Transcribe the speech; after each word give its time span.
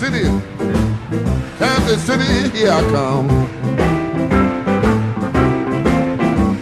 City, 0.00 0.24
Kansas 1.58 2.02
City, 2.04 2.48
here 2.56 2.72
I 2.72 2.80
come. 2.90 3.28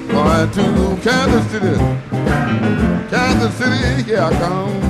Going 0.08 0.50
to 0.50 0.98
Kansas 1.00 1.46
City, 1.52 1.76
Kansas 3.08 3.54
City, 3.54 4.02
here 4.02 4.22
I 4.22 4.30
come. 4.40 4.80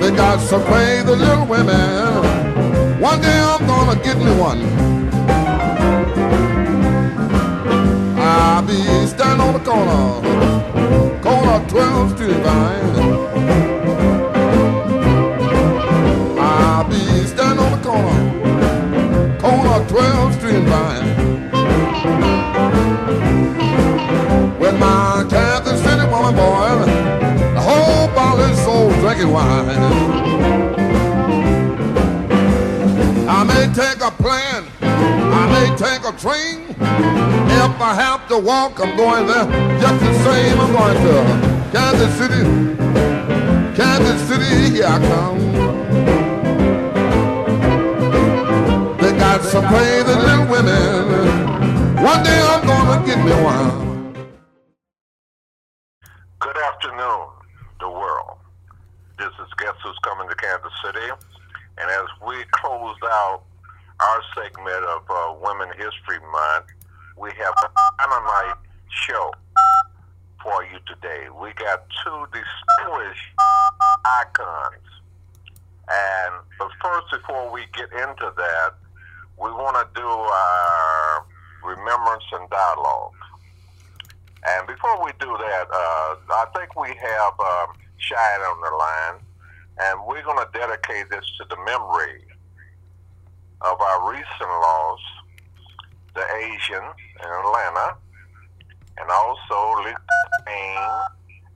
They 0.00 0.10
got 0.16 0.40
some 0.40 0.64
crazy 0.64 1.06
little 1.06 1.46
women. 1.46 3.00
One 3.00 3.20
day 3.20 3.38
I'm 3.38 3.64
gonna 3.68 4.02
get 4.02 4.16
me 4.18 4.32
one. 4.36 4.62
I'll 8.18 8.62
be 8.66 9.06
standing 9.06 9.46
on 9.46 9.52
the 9.52 9.60
corner, 9.60 10.20
corner 11.22 11.64
12th 11.68 12.16
Street 12.16 12.36
Vine. 12.42 13.73
12th 20.74 21.98
Street 21.98 22.24
With 24.60 24.76
my 24.78 25.24
Kansas 25.30 25.80
City 25.82 26.06
woman 26.10 26.34
boy, 26.34 26.84
the 27.54 27.60
whole 27.60 28.08
bottle 28.14 28.44
is 28.50 28.58
so 28.64 28.90
drinking 29.00 29.30
wine. 29.30 29.68
I 33.28 33.44
may 33.44 33.66
take 33.74 34.00
a 34.02 34.10
plane, 34.10 34.64
I 34.82 35.42
may 35.54 35.68
take 35.76 36.04
a 36.04 36.12
train. 36.18 36.74
If 37.64 37.80
I 37.80 37.94
have 37.94 38.28
to 38.28 38.38
walk, 38.38 38.80
I'm 38.80 38.96
going 38.96 39.26
there. 39.26 39.46
Just 39.80 40.00
the 40.00 40.14
same, 40.24 40.60
I'm 40.60 40.72
going 40.72 40.96
to 41.06 41.14
Kansas 41.72 42.14
City. 42.18 42.42
Kansas 43.76 44.20
City, 44.28 44.76
here 44.76 44.86
I 44.86 44.98
come. 44.98 45.33
Got 49.44 49.52
some 49.52 49.66
crazy 49.68 50.04
little 50.04 50.46
women. 50.46 52.02
One 52.02 52.22
day 52.24 52.40
I'm 52.48 52.66
gonna 52.66 53.04
get 53.04 53.18
me 53.18 53.30
one. 53.44 54.30
Good 56.38 56.56
afternoon, 56.56 57.28
the 57.78 57.90
world. 57.90 58.38
This 59.18 59.28
is 59.28 59.48
Guess 59.58 59.74
Who's 59.84 59.98
Coming 60.02 60.30
to 60.30 60.34
Kansas 60.36 60.72
City. 60.82 61.10
And 61.76 61.90
as 61.90 62.06
we 62.26 62.42
close 62.52 62.96
out 63.04 63.42
our 64.00 64.22
segment 64.34 64.82
of 64.82 65.02
uh, 65.10 65.34
Women 65.42 65.68
History 65.76 66.20
Month, 66.32 66.66
we 67.18 67.30
have 67.32 67.54
a 67.64 67.70
dynamite 67.98 68.56
show 68.88 69.30
for 70.42 70.64
you 70.64 70.78
today. 70.86 71.28
We 71.38 71.52
got 71.52 71.84
two 72.02 72.26
distinguished 72.32 73.28
icons. 74.06 74.88
And 75.86 76.34
but 76.58 76.70
first, 76.82 77.10
before 77.12 77.52
we 77.52 77.66
get 77.74 77.92
into 77.92 78.32
that, 78.38 78.74
we 79.38 79.50
want 79.50 79.76
to 79.76 80.00
do 80.00 80.06
our 80.06 81.26
remembrance 81.64 82.24
and 82.32 82.48
dialogue. 82.50 83.12
And 84.46 84.66
before 84.66 85.02
we 85.04 85.12
do 85.18 85.36
that, 85.38 85.66
uh, 85.72 86.16
I 86.30 86.46
think 86.54 86.76
we 86.76 86.88
have 86.88 87.32
um, 87.40 87.74
Cheyenne 87.98 88.40
on 88.40 88.60
the 88.60 88.76
line, 88.76 89.20
and 89.80 90.06
we're 90.06 90.22
going 90.22 90.38
to 90.38 90.48
dedicate 90.52 91.08
this 91.10 91.24
to 91.38 91.46
the 91.48 91.56
memory 91.64 92.24
of 93.62 93.80
our 93.80 94.10
recent 94.10 94.50
loss 94.50 95.00
the 96.14 96.24
Asian 96.36 96.82
in 96.82 97.30
Atlanta, 97.44 97.96
and 98.98 99.10
also 99.10 99.82
Payne, 100.46 100.78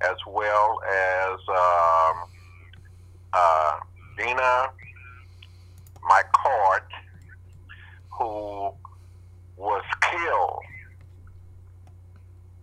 as 0.00 0.16
well 0.26 0.80
as 0.82 1.38
um, 1.48 2.16
uh, 3.32 3.78
Dina 4.16 4.68
McCord, 6.02 6.82
who 8.18 8.72
was 9.56 9.84
killed 10.02 10.62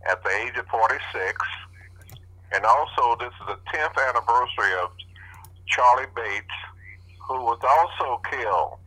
at 0.09 0.23
the 0.23 0.29
age 0.29 0.57
of 0.57 0.67
46. 0.67 1.39
And 2.53 2.65
also, 2.65 3.15
this 3.19 3.33
is 3.41 3.47
the 3.47 3.59
10th 3.73 3.97
anniversary 4.09 4.73
of 4.83 4.91
Charlie 5.67 6.11
Bates, 6.15 6.59
who 7.27 7.41
was 7.41 7.59
also 7.63 8.21
killed. 8.29 8.77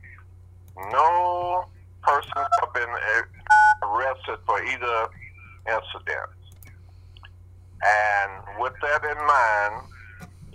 No 0.92 1.64
persons 2.02 2.48
have 2.60 2.72
been 2.72 2.88
arrested 3.82 4.38
for 4.46 4.62
either 4.62 5.08
incident. 5.66 6.30
And 7.84 8.60
with 8.60 8.72
that 8.82 9.04
in 9.04 9.26
mind, 9.26 9.88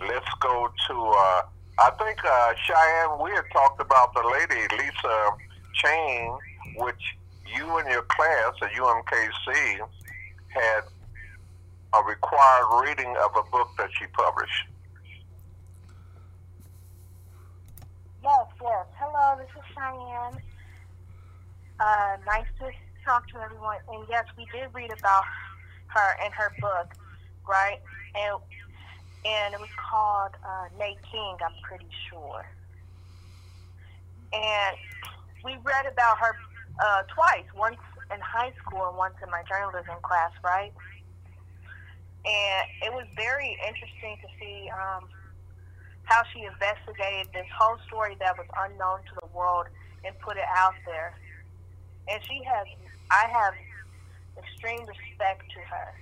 let's 0.00 0.34
go 0.40 0.68
to, 0.88 0.94
uh, 0.94 1.42
I 1.78 1.90
think, 1.98 2.18
uh, 2.24 2.54
Cheyenne, 2.66 3.22
we 3.22 3.30
had 3.30 3.44
talked 3.52 3.80
about 3.80 4.12
the 4.14 4.22
lady, 4.22 4.66
Lisa 4.76 5.36
Chain, 5.74 6.38
which 6.76 7.16
you 7.46 7.78
and 7.78 7.88
your 7.90 8.02
class 8.02 8.54
at 8.62 8.72
UMKC 8.72 9.78
had 10.48 10.82
a 11.92 12.02
required 12.04 12.82
reading 12.82 13.14
of 13.22 13.30
a 13.36 13.50
book 13.50 13.68
that 13.78 13.90
she 13.98 14.06
published. 14.08 14.66
Yes, 18.22 18.46
yes. 18.62 18.86
Hello, 18.98 19.36
this 19.38 19.50
is 19.54 19.62
Cheyenne. 19.74 20.40
Uh, 21.78 22.16
nice 22.26 22.46
to 22.58 22.70
talk 23.04 23.28
to 23.28 23.38
everyone. 23.38 23.78
And 23.92 24.04
yes, 24.08 24.24
we 24.36 24.46
did 24.52 24.72
read 24.72 24.92
about 24.98 25.24
her 25.88 26.24
in 26.24 26.32
her 26.32 26.52
book, 26.60 26.94
right? 27.46 27.80
And 28.14 28.40
and 29.26 29.54
it 29.54 29.60
was 29.60 29.70
called 29.76 30.32
uh, 30.44 30.68
Nate 30.78 31.02
King, 31.10 31.36
I'm 31.44 31.54
pretty 31.62 31.88
sure. 32.10 32.44
And 34.32 34.76
we 35.44 35.56
read 35.62 35.86
about 35.86 36.18
her 36.18 36.34
uh, 36.82 37.02
twice, 37.14 37.46
once 37.56 37.80
in 38.12 38.20
high 38.20 38.52
school 38.58 38.88
and 38.88 38.96
once 38.96 39.14
in 39.22 39.30
my 39.30 39.42
journalism 39.48 39.96
class, 40.02 40.32
right? 40.42 40.72
And 42.24 42.64
it 42.82 42.92
was 42.92 43.06
very 43.16 43.56
interesting 43.66 44.16
to 44.22 44.28
see 44.40 44.70
um, 44.72 45.08
how 46.04 46.22
she 46.32 46.44
investigated 46.44 47.32
this 47.32 47.46
whole 47.56 47.76
story 47.86 48.16
that 48.20 48.36
was 48.36 48.46
unknown 48.56 49.00
to 49.04 49.14
the 49.20 49.28
world 49.36 49.66
and 50.04 50.18
put 50.20 50.36
it 50.36 50.48
out 50.56 50.74
there 50.86 51.14
and 52.08 52.20
she 52.24 52.42
has 52.44 52.66
I 53.10 53.26
have 53.28 53.54
extreme 54.36 54.86
respect 54.86 55.44
to 55.52 55.60
her 55.60 55.94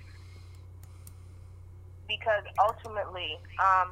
because 2.08 2.44
ultimately, 2.60 3.38
um, 3.58 3.90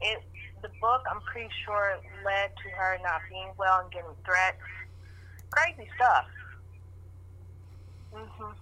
it 0.00 0.22
the 0.62 0.70
book 0.80 1.02
I'm 1.10 1.20
pretty 1.22 1.50
sure 1.66 1.98
led 2.24 2.50
to 2.56 2.68
her 2.70 2.98
not 3.02 3.20
being 3.28 3.50
well 3.58 3.80
and 3.82 3.90
getting 3.90 4.14
threats, 4.24 4.62
crazy 5.50 5.90
stuff. 5.96 6.26
hmm 8.14 8.54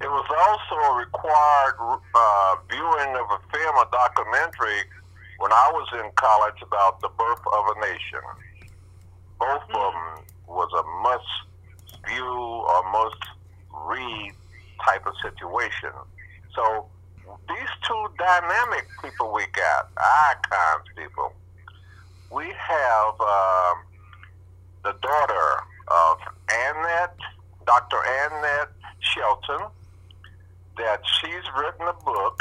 It 0.00 0.08
was 0.08 0.26
also 0.30 0.74
a 0.78 0.98
required 0.98 1.76
uh, 2.14 2.56
viewing 2.70 3.16
of 3.18 3.26
a 3.34 3.40
film, 3.50 3.76
a 3.76 3.86
documentary, 3.90 4.86
when 5.38 5.52
I 5.52 5.70
was 5.74 5.88
in 5.98 6.10
college 6.14 6.62
about 6.62 7.00
the 7.00 7.10
birth 7.18 7.42
of 7.52 7.64
a 7.76 7.80
nation. 7.80 8.22
Both 9.38 9.66
mm-hmm. 9.66 9.74
of 9.74 9.92
them 9.92 10.24
was 10.46 10.70
a 10.70 10.84
must 11.02 12.06
view 12.06 12.24
or 12.24 12.92
must 12.92 13.22
read 13.90 14.32
type 14.84 15.06
of 15.06 15.14
situation. 15.22 15.90
So 16.54 16.86
these 17.48 17.72
two 17.86 18.06
dynamic 18.18 18.86
people 19.02 19.32
we 19.32 19.44
got, 19.52 19.90
icons 19.96 20.86
people, 20.96 21.32
we 22.30 22.44
have 22.44 23.20
um, 23.20 23.78
the 24.84 24.94
daughter 25.02 25.62
of 25.88 26.18
Annette, 26.50 27.16
Dr. 27.66 27.98
Annette 28.04 28.72
Shelton, 29.00 29.68
that 30.78 31.00
she's 31.20 31.44
written 31.56 31.88
a 31.88 32.04
book 32.04 32.38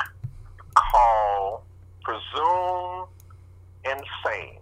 called 0.76 1.62
Presume 2.04 3.08
Insane. 3.86 4.60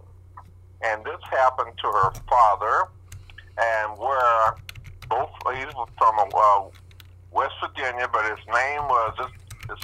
And 0.82 1.04
this 1.04 1.20
happened 1.30 1.72
to 1.78 1.86
her 1.86 2.10
father, 2.28 2.88
and 3.58 3.98
where 3.98 4.56
both 5.08 5.30
he's 5.54 5.72
from 5.98 6.18
uh, 6.18 6.62
West 7.32 7.54
Virginia, 7.60 8.08
but 8.12 8.24
his 8.24 8.44
name 8.46 8.82
was 8.88 9.30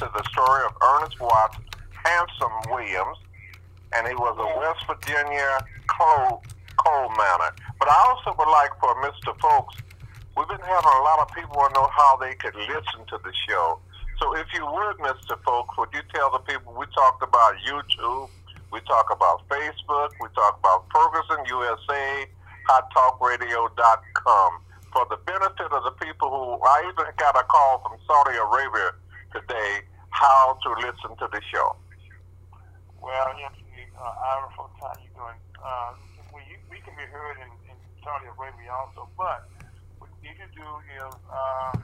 is 0.02 0.12
the 0.12 0.24
story 0.28 0.62
of 0.66 0.76
Ernest 0.84 1.18
Watts 1.20 1.56
Handsome 2.04 2.52
Williams, 2.68 3.16
and 3.96 4.06
he 4.06 4.14
was 4.14 4.36
a 4.36 4.48
West 4.60 4.84
Virginia 4.84 5.64
coal 5.88 6.44
coal 6.76 7.08
miner. 7.16 7.56
But 7.80 7.88
I 7.88 7.96
also 8.12 8.36
would 8.36 8.50
like 8.52 8.76
for 8.76 8.92
Mr. 9.00 9.32
Folks, 9.40 9.80
we've 10.36 10.48
been 10.48 10.60
having 10.60 10.94
a 11.00 11.02
lot 11.02 11.24
of 11.24 11.32
people 11.32 11.56
want 11.56 11.72
to 11.72 11.80
know 11.80 11.88
how 11.88 12.16
they 12.20 12.34
could 12.36 12.54
listen 12.54 13.08
to 13.08 13.16
the 13.24 13.32
show. 13.48 13.80
So 14.20 14.36
if 14.36 14.46
you 14.52 14.64
would, 14.64 14.96
Mr. 15.00 15.40
Folks, 15.44 15.76
would 15.78 15.88
you 15.92 16.02
tell 16.12 16.30
the 16.30 16.44
people 16.44 16.76
we 16.76 16.84
talked 16.92 17.22
about 17.22 17.54
YouTube, 17.64 18.28
we 18.72 18.80
talk 18.84 19.08
about 19.08 19.48
Facebook, 19.48 20.12
we 20.20 20.28
talk 20.36 20.60
about 20.60 20.84
Ferguson 20.92 21.40
USA, 21.48 22.26
HotTalkRadio.com 22.68 24.50
for 24.92 25.06
the 25.08 25.16
benefit 25.24 25.72
of 25.72 25.84
the 25.84 25.96
people 26.04 26.28
who 26.28 26.64
I 26.64 26.84
even 26.92 27.12
got 27.16 27.36
a 27.36 27.44
call 27.44 27.80
from 27.80 27.96
Saudi 28.06 28.36
Arabia 28.36 28.92
today 29.36 29.84
how 30.08 30.56
to 30.64 30.72
listen 30.80 31.12
to 31.20 31.28
the 31.28 31.44
show. 31.52 31.76
Well, 33.04 33.28
Anthony, 33.36 33.84
uh, 33.92 34.32
Ira, 34.32 34.48
time 34.80 34.96
you're 35.04 35.12
doing. 35.12 35.36
Uh, 35.60 35.92
we, 36.32 36.40
we 36.72 36.80
can 36.80 36.96
be 36.96 37.04
heard 37.04 37.36
in, 37.44 37.52
in 37.68 37.76
Saudi 38.00 38.32
Arabia 38.32 38.72
also, 38.72 39.04
but 39.12 39.44
what 40.00 40.08
you 40.24 40.32
need 40.32 40.40
to 40.40 40.48
do 40.56 40.64
is 40.88 41.12
uh, 41.28 41.76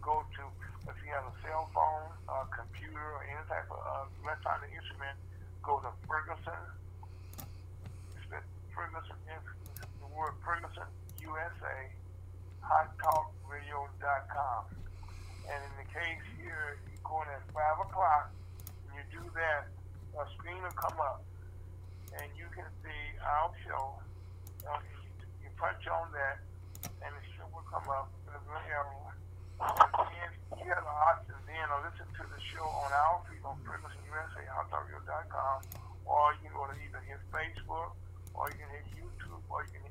go 0.00 0.24
to, 0.40 0.48
if 0.88 0.96
you 1.04 1.12
have 1.12 1.28
a 1.28 1.36
cell 1.44 1.68
phone, 1.76 2.08
uh, 2.32 2.48
computer, 2.48 2.96
or 2.96 3.28
any 3.28 3.44
type 3.44 3.68
of 3.68 3.84
uh, 3.84 4.08
electronic 4.24 4.72
instrument, 4.72 5.20
go 5.60 5.84
to 5.84 5.92
Ferguson. 6.08 6.64
Ferguson, 8.72 9.20
the 10.00 10.08
word 10.16 10.32
Ferguson 10.40 10.88
USA, 11.20 11.92
hottalkradio.com. 12.64 14.80
And 15.50 15.58
in 15.66 15.74
the 15.82 15.88
case 15.90 16.22
here, 16.38 16.78
you're 16.86 17.02
going 17.02 17.26
at 17.26 17.42
5 17.50 17.90
o'clock, 17.90 18.30
and 18.86 18.94
you 18.94 19.02
do 19.10 19.24
that, 19.34 19.66
a 20.14 20.22
screen 20.38 20.62
will 20.62 20.78
come 20.78 20.94
up, 21.02 21.26
and 22.14 22.30
you 22.38 22.46
can 22.54 22.70
see 22.86 23.02
our 23.18 23.50
show. 23.66 23.98
Uh, 24.62 24.78
you, 25.42 25.50
punch 25.58 25.82
on 25.90 26.08
that, 26.14 26.38
and 27.02 27.10
the 27.10 27.24
show 27.34 27.44
will 27.50 27.66
come 27.66 27.84
up. 27.90 28.08
And 28.30 28.38
you 30.56 30.70
have 30.70 30.86
the 30.86 30.96
option 31.10 31.36
then 31.44 31.66
to 31.66 31.76
listen 31.82 32.06
to 32.14 32.24
the 32.30 32.40
show 32.54 32.64
on 32.64 32.90
our 32.94 33.20
feed 33.26 33.42
on 33.42 33.58
hottalkradio.com, 33.60 35.58
or 36.06 36.32
you 36.38 36.48
can 36.48 36.54
go 36.54 36.64
to 36.70 36.76
either 36.78 37.02
his 37.10 37.20
Facebook, 37.28 37.92
or 38.38 38.48
you 38.48 38.56
can 38.56 38.70
hit 38.70 38.86
YouTube, 38.94 39.42
or 39.50 39.66
you 39.66 39.74
can. 39.74 39.89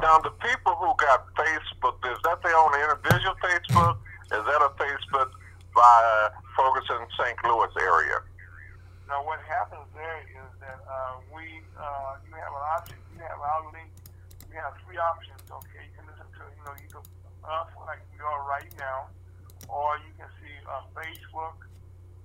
Now, 0.00 0.20
the 0.20 0.30
people 0.44 0.76
who 0.76 0.92
got 1.00 1.24
Facebook, 1.32 1.96
is 2.04 2.20
that 2.28 2.42
their 2.44 2.56
own 2.56 2.72
individual 2.76 3.32
Facebook? 3.40 3.96
Is 4.28 4.44
that 4.44 4.60
a 4.60 4.70
Facebook 4.76 5.30
by 5.72 6.28
Ferguson, 6.52 7.00
St. 7.16 7.36
Louis 7.44 7.72
area? 7.80 8.20
Now, 9.08 9.24
what 9.24 9.40
happens 9.48 9.88
there 9.96 10.20
is 10.28 10.50
that 10.60 10.84
uh, 10.84 11.16
we, 11.32 11.64
uh, 11.80 12.20
you 12.28 12.34
have 12.36 12.52
an 12.52 12.64
option, 12.76 12.98
you 13.16 13.24
have 13.24 13.40
our 13.40 13.64
link, 13.72 13.88
you 14.52 14.60
have 14.60 14.76
three 14.84 15.00
options, 15.00 15.40
okay? 15.48 15.88
You 15.88 15.94
can 15.96 16.04
listen 16.12 16.28
to, 16.28 16.42
you 16.44 16.62
know, 16.68 16.76
you 16.76 16.88
can, 16.92 17.00
us 17.48 17.70
like 17.88 18.04
we 18.12 18.20
are 18.20 18.44
right 18.44 18.68
now, 18.76 19.08
or 19.72 19.96
you 20.04 20.12
can 20.20 20.28
see 20.44 20.52
uh, 20.68 20.84
Facebook, 20.92 21.56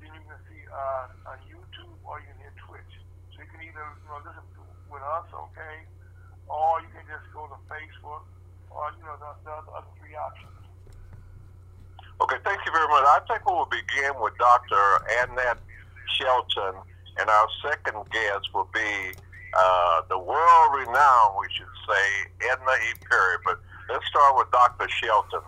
then 0.04 0.12
you 0.12 0.24
can 0.28 0.40
see 0.52 0.60
uh, 0.68 1.32
on 1.32 1.40
YouTube, 1.48 1.96
or 2.04 2.20
you 2.20 2.28
can 2.36 2.52
hit 2.52 2.56
Twitch. 2.68 2.94
So 3.32 3.46
you 3.46 3.48
can 3.48 3.64
either, 3.64 3.86
you 3.96 4.08
know, 4.12 4.20
listen 4.28 4.44
to, 4.60 4.62
with 4.92 5.06
us, 5.08 5.32
okay? 5.32 5.88
Or 6.52 6.84
you 6.84 6.92
can 6.92 7.08
just 7.08 7.32
go 7.32 7.48
to 7.48 7.58
Facebook, 7.72 8.28
or 8.68 8.92
you 9.00 9.04
know 9.08 9.16
the, 9.16 9.32
the 9.48 9.56
other 9.72 9.88
three 10.00 10.16
options. 10.16 10.52
Okay, 12.20 12.38
thank 12.44 12.60
you 12.68 12.72
very 12.72 12.88
much. 12.92 13.02
I 13.08 13.20
think 13.26 13.48
we 13.48 13.56
will 13.56 13.72
begin 13.72 14.14
with 14.22 14.38
Dr. 14.38 14.84
Annette 15.26 15.58
Shelton, 16.20 16.78
and 17.18 17.30
our 17.30 17.48
second 17.66 17.98
guest 18.12 18.46
will 18.54 18.70
be 18.70 19.16
uh, 19.58 20.02
the 20.08 20.20
world-renowned, 20.20 21.34
we 21.40 21.48
should 21.50 21.74
say, 21.90 22.06
Edna 22.46 22.78
E. 22.78 22.94
Perry. 23.10 23.38
But 23.44 23.58
let's 23.90 24.06
start 24.06 24.38
with 24.38 24.52
Dr. 24.52 24.88
Shelton 25.02 25.42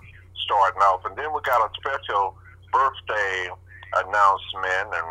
starting 0.45 0.81
off, 0.81 1.05
and 1.05 1.15
then 1.15 1.29
we 1.29 1.41
got 1.45 1.61
a 1.61 1.69
special 1.77 2.35
birthday 2.71 3.53
announcement 3.93 4.89
and 4.97 5.09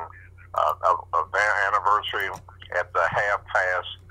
uh, 0.55 0.75
anniversary 1.71 2.29
at 2.79 2.93
the 2.93 3.07
half 3.07 3.41
past 3.47 4.02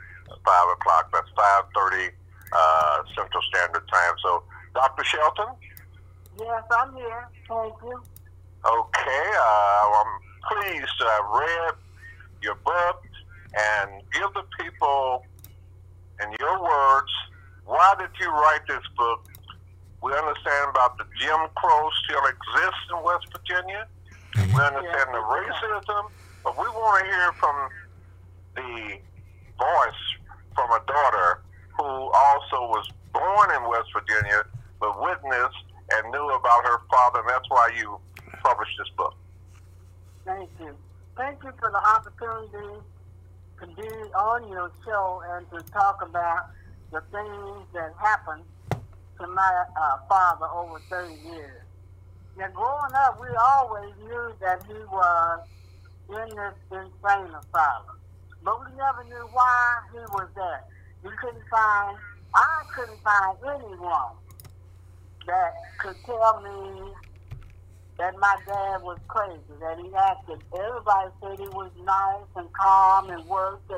five 0.45 0.67
o'clock. 0.73 1.09
That's 1.13 1.29
five 1.35 1.63
thirty 1.75 2.13
uh, 2.53 3.03
Central 3.15 3.43
Standard 3.50 3.88
Time. 3.88 4.15
So, 4.23 4.43
Dr. 4.73 5.03
Shelton. 5.03 5.55
Yes, 6.39 6.63
I'm 6.71 6.95
here. 6.95 7.27
Thank 7.47 7.73
you. 7.83 8.01
Okay, 8.63 9.25
uh, 9.39 9.91
I'm 9.97 10.13
pleased 10.47 10.93
to 11.00 11.05
have 11.05 11.25
read 11.33 11.73
your 12.41 12.55
book 12.55 13.03
and 13.57 14.01
give 14.13 14.33
the 14.33 14.43
people, 14.59 15.25
in 16.21 16.31
your 16.39 16.61
words, 16.61 17.11
why 17.65 17.95
did 18.00 18.09
you 18.19 18.29
write 18.29 18.61
this 18.67 18.83
book? 18.97 19.25
We 20.01 20.13
understand 20.13 20.69
about 20.69 20.97
the 20.97 21.05
Jim 21.19 21.39
Crow 21.55 21.89
still 22.05 22.25
exists 22.25 22.85
in 22.89 23.03
West 23.03 23.27
Virginia. 23.31 23.88
We 24.35 24.61
understand 24.61 25.09
the 25.13 25.21
racism, 25.21 26.09
but 26.43 26.57
we 26.57 26.65
want 26.65 27.05
to 27.05 27.11
hear 27.11 27.31
from 27.33 27.69
the 28.55 28.97
voice 29.57 30.03
from 30.55 30.70
a 30.72 30.81
daughter 30.86 31.41
who 31.77 31.84
also 31.84 32.67
was 32.67 32.89
born 33.13 33.50
in 33.55 33.70
West 33.70 33.89
Virginia, 33.93 34.43
but 34.79 35.00
witnessed 35.01 35.65
and 35.93 36.12
knew 36.12 36.29
about 36.29 36.63
her 36.63 36.79
father, 36.89 37.20
and 37.20 37.29
that's 37.29 37.50
why 37.50 37.70
you 37.77 38.00
published 38.43 38.77
this 38.77 38.89
book. 38.98 39.15
Thank 40.25 40.50
you. 40.60 40.75
Thank 41.17 41.43
you 41.43 41.51
for 41.60 41.72
the 41.72 41.77
opportunity 41.77 42.81
to 43.60 43.67
be 43.67 43.89
on 44.15 44.50
your 44.50 44.72
show 44.86 45.22
and 45.31 45.50
to 45.51 45.72
talk 45.72 46.01
about 46.01 46.50
the 46.91 47.01
things 47.12 47.65
that 47.74 47.93
happened 48.00 48.43
to 48.72 49.27
my 49.27 49.63
uh, 49.79 49.98
father 50.08 50.48
over 50.48 50.79
30 50.89 51.13
years. 51.13 51.62
Now, 52.38 52.50
growing 52.50 52.93
up, 52.96 53.22
we 53.22 53.27
always 53.36 53.93
knew 54.03 54.34
that 54.41 54.63
he 54.65 54.74
was 54.74 55.48
in 56.10 56.36
this 56.36 56.53
insane 56.72 57.36
asylum 57.36 58.00
but 58.43 58.60
we 58.60 58.75
never 58.75 59.03
knew 59.03 59.27
why 59.31 59.81
he 59.91 60.00
was 60.00 60.29
there. 60.36 60.63
We 61.03 61.10
couldn't 61.21 61.43
find, 61.50 61.98
I 62.33 62.63
couldn't 62.75 63.01
find 63.03 63.38
anyone 63.43 64.15
that 65.27 65.53
could 65.79 65.95
tell 66.05 66.41
me 66.41 66.93
that 67.98 68.17
my 68.17 68.36
dad 68.48 68.81
was 68.81 68.98
crazy, 69.07 69.41
that 69.60 69.77
he 69.77 69.93
acted. 69.93 70.43
Everybody 70.53 71.10
said 71.21 71.39
he 71.39 71.48
was 71.50 71.71
nice 71.86 72.29
and 72.36 72.51
calm 72.53 73.10
and 73.10 73.24
worked 73.25 73.71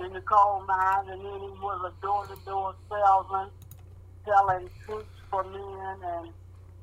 in 0.00 0.12
the 0.12 0.20
coal 0.22 0.64
mine, 0.66 1.08
and 1.08 1.24
then 1.24 1.40
he 1.40 1.54
was 1.60 1.92
a 1.92 2.02
door-to-door 2.02 2.74
salesman 2.88 3.50
selling 4.24 4.68
suits 4.86 5.06
for 5.30 5.44
men 5.44 5.96
and 6.04 6.32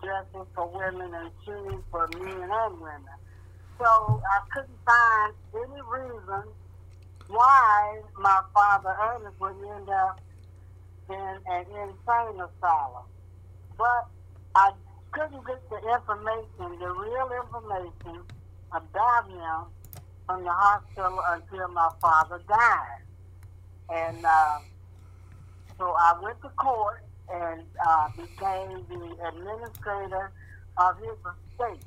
dresses 0.01 0.47
for 0.53 0.67
women 0.67 1.13
and 1.13 1.31
shoes 1.45 1.81
for 1.91 2.07
men 2.07 2.49
and 2.49 2.79
women. 2.79 3.15
So 3.77 3.85
I 3.85 4.39
couldn't 4.53 4.79
find 4.85 5.33
any 5.55 5.81
reason 5.81 6.43
why 7.27 8.01
my 8.19 8.41
father 8.53 8.95
Ernest 9.01 9.39
would 9.39 9.55
end 9.77 9.89
up 9.89 10.19
in 11.09 11.37
an 11.47 11.65
insane 11.65 12.41
asylum. 12.41 13.05
But 13.77 14.07
I 14.55 14.71
couldn't 15.11 15.45
get 15.45 15.69
the 15.69 15.77
information, 15.77 16.79
the 16.79 16.91
real 16.91 17.29
information 17.43 18.23
about 18.71 19.29
him 19.29 19.71
from 20.25 20.43
the 20.43 20.51
hospital 20.51 21.21
until 21.27 21.67
my 21.69 21.89
father 22.01 22.41
died. 22.47 23.01
And 23.89 24.25
uh, 24.25 24.59
so 25.77 25.95
I 25.97 26.19
went 26.21 26.41
to 26.41 26.49
court 26.49 27.03
and 27.31 27.61
uh, 27.85 28.09
became 28.15 28.85
the 28.89 29.27
administrator 29.27 30.31
of 30.77 30.97
his 30.97 31.17
estate. 31.17 31.83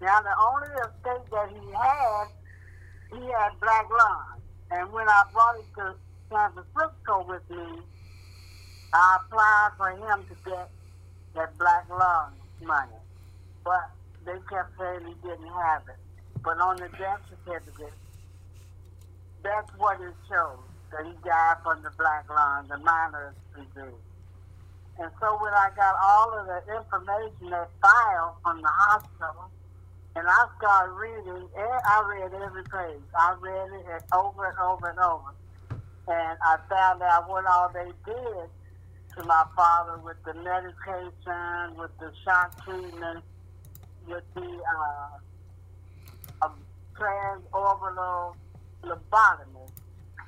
Now, 0.00 0.20
the 0.22 0.34
only 0.40 0.68
estate 0.80 1.30
that 1.30 1.50
he 1.50 1.72
had, 1.72 2.26
he 3.12 3.26
had 3.32 3.60
black 3.60 3.88
lung. 3.90 4.39
And 4.70 4.92
when 4.92 5.08
I 5.08 5.24
brought 5.32 5.56
it 5.58 5.66
to 5.76 5.94
San 6.30 6.52
Francisco 6.52 7.26
with 7.28 7.42
me, 7.50 7.82
I 8.92 9.18
applied 9.20 9.70
for 9.76 9.90
him 9.90 10.24
to 10.28 10.50
get 10.50 10.70
that 11.34 11.58
black 11.58 11.88
lung 11.88 12.32
money. 12.62 12.92
But 13.64 13.90
they 14.24 14.38
kept 14.48 14.78
saying 14.78 15.06
he 15.06 15.14
didn't 15.28 15.52
have 15.52 15.82
it. 15.88 15.96
But 16.42 16.60
on 16.60 16.76
the 16.76 16.88
death 16.98 17.20
certificate, 17.28 17.94
that's 19.42 19.70
what 19.76 20.00
it 20.00 20.14
shows, 20.28 20.58
that 20.92 21.04
he 21.04 21.12
died 21.24 21.56
from 21.62 21.82
the 21.82 21.90
black 21.98 22.28
lung, 22.28 22.68
the 22.68 22.78
miner 22.78 23.34
disease. 23.54 23.94
And 24.98 25.10
so 25.20 25.38
when 25.40 25.52
I 25.52 25.70
got 25.76 25.96
all 26.02 26.38
of 26.38 26.46
the 26.46 26.76
information, 26.76 27.50
that 27.50 27.70
file 27.80 28.36
from 28.42 28.60
the 28.60 28.68
hospital, 28.68 29.50
and 30.16 30.26
I 30.26 30.46
started 30.58 30.92
reading. 30.92 31.48
and 31.56 31.80
I 31.84 32.02
read 32.08 32.32
every 32.42 32.64
page. 32.64 33.02
I 33.16 33.36
read 33.40 33.68
it 33.72 34.02
over 34.12 34.46
and 34.46 34.58
over 34.58 34.88
and 34.88 34.98
over. 34.98 35.34
And 36.08 36.38
I 36.42 36.56
found 36.68 37.02
out 37.02 37.28
what 37.28 37.46
all 37.46 37.70
they 37.72 37.92
did 38.04 38.48
to 39.16 39.24
my 39.24 39.44
father 39.54 39.98
with 39.98 40.16
the 40.24 40.34
medication, 40.34 41.76
with 41.78 41.90
the 41.98 42.12
shock 42.24 42.64
treatment, 42.64 43.22
with 44.08 44.24
the 44.34 44.40
uh, 44.40 46.46
um, 46.46 46.54
transorbital 46.98 48.34
lobotomy 48.82 49.70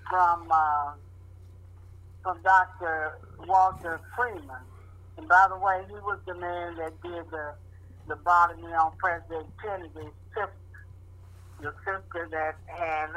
from 0.09 0.47
uh, 0.51 0.93
from 2.23 2.41
Dr. 2.43 3.19
Walter 3.47 4.01
Freeman. 4.17 4.63
And 5.17 5.29
by 5.29 5.47
the 5.49 5.59
way, 5.59 5.83
he 5.89 5.95
was 5.95 6.19
the 6.27 6.35
man 6.35 6.77
that 6.77 7.01
did 7.03 7.31
the 7.31 7.55
lobotomy 8.09 8.73
on 8.79 8.93
President 8.99 9.47
Kennedy's 9.63 10.13
sister, 10.35 10.53
the 11.61 11.73
sister 11.85 12.29
that 12.31 12.57
had 12.67 13.11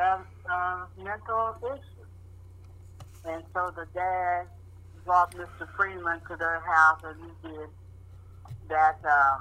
uh, 0.49 0.85
mental 0.97 1.55
issues. 1.63 2.09
And 3.25 3.43
so 3.53 3.71
the 3.75 3.87
dad 3.93 4.47
brought 5.05 5.33
Mr. 5.35 5.67
Freeman 5.75 6.21
to 6.29 6.35
their 6.35 6.61
house 6.61 7.01
and 7.03 7.17
he 7.19 7.49
did 7.49 7.69
that 8.69 8.97
uh, 9.07 9.37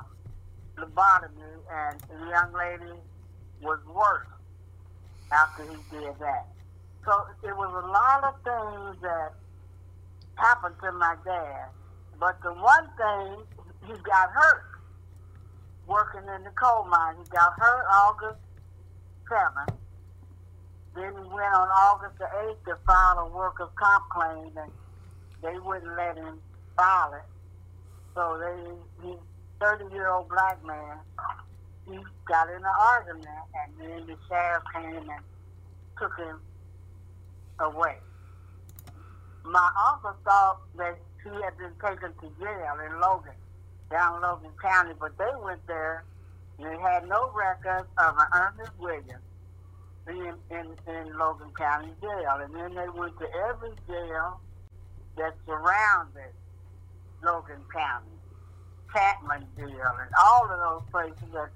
lobotomy 0.78 1.60
and 1.72 2.00
the 2.00 2.30
young 2.30 2.52
lady 2.52 2.98
was 3.62 3.78
worse 3.86 4.26
after 5.32 5.64
he 5.64 5.76
did 5.90 6.14
that. 6.20 6.48
So 7.04 7.12
it 7.42 7.54
was 7.56 7.84
a 7.84 7.86
lot 7.88 8.24
of 8.24 8.34
things 8.42 9.02
that 9.02 9.32
happened 10.36 10.74
to 10.82 10.92
my 10.92 11.16
dad. 11.24 11.68
But 12.18 12.40
the 12.42 12.52
one 12.52 12.88
thing, 12.96 13.44
he 13.86 13.92
got 14.02 14.30
hurt 14.30 14.73
working 15.86 16.22
in 16.34 16.44
the 16.44 16.50
coal 16.50 16.84
mine. 16.84 17.16
He 17.22 17.28
got 17.30 17.52
hurt 17.58 17.84
August 17.92 18.40
7th. 19.30 19.74
Then 20.94 21.12
he 21.12 21.28
went 21.28 21.54
on 21.54 21.68
August 21.68 22.18
the 22.18 22.24
8th 22.24 22.64
to 22.66 22.76
file 22.86 23.18
a 23.18 23.28
workers' 23.36 23.68
comp 23.76 24.08
claim, 24.10 24.50
and 24.56 24.70
they 25.42 25.58
wouldn't 25.58 25.96
let 25.96 26.16
him 26.16 26.38
file 26.76 27.14
it. 27.14 27.24
So 28.14 28.38
they, 28.38 29.08
he, 29.08 29.14
30-year-old 29.60 30.28
black 30.28 30.64
man, 30.64 30.98
he 31.86 31.98
got 32.28 32.48
in 32.48 32.56
an 32.56 32.64
argument, 32.80 33.26
and 33.26 33.72
then 33.80 34.06
the 34.06 34.16
sheriff 34.28 34.62
came 34.72 35.10
and 35.10 35.24
took 35.98 36.16
him 36.16 36.40
away. 37.60 37.96
My 39.44 39.70
uncle 39.90 40.14
thought 40.24 40.60
that 40.76 40.96
he 41.22 41.30
had 41.42 41.58
been 41.58 41.72
taken 41.82 42.12
to 42.20 42.28
jail 42.40 42.78
in 42.86 43.00
Logan, 43.00 43.32
down 43.94 44.20
Logan 44.20 44.50
County, 44.60 44.92
but 44.98 45.16
they 45.16 45.30
went 45.40 45.64
there 45.68 46.02
and 46.58 46.66
they 46.66 46.82
had 46.82 47.06
no 47.08 47.30
record 47.30 47.86
of 47.96 48.18
an 48.18 48.26
Ernest 48.34 48.72
Williams 48.78 49.22
being 50.06 50.34
in, 50.50 50.66
in 50.90 51.16
Logan 51.16 51.50
County 51.56 51.94
jail. 52.02 52.42
And 52.42 52.52
then 52.54 52.74
they 52.74 52.88
went 52.90 53.16
to 53.20 53.26
every 53.48 53.70
jail 53.86 54.40
that 55.16 55.34
surrounded 55.46 56.34
Logan 57.22 57.62
County, 57.72 58.18
Chapman 58.92 59.46
jail, 59.56 59.94
and 60.02 60.10
all 60.20 60.50
of 60.50 60.58
those 60.58 60.90
places 60.90 61.30
that 61.32 61.50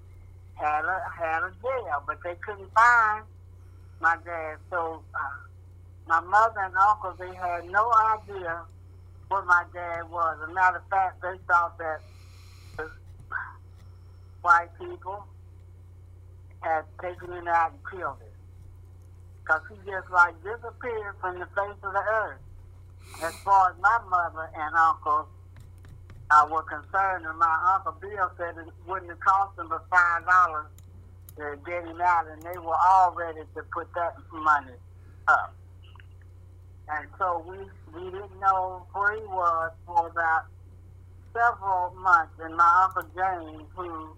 had 0.55 0.85
a 0.85 0.99
had 1.15 1.43
a 1.43 1.51
jail, 1.63 2.03
but 2.07 2.19
they 2.23 2.35
couldn't 2.47 2.71
find 2.73 3.25
my 4.01 4.17
dad. 4.25 4.59
So 4.71 5.03
uh, 5.15 5.39
my 6.07 6.21
mother 6.21 6.61
and 6.61 6.75
uncle 6.77 7.15
they 7.19 7.35
had 7.35 7.67
no 7.67 7.93
idea 8.15 8.63
what 9.29 9.45
my 9.47 9.65
dad 9.75 10.03
was. 10.11 10.39
As 10.43 10.51
a 10.51 10.55
matter 10.55 10.79
of 10.79 10.89
fact, 10.89 11.21
they 11.23 11.37
thought 11.47 11.77
that 11.79 12.01
white 14.43 14.69
people 14.79 15.25
had 16.61 16.83
taken 17.01 17.33
him 17.33 17.49
out 17.49 17.73
and 17.73 17.81
killed 17.91 18.19
him. 18.21 18.35
Because 19.43 19.63
he 19.71 19.77
just 19.91 20.11
like 20.11 20.35
disappeared 20.43 21.15
from 21.21 21.39
the 21.39 21.47
face 21.47 21.79
of 21.83 21.93
the 21.93 22.05
earth. 22.11 22.41
As 23.23 23.35
far 23.45 23.71
as 23.71 23.77
my 23.81 23.99
mother 24.09 24.51
and 24.55 24.75
uncle 24.77 25.29
uh, 26.31 26.47
were 26.51 26.63
concerned, 26.63 27.25
and 27.27 27.39
my 27.39 27.75
uncle 27.75 27.97
Bill 28.01 28.31
said 28.37 28.55
it 28.59 28.73
wouldn't 28.87 29.11
have 29.11 29.21
cost 29.21 29.57
them 29.57 29.69
but 29.69 29.85
five 29.91 30.27
dollars 30.27 30.67
to 31.37 31.57
get 31.65 31.85
him 31.85 32.01
out, 32.01 32.27
and 32.29 32.43
they 32.43 32.59
were 32.59 32.77
all 32.89 33.15
ready 33.15 33.41
to 33.55 33.63
put 33.73 33.89
that 33.95 34.15
money 34.33 34.77
up. 35.27 35.55
And 36.89 37.09
so 37.19 37.45
we 37.49 37.57
we 37.95 38.11
didn't 38.11 38.39
know 38.41 38.87
where 38.93 39.15
he 39.15 39.23
was 39.23 39.73
for 39.87 40.09
about 40.09 40.45
several 41.33 41.95
months. 41.97 42.33
And 42.41 42.57
my 42.57 42.85
uncle 42.85 43.09
James, 43.17 43.69
who 43.75 44.17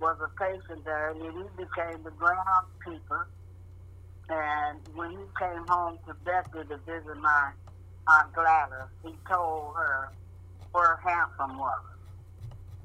was 0.00 0.16
a 0.22 0.28
patient 0.38 0.84
there, 0.84 1.10
and 1.10 1.22
he 1.22 1.28
became 1.56 2.02
the 2.04 2.10
groundskeeper. 2.10 3.26
And 4.28 4.78
when 4.94 5.10
he 5.10 5.24
came 5.38 5.66
home 5.68 5.98
to 6.06 6.14
Bethany 6.24 6.64
to 6.68 6.76
visit 6.78 7.16
my 7.16 7.50
Aunt 8.06 8.32
Gladys, 8.34 8.88
he 9.02 9.14
told 9.28 9.74
her 9.76 10.12
where 10.72 11.00
Handsome 11.04 11.58
was. 11.58 11.82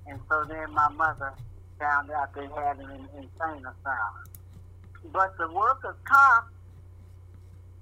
And 0.08 0.20
so 0.30 0.46
then 0.48 0.74
my 0.74 0.90
mother 0.90 1.34
found 1.80 2.12
out 2.12 2.34
they 2.34 2.48
had 2.48 2.78
him 2.78 2.90
in 2.90 3.08
insane 3.18 3.66
asylum. 3.66 4.24
But 5.12 5.38
the 5.38 5.52
workers' 5.52 5.96
comp, 6.06 6.48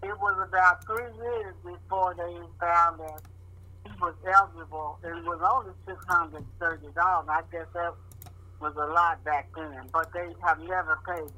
it 0.04 0.20
was 0.20 0.48
about 0.48 0.86
three 0.86 1.12
years 1.24 1.56
before 1.64 2.16
they 2.16 2.34
found 2.60 3.00
that 3.00 3.22
he 3.86 3.92
was 4.02 4.16
eligible. 4.26 4.98
It 5.04 5.24
was 5.24 5.40
only 5.54 5.74
six 5.86 6.04
hundred 6.08 6.44
thirty 6.60 6.88
dollars. 6.96 7.28
I 7.30 7.42
guess 7.52 7.68
that 7.74 7.94
was 8.62 8.76
a 8.76 8.94
lot 8.94 9.24
back 9.24 9.50
then, 9.56 9.90
but 9.92 10.14
they 10.14 10.30
have 10.44 10.60
never 10.60 11.00
paid 11.06 11.26
it. 11.26 11.34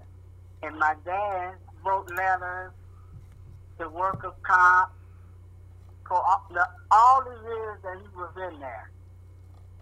And 0.61 0.77
my 0.77 0.95
dad 1.05 1.55
wrote 1.85 2.09
letters 2.11 2.71
to 3.79 3.89
workers' 3.89 4.33
comp 4.43 4.91
for 6.07 6.17
all 6.17 6.45
the, 6.51 6.67
all 6.91 7.23
the 7.23 7.49
years 7.49 7.79
that 7.83 7.97
he 8.01 8.07
was 8.15 8.51
in 8.51 8.59
there. 8.59 8.91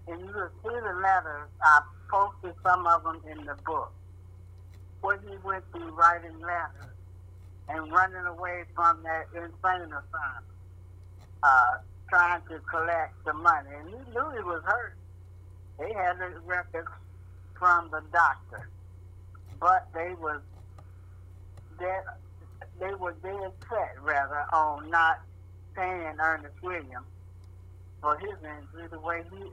And 0.07 0.19
you 0.21 0.27
will 0.27 0.49
see 0.63 0.79
the 0.79 0.93
letters. 1.01 1.49
I 1.63 1.81
posted 2.09 2.53
some 2.63 2.85
of 2.85 3.03
them 3.03 3.21
in 3.29 3.45
the 3.45 3.55
book. 3.65 3.91
Where 5.01 5.19
he 5.19 5.35
went 5.43 5.63
through 5.71 5.89
writing 5.95 6.39
letters 6.39 6.93
and 7.69 7.91
running 7.91 8.25
away 8.25 8.63
from 8.75 9.01
that 9.03 9.25
insane 9.33 9.89
asylum, 9.89 10.43
uh, 11.41 11.77
trying 12.09 12.41
to 12.49 12.59
collect 12.59 13.13
the 13.25 13.33
money. 13.33 13.69
And 13.79 13.89
he 13.89 13.95
knew 13.95 14.29
he 14.35 14.43
was 14.43 14.61
hurt. 14.63 14.95
They 15.79 15.91
had 15.93 16.19
the 16.19 16.39
records 16.45 16.89
from 17.61 17.91
the 17.91 18.01
doctor, 18.11 18.67
but 19.59 19.87
they 19.93 20.15
was 20.19 20.41
dead. 21.79 22.01
They 22.79 22.91
were 22.95 23.13
dead 23.21 23.51
set 23.69 24.01
rather 24.01 24.47
on 24.51 24.89
not 24.89 25.21
paying 25.75 26.17
Ernest 26.19 26.55
Williams 26.63 27.05
for 28.01 28.17
his 28.17 28.33
injury 28.41 28.87
the 28.89 28.99
way 28.99 29.21
he. 29.31 29.43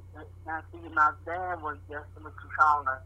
Now 0.47 0.63
see, 0.73 0.89
my 0.95 1.13
dad 1.27 1.61
was 1.61 1.77
just 1.91 2.07
what 2.23 2.33
you 2.33 2.51
call 2.59 2.87
a 2.89 3.03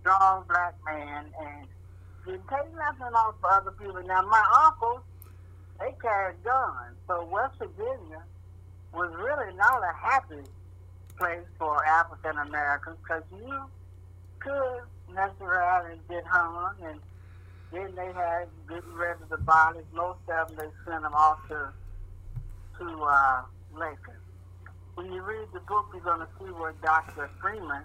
strong 0.00 0.44
black 0.48 0.74
man 0.84 1.26
and 1.40 1.68
didn't 2.26 2.42
take 2.48 2.74
nothing 2.74 3.14
off 3.14 3.36
for 3.40 3.52
other 3.52 3.70
people. 3.70 4.02
Now 4.02 4.22
my 4.22 4.42
uncles, 4.66 5.02
they 5.78 5.94
carried 6.02 6.42
guns, 6.42 6.96
so 7.06 7.24
West 7.30 7.54
Virginia 7.60 8.24
was 8.92 9.14
really 9.14 9.54
not 9.54 9.80
a 9.80 9.94
happy 9.96 10.42
place 11.16 11.46
for 11.56 11.86
African 11.86 12.36
Americans 12.38 12.96
because 13.04 13.22
you 13.30 13.62
could 14.40 15.14
mess 15.14 15.32
around 15.40 15.92
and 15.92 16.00
get 16.08 16.24
hung, 16.26 16.74
and 16.82 17.00
then 17.72 17.94
they 17.94 18.12
had 18.12 18.48
getting 18.68 18.92
rid 18.94 19.20
of 19.22 19.28
the 19.28 19.38
bodies. 19.38 19.84
Most 19.92 20.18
of 20.28 20.48
them 20.48 20.56
they 20.56 20.90
sent 20.90 21.02
them 21.02 21.14
off 21.14 21.46
to 21.48 21.72
to 22.78 23.02
uh, 23.02 23.42
Lincoln. 23.74 24.14
When 24.94 25.12
you 25.12 25.22
read 25.22 25.48
the 25.52 25.60
book, 25.60 25.86
you're 25.92 26.02
going 26.02 26.20
to 26.20 26.28
see 26.38 26.50
where 26.52 26.72
Dr. 26.82 27.30
Freeman 27.40 27.82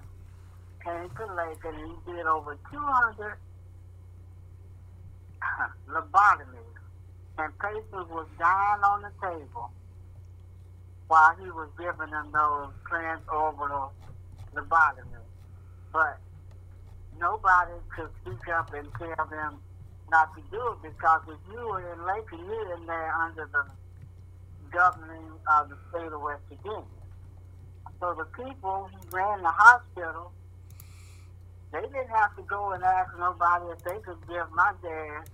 came 0.83 1.09
to 1.09 1.25
Lincoln 1.33 1.75
and 1.79 1.91
he 1.91 2.11
did 2.11 2.25
over 2.25 2.57
200 2.71 3.37
lobotomies, 5.89 6.77
and 7.37 7.59
patients 7.59 8.09
was 8.09 8.27
dying 8.39 8.83
on 8.83 9.01
the 9.01 9.11
table 9.21 9.71
while 11.07 11.35
he 11.35 11.49
was 11.51 11.69
giving 11.77 12.11
them 12.11 12.31
those 12.31 12.69
transorbital 12.89 13.89
lobotomies. 14.55 15.29
But 15.91 16.17
nobody 17.19 17.73
could 17.95 18.09
speak 18.21 18.47
up 18.53 18.73
and 18.73 18.87
tell 18.97 19.25
them 19.27 19.59
not 20.09 20.29
to 20.35 20.41
do 20.51 20.61
it 20.73 20.93
because 20.93 21.21
if 21.27 21.39
you 21.51 21.59
were 21.67 21.93
in 21.93 22.05
Lincoln, 22.05 22.39
you're 22.45 22.75
in 22.75 22.85
there 22.85 23.13
under 23.13 23.49
the 23.51 23.65
governing 24.71 25.31
of 25.47 25.69
the 25.69 25.77
state 25.89 26.11
of 26.11 26.21
West 26.21 26.41
Virginia. 26.49 26.83
So 27.99 28.13
the 28.17 28.25
people 28.43 28.89
who 28.91 29.17
ran 29.17 29.41
the 29.41 29.51
hospital, 29.51 30.31
they 31.71 31.81
didn't 31.81 32.09
have 32.09 32.35
to 32.35 32.43
go 32.43 32.71
and 32.71 32.83
ask 32.83 33.11
nobody 33.17 33.65
if 33.71 33.83
they 33.83 33.99
could 33.99 34.19
give 34.27 34.51
my 34.51 34.73
dad 34.81 35.29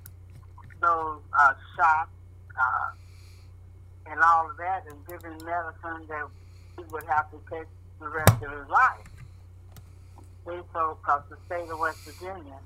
those 0.82 1.20
uh, 1.38 1.54
shots 1.76 2.12
uh, 2.56 4.12
and 4.12 4.20
all 4.22 4.50
of 4.50 4.58
that 4.58 4.84
and 4.90 4.96
give 5.08 5.24
him 5.24 5.38
medicine 5.44 6.08
that 6.08 6.28
he 6.78 6.84
would 6.92 7.04
have 7.04 7.30
to 7.32 7.38
take 7.52 7.68
the 8.00 8.08
rest 8.08 8.32
of 8.44 8.52
his 8.52 8.70
life. 8.70 9.19
They 10.46 10.60
so 10.74 10.98
because 11.02 11.24
the 11.30 11.38
state 11.46 11.70
of 11.70 11.80
West 11.80 12.00
Virginia 12.06 12.60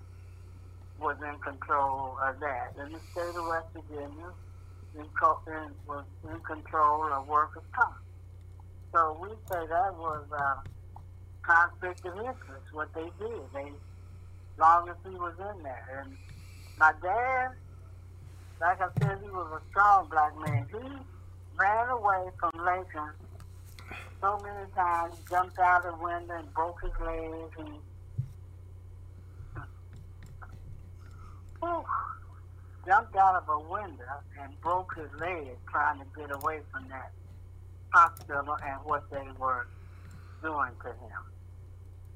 was 1.00 1.18
in 1.22 1.38
control 1.40 2.18
of 2.24 2.40
that. 2.40 2.74
And 2.78 2.94
the 2.94 3.00
state 3.12 3.36
of 3.36 3.46
West 3.48 3.68
Virginia 3.74 4.32
in, 4.96 5.02
in, 5.02 5.72
was 5.88 6.06
in 6.24 6.40
control 6.42 7.12
of 7.12 7.28
workers' 7.28 7.64
comp. 7.76 7.96
So 8.94 9.18
we 9.22 9.30
say 9.52 9.66
that 9.68 9.94
was 9.98 10.24
uh, 10.32 10.56
conflict 11.42 12.06
of 12.06 12.16
interest, 12.18 12.68
what 12.72 12.94
they 12.94 13.10
did. 13.20 13.42
They, 13.54 13.72
long 14.58 14.88
as 14.88 14.96
he 15.04 15.16
was 15.16 15.34
in 15.40 15.64
there. 15.64 16.04
And 16.06 16.16
my 16.78 16.94
dad, 17.02 17.50
like 18.62 18.80
I 18.80 18.88
said, 19.02 19.18
he 19.22 19.30
was 19.30 19.62
a 19.62 19.70
strong 19.70 20.08
black 20.10 20.34
man. 20.46 20.68
He 20.72 20.88
ran 21.58 21.90
away 21.90 22.30
from 22.40 22.52
Lincoln 22.64 23.10
so 24.24 24.40
many 24.42 24.72
times, 24.74 25.16
jumped 25.30 25.60
out 25.60 25.84
the 25.84 25.94
window 26.02 26.34
and 26.36 26.54
broke 26.54 26.82
his 26.82 26.92
leg. 27.06 27.30
He, 27.58 27.64
whew, 31.60 31.84
jumped 32.88 33.18
out 33.18 33.36
of 33.36 33.50
a 33.50 33.60
window 33.70 34.24
and 34.42 34.62
broke 34.62 34.96
his 34.96 35.12
leg 35.20 35.58
trying 35.70 36.00
to 36.00 36.06
get 36.16 36.34
away 36.34 36.62
from 36.72 36.88
that 36.88 37.12
hospital 37.90 38.56
and 38.66 38.80
what 38.86 39.04
they 39.12 39.28
were 39.38 39.68
doing 40.42 40.72
to 40.84 40.88
him. 40.88 41.22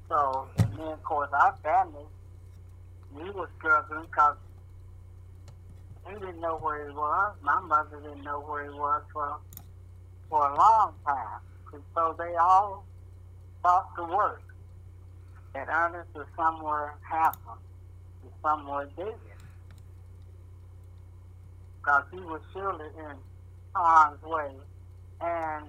So, 0.08 0.48
and 0.60 0.72
then 0.78 0.86
of 0.88 1.02
course 1.02 1.28
our 1.34 1.54
family, 1.62 2.06
we 3.14 3.30
were 3.32 3.50
struggling 3.58 4.06
because 4.06 4.36
he 6.06 6.14
didn't 6.14 6.40
know 6.40 6.56
where 6.56 6.88
he 6.88 6.94
was. 6.94 7.36
My 7.42 7.60
mother 7.60 8.00
didn't 8.00 8.24
know 8.24 8.40
where 8.40 8.64
he 8.64 8.70
was 8.70 9.02
for 9.12 9.36
for 10.30 10.50
a 10.50 10.56
long 10.56 10.94
time. 11.04 11.40
And 11.72 11.82
so 11.94 12.14
they 12.18 12.34
all 12.36 12.84
thought 13.62 13.94
to 13.96 14.04
work 14.04 14.42
that 15.54 15.68
Ernest 15.68 16.08
was 16.14 16.26
somewhere 16.36 16.94
happen, 17.02 17.58
somewhere 18.42 18.88
dead. 18.96 19.14
Because 21.80 22.04
he 22.10 22.20
was 22.20 22.40
surely 22.52 22.86
in 22.98 23.16
harm's 23.74 24.22
way. 24.22 24.50
And 25.20 25.66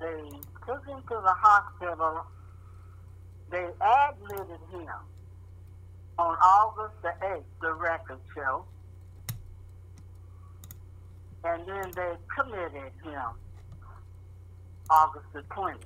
they 0.00 0.30
took 0.66 0.86
him 0.86 1.02
to 1.08 1.20
the 1.22 1.34
hospital. 1.36 2.24
They 3.50 3.66
admitted 3.80 4.60
him 4.70 4.88
on 6.18 6.36
August 6.36 6.94
the 7.02 7.12
8th, 7.22 7.42
the 7.60 7.72
record 7.72 8.18
show. 8.34 8.64
And 11.44 11.66
then 11.66 11.90
they 11.96 12.12
committed 12.36 12.92
him 13.02 13.30
August 14.90 15.26
the 15.32 15.42
20th. 15.42 15.76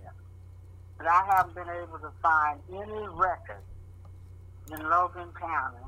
But 0.96 1.06
I 1.06 1.24
haven't 1.30 1.54
been 1.54 1.68
able 1.68 1.98
to 1.98 2.10
find 2.22 2.60
any 2.72 3.06
record 3.08 3.62
in 4.72 4.88
Logan 4.88 5.28
County 5.38 5.84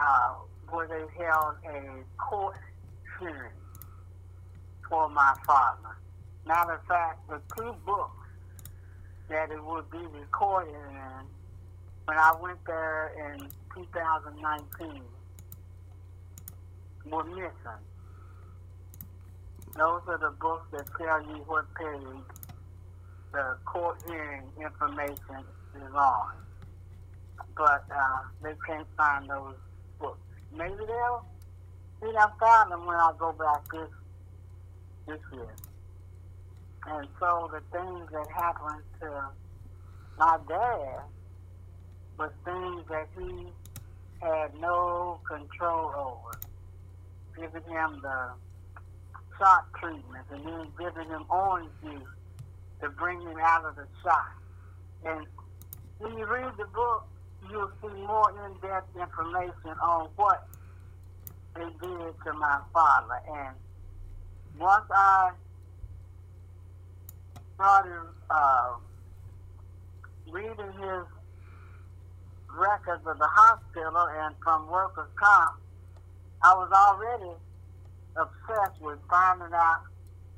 uh, 0.00 0.34
where 0.70 0.86
they 0.86 1.04
held 1.22 1.54
a 1.66 2.04
court 2.16 2.56
hearing 3.18 3.52
for 4.88 5.08
my 5.08 5.34
father. 5.46 5.96
Matter 6.46 6.74
of 6.74 6.84
fact, 6.86 7.28
the 7.28 7.40
two 7.56 7.74
books 7.84 8.26
that 9.28 9.50
it 9.50 9.62
would 9.62 9.90
be 9.90 9.98
recorded 9.98 10.74
in 10.74 11.26
when 12.06 12.16
I 12.16 12.34
went 12.40 12.58
there 12.66 13.12
in 13.34 13.48
2019 13.74 15.02
were 17.10 17.24
missing. 17.24 17.87
Those 19.78 20.02
are 20.08 20.18
the 20.18 20.34
books 20.40 20.66
that 20.72 20.86
tell 20.98 21.22
you 21.22 21.40
what 21.46 21.64
page 21.76 22.24
the 23.32 23.56
court 23.64 24.02
hearing 24.08 24.42
information 24.60 25.44
is 25.76 25.94
on. 25.94 26.32
But 27.56 27.84
uh, 27.88 28.18
they 28.42 28.54
can't 28.66 28.88
find 28.96 29.30
those 29.30 29.54
books. 30.00 30.18
Maybe 30.52 30.74
they'll 30.84 31.24
see 32.02 32.08
I 32.08 32.28
found 32.40 32.72
them 32.72 32.86
when 32.86 32.96
I 32.96 33.12
go 33.20 33.30
back 33.30 33.70
this 33.70 33.88
this 35.06 35.20
year. 35.32 35.54
And 36.88 37.06
so 37.20 37.48
the 37.52 37.60
things 37.70 38.08
that 38.10 38.26
happened 38.34 38.82
to 39.00 39.28
my 40.18 40.38
dad 40.48 41.02
was 42.18 42.32
things 42.44 42.82
that 42.90 43.06
he 43.16 43.46
had 44.20 44.58
no 44.58 45.20
control 45.24 45.92
over. 45.96 46.40
Giving 47.36 47.70
him 47.70 48.00
the 48.02 48.30
shock 49.38 49.78
treatment 49.78 50.26
and 50.30 50.44
then 50.44 50.66
giving 50.78 51.08
him 51.08 51.24
orange 51.30 51.70
juice 51.82 52.02
to 52.82 52.88
bring 52.90 53.20
him 53.20 53.36
out 53.40 53.64
of 53.64 53.76
the 53.76 53.86
shock. 54.02 54.42
And 55.04 55.26
when 55.98 56.16
you 56.18 56.26
read 56.26 56.52
the 56.58 56.66
book, 56.66 57.06
you'll 57.50 57.70
see 57.80 57.94
more 58.06 58.30
in-depth 58.46 58.96
information 58.96 59.78
on 59.82 60.08
what 60.16 60.46
they 61.54 61.64
did 61.64 62.14
to 62.24 62.32
my 62.34 62.60
father. 62.72 63.20
And 63.32 63.56
once 64.58 64.84
I 64.90 65.30
started 67.54 68.08
uh, 68.30 68.74
reading 70.30 70.72
his 70.80 71.04
records 72.56 73.06
of 73.06 73.18
the 73.18 73.28
hospital 73.28 74.08
and 74.20 74.34
from 74.42 74.68
workers' 74.68 75.08
comp, 75.16 75.60
I 76.42 76.54
was 76.54 76.70
already 76.72 77.34
obsessed 78.18 78.80
with 78.80 78.98
finding 79.08 79.54
out 79.54 79.82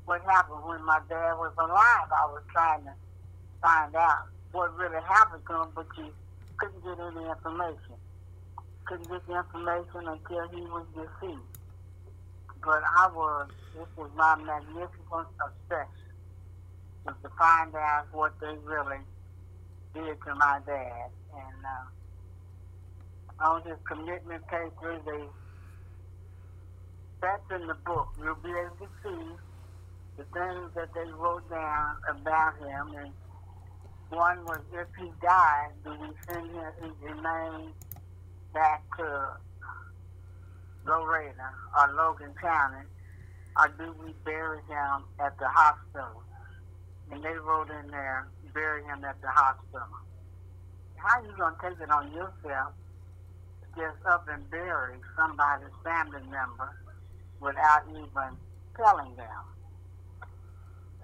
what 0.05 0.21
happened 0.23 0.63
when 0.65 0.83
my 0.85 0.99
dad 1.09 1.33
was 1.35 1.53
alive. 1.57 2.09
I 2.11 2.25
was 2.29 2.43
trying 2.51 2.83
to 2.85 2.93
find 3.61 3.95
out 3.95 4.29
what 4.51 4.75
really 4.77 5.01
happened 5.07 5.43
to 5.47 5.61
him, 5.61 5.69
but 5.75 5.87
you 5.97 6.11
couldn't 6.57 6.83
get 6.83 6.99
any 6.99 7.29
information. 7.29 7.97
Couldn't 8.85 9.09
get 9.09 9.25
the 9.27 9.37
information 9.37 10.07
until 10.07 10.47
he 10.49 10.61
was 10.69 10.85
deceased. 10.93 11.41
But 12.63 12.83
I 12.97 13.07
was, 13.07 13.49
this 13.75 13.87
was 13.97 14.11
my 14.15 14.35
magnificent 14.35 15.27
obsession, 15.41 16.11
was 17.05 17.15
to 17.23 17.29
find 17.37 17.73
out 17.75 18.05
what 18.11 18.33
they 18.39 18.55
really 18.63 19.01
did 19.93 20.17
to 20.25 20.35
my 20.35 20.59
dad. 20.65 21.09
And 21.33 21.65
uh, 21.65 23.45
on 23.49 23.63
his 23.63 23.77
commitment 23.87 24.45
papers, 24.47 25.01
they 25.05 25.23
that's 27.21 27.43
in 27.53 27.67
the 27.67 27.75
book. 27.85 28.09
You'll 28.17 28.35
be 28.35 28.49
able 28.49 28.75
to 28.81 28.89
see 29.03 29.25
the 30.17 30.23
things 30.33 30.71
that 30.75 30.89
they 30.93 31.09
wrote 31.13 31.47
down 31.49 31.95
about 32.09 32.57
him. 32.57 32.95
And 32.97 33.13
one 34.09 34.43
was 34.45 34.59
if 34.73 34.87
he 34.99 35.11
died, 35.21 35.69
do 35.85 35.91
we 35.91 36.09
send 36.27 36.49
his, 36.49 36.91
remains 37.01 37.73
back 38.53 38.83
to 38.97 39.37
Lorena 40.85 41.51
or 41.77 41.93
Logan 41.93 42.33
County, 42.41 42.87
or 43.57 43.67
do 43.77 43.95
we 44.03 44.13
bury 44.25 44.59
him 44.67 45.05
at 45.23 45.37
the 45.37 45.47
hospital? 45.47 46.23
And 47.11 47.23
they 47.23 47.33
wrote 47.33 47.69
in 47.69 47.91
there, 47.91 48.27
bury 48.53 48.83
him 48.83 49.05
at 49.05 49.21
the 49.21 49.29
hospital. 49.29 49.87
How 50.95 51.21
you 51.23 51.33
gonna 51.37 51.55
take 51.61 51.79
it 51.79 51.91
on 51.91 52.11
yourself 52.11 52.73
just 53.75 54.05
up 54.05 54.27
and 54.27 54.49
bury 54.49 54.95
somebody's 55.15 55.71
family 55.83 56.21
member 56.29 56.75
without 57.41 57.81
even 57.89 58.37
telling 58.77 59.15
them. 59.15 59.43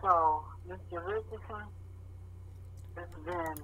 So, 0.02 0.44
Mr. 0.70 1.06
Richardson, 1.06 1.66
it's 2.96 3.26
been 3.26 3.64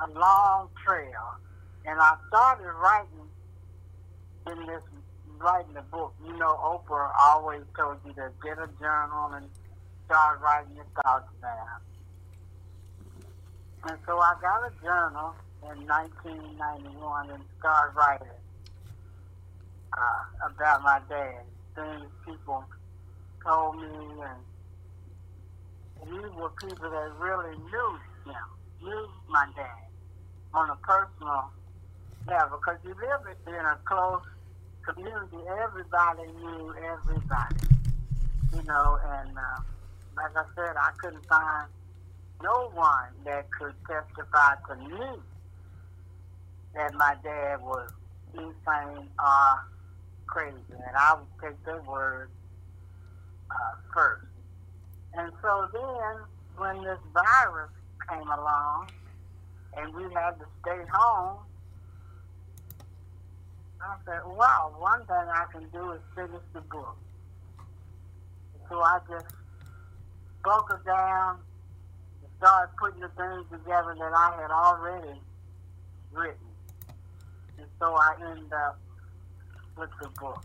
a 0.00 0.18
long 0.18 0.68
trail, 0.84 1.36
and 1.84 2.00
I 2.00 2.16
started 2.28 2.72
writing 2.72 3.28
in 4.46 4.66
this 4.66 4.82
writing 5.38 5.74
the 5.74 5.82
book. 5.82 6.14
You 6.24 6.36
know, 6.38 6.56
Oprah 6.56 7.10
always 7.20 7.62
told 7.76 7.98
you 8.06 8.12
to 8.14 8.30
get 8.42 8.58
a 8.58 8.68
journal 8.80 9.32
and 9.34 9.46
start 10.06 10.40
writing 10.40 10.76
your 10.76 10.86
thoughts 11.02 11.28
down. 11.40 11.80
And 13.84 13.98
so 14.06 14.18
I 14.18 14.34
got 14.40 14.62
a 14.64 14.72
journal 14.82 15.34
in 15.62 15.86
1991 15.86 17.30
and 17.30 17.42
started 17.58 17.96
writing 17.96 18.41
uh, 19.96 20.48
about 20.50 20.82
my 20.82 21.00
dad. 21.08 21.42
Things 21.74 22.10
people 22.26 22.64
told 23.44 23.76
me, 23.76 23.88
and 23.88 24.40
these 26.06 26.32
were 26.36 26.50
people 26.60 26.90
that 26.90 27.12
really 27.18 27.56
knew 27.56 27.98
him, 28.26 28.46
knew 28.82 29.08
my 29.28 29.46
dad 29.56 29.88
on 30.54 30.70
a 30.70 30.76
personal 30.76 31.50
level. 32.26 32.58
Because 32.58 32.78
you 32.84 32.94
live 32.94 33.36
in 33.46 33.54
a 33.54 33.78
close 33.84 34.22
community, 34.84 35.38
everybody 35.62 36.26
knew 36.32 36.74
everybody, 36.76 37.56
you 38.54 38.62
know. 38.64 38.98
And 39.04 39.36
uh, 39.36 39.60
like 40.16 40.36
I 40.36 40.44
said, 40.54 40.76
I 40.76 40.90
couldn't 41.00 41.26
find 41.26 41.68
no 42.42 42.70
one 42.74 43.12
that 43.24 43.50
could 43.50 43.74
testify 43.88 44.54
to 44.68 44.76
me 44.76 45.20
that 46.74 46.92
my 46.94 47.14
dad 47.22 47.60
was 47.62 47.90
insane 48.34 49.08
or 49.18 49.60
crazy, 50.32 50.56
and 50.70 50.96
I 50.96 51.14
would 51.14 51.28
take 51.42 51.62
their 51.66 51.82
word 51.82 52.30
uh, 53.50 53.74
first. 53.92 54.24
And 55.12 55.30
so 55.42 55.68
then, 55.74 56.24
when 56.56 56.82
this 56.82 56.98
virus 57.12 57.70
came 58.08 58.26
along, 58.26 58.88
and 59.76 59.94
we 59.94 60.04
had 60.14 60.38
to 60.38 60.46
stay 60.62 60.80
home, 60.90 61.36
I 63.82 63.96
said, 64.06 64.20
wow, 64.24 64.74
one 64.78 65.00
thing 65.00 65.16
I 65.16 65.44
can 65.52 65.68
do 65.70 65.92
is 65.92 66.00
finish 66.14 66.42
the 66.54 66.62
book. 66.62 66.96
So 68.70 68.80
I 68.80 69.00
just 69.10 69.34
broke 70.42 70.70
it 70.70 70.86
down 70.86 71.40
and 72.22 72.30
started 72.38 72.72
putting 72.78 73.00
the 73.00 73.08
things 73.08 73.44
together 73.50 73.94
that 73.98 74.12
I 74.16 74.40
had 74.40 74.50
already 74.50 75.20
written. 76.10 76.48
And 77.58 77.66
so 77.78 77.96
I 77.96 78.14
ended 78.30 78.52
up 78.52 78.78
with 79.76 79.90
the 80.00 80.08
book. 80.20 80.44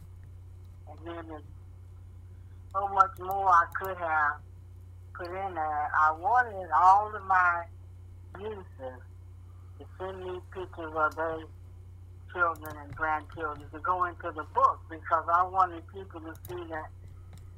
And 0.90 1.00
then 1.06 1.26
there's 1.28 1.42
so 2.74 2.88
much 2.90 3.12
more 3.20 3.50
I 3.50 3.66
could 3.80 3.98
have 3.98 4.38
put 5.14 5.28
in 5.28 5.54
there. 5.54 5.92
I 6.00 6.12
wanted 6.12 6.70
all 6.76 7.14
of 7.16 7.24
my 7.26 7.64
nieces 8.38 9.02
to 9.80 9.86
send 10.00 10.24
me 10.24 10.40
pictures 10.54 10.94
of 10.96 11.16
their 11.16 11.40
children 12.34 12.76
and 12.84 12.96
grandchildren 12.96 13.68
to 13.72 13.80
go 13.80 14.06
into 14.06 14.32
the 14.36 14.44
book 14.54 14.80
because 14.90 15.26
I 15.32 15.44
wanted 15.44 15.84
people 15.94 16.22
to 16.22 16.34
see 16.48 16.64
that 16.70 16.90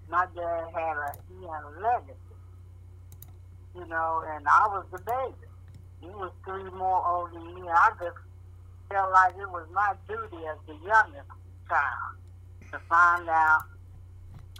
my 0.10 0.26
dad 0.36 0.66
had 0.74 0.98
a 0.98 1.14
he 1.30 1.46
had 1.46 1.64
a 1.64 1.82
legacy. 1.82 2.18
You 3.76 3.86
know, 3.86 4.24
and 4.28 4.48
I 4.48 4.68
was 4.68 4.86
the 4.92 5.00
baby. 5.00 5.48
He 6.02 6.08
was 6.08 6.32
three 6.44 6.70
more 6.72 7.06
older 7.06 7.34
than 7.34 7.56
me. 7.56 7.70
I 7.70 7.92
just 8.02 8.18
felt 8.90 9.12
like 9.12 9.36
it 9.38 9.50
was 9.50 9.68
my 9.72 9.94
duty 10.08 10.44
as 10.48 10.58
the 10.66 10.74
youngest 10.86 11.30
child 11.70 12.18
to 12.72 12.80
find 12.90 13.30
out 13.30 13.64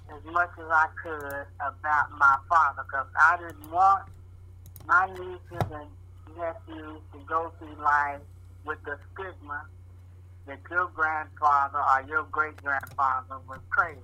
as 0.10 0.24
much 0.32 0.50
as 0.58 0.66
I 0.70 0.88
could 1.04 1.46
about 1.60 2.12
my 2.18 2.38
father 2.48 2.84
because 2.84 3.08
I 3.20 3.38
didn't 3.38 3.72
want 3.72 4.04
my 4.88 5.08
nieces 5.08 5.68
and 5.72 5.90
nephews 6.38 7.02
to 7.14 7.20
go 7.28 7.52
through 7.60 7.76
life 7.84 8.22
with 8.66 8.80
the 8.86 8.98
stigma 9.14 9.66
that 10.48 10.60
your 10.72 10.88
grandfather 10.88 11.80
or 11.80 12.04
your 12.08 12.24
great 12.32 12.58
grandfather 12.58 13.36
was 13.48 13.60
crazy 13.70 14.00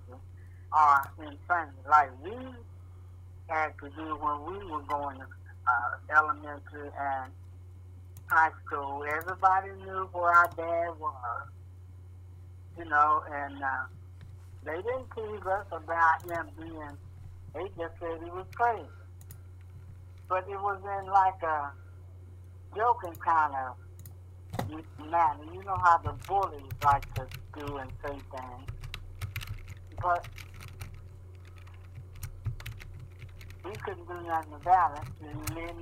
or 0.72 1.02
insane, 1.20 1.74
like 1.90 2.10
we 2.24 2.36
had 3.48 3.72
to 3.80 3.90
do 3.90 4.16
when 4.16 4.46
we 4.46 4.72
were 4.72 4.82
going 4.84 5.18
to 5.18 5.26
uh, 5.26 6.18
elementary 6.18 6.92
and 7.00 7.32
high 8.28 8.52
school. 8.66 9.04
Everybody 9.10 9.70
knew 9.84 10.10
where 10.12 10.32
our 10.32 10.50
dad 10.56 11.00
was, 11.00 11.48
you 12.78 12.86
know, 12.86 13.24
and 13.32 13.62
uh, 13.62 13.86
they 14.64 14.76
didn't 14.76 15.10
tease 15.16 15.46
us 15.46 15.66
about 15.72 16.24
him 16.24 16.48
being, 16.58 16.98
they 17.54 17.64
just 17.78 17.94
said 18.00 18.20
he 18.24 18.30
was 18.32 18.46
crazy. 18.54 18.86
But 20.28 20.46
it 20.50 20.60
was 20.60 20.82
in 21.00 21.12
like 21.12 21.42
a 21.44 21.72
joking 22.76 23.16
kind 23.24 23.54
of 23.54 23.76
manner. 25.10 25.44
You 25.54 25.64
know 25.64 25.78
how 25.84 25.98
the 26.00 26.14
bullies 26.28 26.72
like 26.84 27.14
to 27.16 27.28
do 27.58 27.78
and 27.78 27.92
say 28.04 28.14
things. 28.14 28.70
But 30.02 30.26
we 33.64 33.72
couldn't 33.76 34.08
do 34.08 34.28
nothing 34.28 34.54
about 34.54 34.98
it. 34.98 35.28
And 35.28 35.48
then 35.50 35.76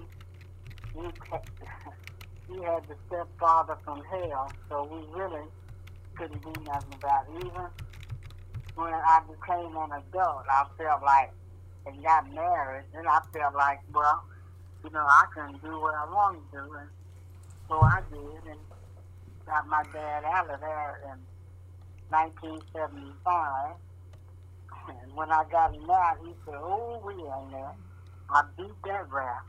we, 0.93 1.03
we 2.49 2.63
had 2.63 2.87
the 2.87 2.95
stepfather 3.07 3.77
from 3.83 4.01
hell, 4.03 4.51
so 4.69 4.83
we 4.83 5.19
really 5.19 5.47
couldn't 6.15 6.41
do 6.41 6.53
nothing 6.65 6.93
about 6.93 7.25
it. 7.27 7.45
Even 7.45 7.67
when 8.75 8.93
I 8.93 9.21
became 9.27 9.75
an 9.75 9.91
adult, 9.91 10.45
I 10.49 10.65
felt 10.77 11.03
like, 11.03 11.31
and 11.85 12.01
got 12.01 12.31
married, 12.33 12.85
and 12.93 13.07
I 13.07 13.19
felt 13.33 13.55
like, 13.55 13.79
well, 13.93 14.23
you 14.83 14.89
know, 14.91 15.05
I 15.05 15.25
can 15.33 15.53
do 15.63 15.79
what 15.79 15.95
I 15.95 16.05
want 16.05 16.39
to 16.51 16.57
do. 16.57 16.73
And 16.73 16.89
so 17.67 17.81
I 17.81 18.01
did, 18.11 18.51
and 18.51 18.59
got 19.45 19.67
my 19.67 19.83
dad 19.93 20.23
out 20.25 20.49
of 20.49 20.59
there 20.59 21.01
in 21.11 21.19
1975. 22.09 23.75
And 24.89 25.15
when 25.15 25.31
I 25.31 25.43
got 25.51 25.73
him 25.73 25.89
out, 25.89 26.17
he 26.23 26.33
said, 26.45 26.55
oh, 26.55 27.01
we 27.05 27.13
in 27.13 27.51
there. 27.51 27.71
I 28.29 28.43
beat 28.57 28.83
that 28.85 29.11
rap. 29.11 29.45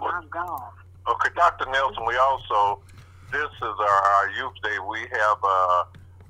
Well, 0.00 0.12
I'm 0.12 0.28
gone. 0.28 0.72
Okay, 1.08 1.30
Dr. 1.34 1.66
Nelson, 1.70 2.04
we 2.06 2.16
also, 2.16 2.80
this 3.32 3.50
is 3.50 3.76
our, 3.78 4.00
our 4.16 4.30
youth 4.30 4.54
day. 4.62 4.78
We 4.88 5.00
have 5.00 5.38
uh, 5.42 5.84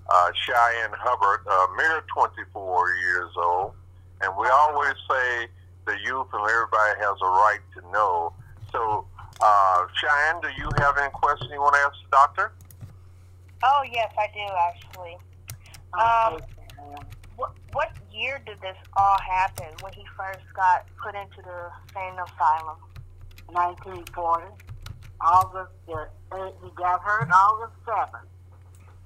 uh, 0.09 0.31
Cheyenne 0.45 0.95
Hubbard, 0.99 1.41
uh, 1.47 1.67
mere 1.77 2.03
24 2.13 2.95
years 2.95 3.31
old. 3.37 3.73
And 4.21 4.33
we 4.39 4.47
always 4.49 4.95
say 5.11 5.49
the 5.87 5.97
youth 6.05 6.27
and 6.33 6.49
everybody 6.49 7.01
has 7.01 7.17
a 7.23 7.27
right 7.27 7.61
to 7.77 7.91
know. 7.93 8.33
So, 8.73 9.07
uh, 9.41 9.87
Cheyenne, 10.01 10.41
do 10.41 10.49
you 10.57 10.69
have 10.79 10.97
any 10.99 11.11
questions 11.11 11.51
you 11.53 11.61
want 11.61 11.75
to 11.75 11.81
ask 11.81 11.95
the 12.05 12.11
doctor? 12.11 12.53
Oh 13.63 13.83
yes, 13.91 14.13
I 14.19 14.29
do 14.35 14.45
actually. 14.69 15.17
Um, 15.95 16.41
what 17.37 17.53
what 17.73 17.93
year 18.13 18.41
did 18.45 18.61
this 18.61 18.77
all 18.97 19.17
happen? 19.21 19.67
When 19.81 19.93
he 19.93 20.05
first 20.17 20.45
got 20.55 20.87
put 21.03 21.15
into 21.15 21.41
the 21.43 21.71
sane 21.95 22.15
asylum? 22.15 22.77
1940, 23.49 24.47
August, 25.21 25.73
the, 25.87 26.09
uh, 26.33 26.51
he 26.63 26.71
got 26.77 27.01
hurt 27.03 27.29
August 27.33 27.75
7th, 27.87 28.29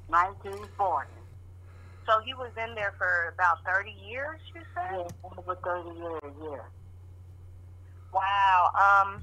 1940. 0.08 1.08
So 2.08 2.20
he 2.24 2.32
was 2.34 2.52
in 2.56 2.74
there 2.74 2.94
for 2.96 3.34
about 3.36 3.58
thirty 3.68 3.92
years. 3.92 4.40
You 4.54 4.62
said? 4.72 4.96
Yeah, 4.96 5.12
over 5.36 5.54
30 5.60 5.98
years, 6.00 6.32
yeah. 6.40 6.64
Wow. 8.12 8.70
Um. 8.80 9.22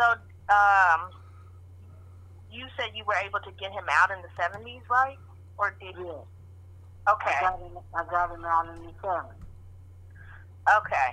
So 0.00 0.04
um, 0.48 1.10
you 2.50 2.66
said 2.76 2.96
you 2.96 3.04
were 3.04 3.20
able 3.20 3.40
to 3.44 3.52
get 3.60 3.70
him 3.72 3.84
out 3.90 4.10
in 4.10 4.22
the 4.22 4.32
seventies, 4.40 4.82
right? 4.90 5.18
Or 5.58 5.76
did 5.80 5.94
you? 5.96 6.06
Yeah. 6.08 6.24
I 7.04 7.12
Okay. 7.12 7.40
got 7.40 7.60
him, 7.60 7.78
I 7.94 8.04
got 8.10 8.30
him 8.34 8.44
out 8.44 8.68
in 8.76 8.84
the 8.84 8.92
70s. 9.02 9.34
Okay. 10.70 11.10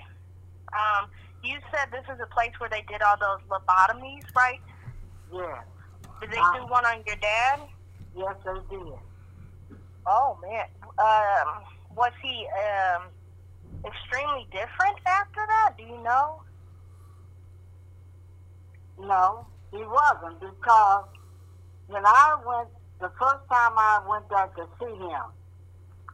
Um, 0.72 1.10
you 1.44 1.58
said 1.72 1.92
this 1.92 2.04
is 2.14 2.20
a 2.22 2.28
place 2.34 2.52
where 2.60 2.70
they 2.70 2.84
did 2.90 3.02
all 3.02 3.16
those 3.20 3.40
lobotomies, 3.50 4.24
right? 4.36 4.60
Yeah. 5.32 5.62
Did 6.22 6.32
they 6.32 6.40
Uh, 6.40 6.54
do 6.54 6.66
one 6.68 6.86
on 6.86 7.04
your 7.06 7.16
dad? 7.18 7.62
Yes, 8.16 8.36
they 8.46 8.60
did. 8.76 9.00
Oh 10.06 10.38
man. 10.42 10.68
Um, 10.98 11.64
was 11.96 12.12
he 12.22 12.48
um 12.48 13.04
extremely 13.86 14.46
different 14.52 14.98
after 15.06 15.46
that? 15.48 15.76
Do 15.78 15.84
you 15.84 15.98
know? 16.04 16.42
No, 18.98 19.46
he 19.72 19.78
wasn't 19.84 20.40
because 20.42 21.06
when 21.88 22.06
I 22.06 22.36
went, 22.46 22.70
the 23.00 23.10
first 23.18 23.48
time 23.50 23.74
I 23.78 24.02
went 24.08 24.28
back 24.30 24.56
to 24.56 24.68
see 24.80 24.94
him 24.94 25.24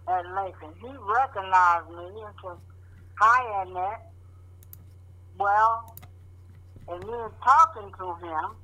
at 0.07 0.25
Lincoln, 0.27 0.73
he 0.79 0.87
recognized 0.87 1.89
me 1.89 2.21
and 2.21 2.35
said, 2.43 2.57
Hi, 3.19 3.63
Annette. 3.63 4.11
Well, 5.37 5.95
and 6.87 7.03
he 7.03 7.09
was 7.09 7.31
talking 7.43 7.91
to 7.97 8.07
him, 8.25 8.55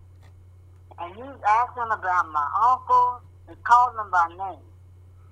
and 1.00 1.16
he 1.16 1.22
was 1.22 1.40
asking 1.48 1.92
about 1.92 2.30
my 2.32 2.48
uncle 2.64 3.22
and 3.48 3.64
called 3.64 3.96
him 3.96 4.10
by 4.12 4.28
name. 4.30 4.66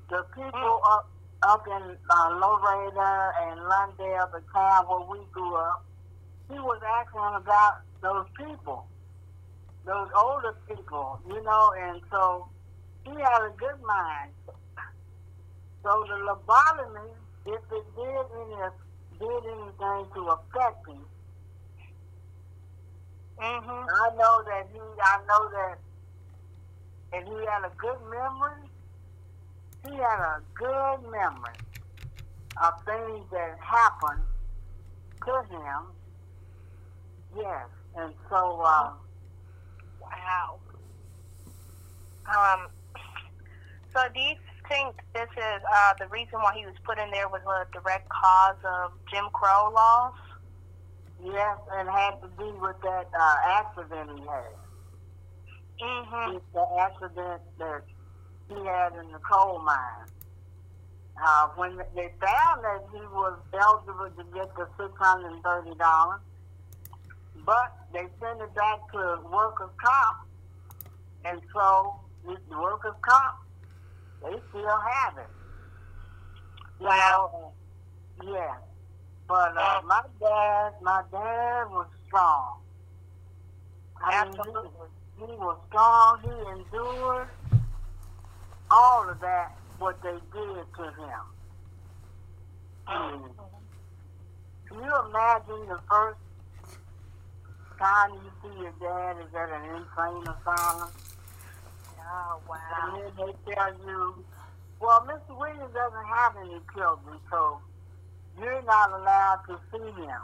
The 0.10 0.26
people 0.36 0.82
up 0.84 1.10
up 1.44 1.66
in 1.68 1.96
uh, 2.10 2.30
Lorado 2.36 3.32
and 3.48 3.60
Lundale, 3.62 4.30
the 4.32 4.42
town 4.54 4.86
where 4.88 5.08
we 5.08 5.26
grew 5.32 5.56
up, 5.56 5.86
he 6.50 6.60
was 6.60 6.82
asking 6.86 7.42
about 7.42 7.80
those 8.02 8.26
people, 8.36 8.86
those 9.86 10.10
older 10.18 10.56
people, 10.68 11.20
you 11.30 11.42
know, 11.44 11.74
and 11.80 12.02
so 12.12 12.50
he 13.06 13.12
had 13.12 13.46
a 13.46 13.54
good 13.58 13.82
mind. 13.86 14.32
So 15.84 16.06
the 16.10 16.16
lobotomy, 16.16 17.08
if 17.46 17.62
it 17.72 17.86
did 17.96 18.26
any 18.36 18.70
did 19.18 19.44
anything 19.46 20.06
to 20.14 20.36
affect 20.36 20.88
him, 20.88 21.00
Mm-hmm. 23.42 23.70
I 23.70 24.16
know 24.18 24.44
that 24.46 24.68
he, 24.72 24.80
I 24.80 25.20
know 25.28 25.50
that, 25.52 25.78
and 27.14 27.28
he 27.28 27.46
had 27.46 27.66
a 27.66 27.72
good 27.78 28.00
memory. 28.10 28.68
He 29.86 29.96
had 29.96 30.20
a 30.20 30.42
good 30.56 31.10
memory 31.10 31.56
of 32.62 32.74
things 32.86 33.26
that 33.32 33.58
happened 33.60 34.24
to 35.26 35.56
him. 35.56 35.82
Yes, 37.38 37.68
and 37.96 38.14
so 38.30 38.62
uh, 38.62 38.92
Wow. 40.02 40.60
Um. 42.28 42.68
So 43.94 44.02
do 44.14 44.20
you 44.20 44.36
think 44.70 44.96
this 45.14 45.30
is 45.36 45.62
uh, 45.66 45.94
the 46.00 46.08
reason 46.08 46.40
why 46.42 46.54
he 46.56 46.66
was 46.66 46.76
put 46.86 47.00
in 47.00 47.10
there 47.12 47.28
was 47.28 47.42
a 47.42 47.66
direct 47.74 48.08
cause 48.10 48.58
of 48.64 48.92
Jim 49.12 49.26
Crow 49.34 49.72
laws? 49.74 50.14
Yes, 51.24 51.58
and 51.74 51.90
had 51.90 52.22
to 52.22 52.30
do 52.38 52.58
with 52.62 52.76
that 52.84 53.08
uh, 53.14 53.36
accident 53.48 54.20
he 54.20 54.26
had. 54.26 54.54
Mm-hmm. 55.82 56.36
It's 56.38 56.46
the 56.54 56.66
accident 56.80 57.42
that 57.58 57.84
he 58.50 58.56
had 58.66 58.94
in 58.94 59.12
the 59.12 59.20
coal 59.20 59.60
mine. 59.60 60.08
Uh, 61.22 61.48
when 61.56 61.78
they 61.96 62.10
found 62.22 62.64
that 62.64 62.82
he 62.92 63.00
was 63.12 63.38
eligible 63.54 64.10
to 64.18 64.24
get 64.34 64.56
the 64.56 64.68
six 64.78 64.92
hundred 64.98 65.34
and 65.34 65.44
thirty 65.44 65.76
dollars, 65.76 66.22
but 67.46 67.76
they 67.92 68.08
sent 68.22 68.42
it 68.42 68.54
back 68.56 68.80
to 68.94 69.20
workers' 69.32 69.70
comp, 69.84 70.28
and 71.26 71.42
so 71.54 72.00
with 72.24 72.40
the 72.50 72.58
workers' 72.58 72.94
comp, 73.02 73.36
they 74.24 74.36
still 74.50 74.80
have 74.80 75.18
it. 75.18 75.28
Wow. 76.80 77.54
know, 78.24 78.34
yeah. 78.34 78.56
But 79.30 79.56
uh, 79.56 79.82
my 79.86 80.02
dad, 80.20 80.74
my 80.82 81.04
dad 81.12 81.66
was 81.70 81.86
strong. 82.08 82.58
I 84.04 84.26
mean, 84.26 84.34
he- 84.34 84.40
Absolutely. 84.40 84.88
he 85.18 85.24
was 85.38 85.58
strong. 85.70 86.20
He 86.24 86.30
endured 86.52 87.28
all 88.72 89.08
of 89.08 89.20
that, 89.22 89.56
what 89.78 90.02
they 90.02 90.14
did 90.34 90.66
to 90.78 90.84
him. 90.84 91.22
I 92.88 93.20
can 94.68 94.78
you 94.84 94.94
imagine 95.10 95.68
the 95.70 95.80
first 95.88 96.18
time 97.78 98.12
you 98.14 98.32
see 98.42 98.62
your 98.62 98.74
dad 98.82 99.18
is 99.22 99.34
at 99.36 99.50
an 99.50 99.64
insane 99.76 100.24
asylum? 100.28 100.90
Oh 102.02 102.40
wow. 102.50 102.58
And 102.96 103.04
then 103.18 103.28
they 103.46 103.54
tell 103.54 103.74
you, 103.86 104.26
well, 104.80 105.02
Mr. 105.02 105.38
Williams 105.38 105.72
doesn't 105.74 106.08
have 106.16 106.36
any 106.38 106.60
children, 106.76 107.20
so 107.30 107.60
you're 108.42 108.62
not 108.64 108.92
allowed 108.92 109.42
to 109.48 109.60
see 109.72 109.92
him. 110.02 110.22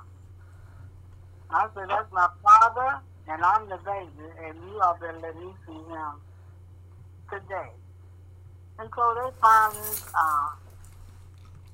I 1.49 1.67
said, 1.75 1.89
that's 1.89 2.11
my 2.11 2.27
father, 2.43 2.99
and 3.27 3.43
I'm 3.43 3.69
the 3.69 3.77
baby, 3.77 4.29
and 4.43 4.57
you 4.69 4.79
all 4.81 4.97
better 4.99 5.19
let 5.21 5.35
me 5.35 5.53
see 5.67 5.73
him 5.73 6.13
today. 7.29 7.71
And 8.79 8.89
so 8.95 9.15
they 9.15 9.29
finally 9.41 9.97
uh, 10.13 10.49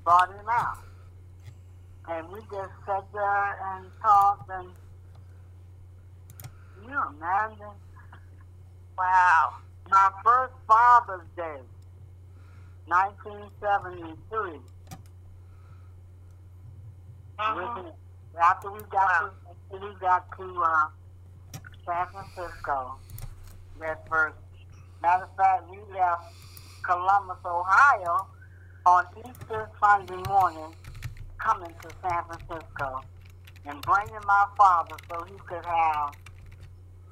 brought 0.04 0.30
him 0.30 0.46
out. 0.50 0.78
And 2.10 2.30
we 2.30 2.40
just 2.42 2.72
sat 2.86 3.06
there 3.14 3.60
and 3.76 3.86
talked 4.02 4.50
and 4.50 4.70
you 6.84 7.00
imagine 7.18 7.76
Wow. 8.98 9.56
my 9.90 10.10
first 10.24 10.54
Father's 10.68 11.26
Day, 11.36 11.62
1973. 12.86 14.60
With- 17.50 17.94
After 18.42 18.72
we 18.72 18.80
got 18.92 19.08
to, 19.20 19.32
after 19.74 19.86
we 19.88 19.94
got 20.00 20.26
to 20.38 20.64
uh, 20.64 20.88
San 21.86 22.08
Francisco, 22.08 22.96
that 23.80 24.08
first. 24.08 24.38
Matter 25.02 25.24
of 25.24 25.36
fact, 25.36 25.70
we 25.70 25.78
left 25.92 26.24
Columbus, 26.84 27.38
Ohio, 27.44 28.28
on 28.86 29.06
Easter 29.28 29.70
Sunday 29.84 30.22
morning, 30.30 30.74
coming 31.40 31.74
to 31.82 31.90
San 32.02 32.24
Francisco 32.26 33.02
and 33.66 33.82
bringing 33.82 34.22
my 34.26 34.46
father 34.58 34.96
so 35.10 35.24
he 35.26 35.34
could 35.48 35.66
have 35.66 36.14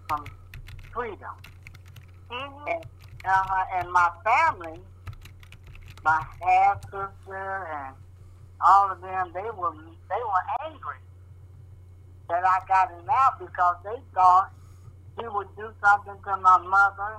some 0.09 0.25
freedom. 0.93 1.33
Mhm. 2.29 2.67
And, 2.67 2.85
uh, 3.25 3.65
and 3.73 3.91
my 3.91 4.09
family, 4.23 4.79
my 6.03 6.23
half 6.41 6.83
sister 6.85 7.67
and 7.73 7.95
all 8.61 8.91
of 8.91 9.01
them, 9.01 9.31
they 9.33 9.49
were 9.51 9.73
they 10.09 10.21
were 10.21 10.65
angry 10.67 10.99
that 12.29 12.43
I 12.45 12.59
got 12.67 12.91
him 12.91 13.07
out 13.09 13.39
because 13.39 13.75
they 13.83 13.99
thought 14.13 14.51
he 15.19 15.27
would 15.27 15.47
do 15.57 15.69
something 15.83 16.15
to 16.25 16.37
my 16.37 16.57
mother 16.57 17.17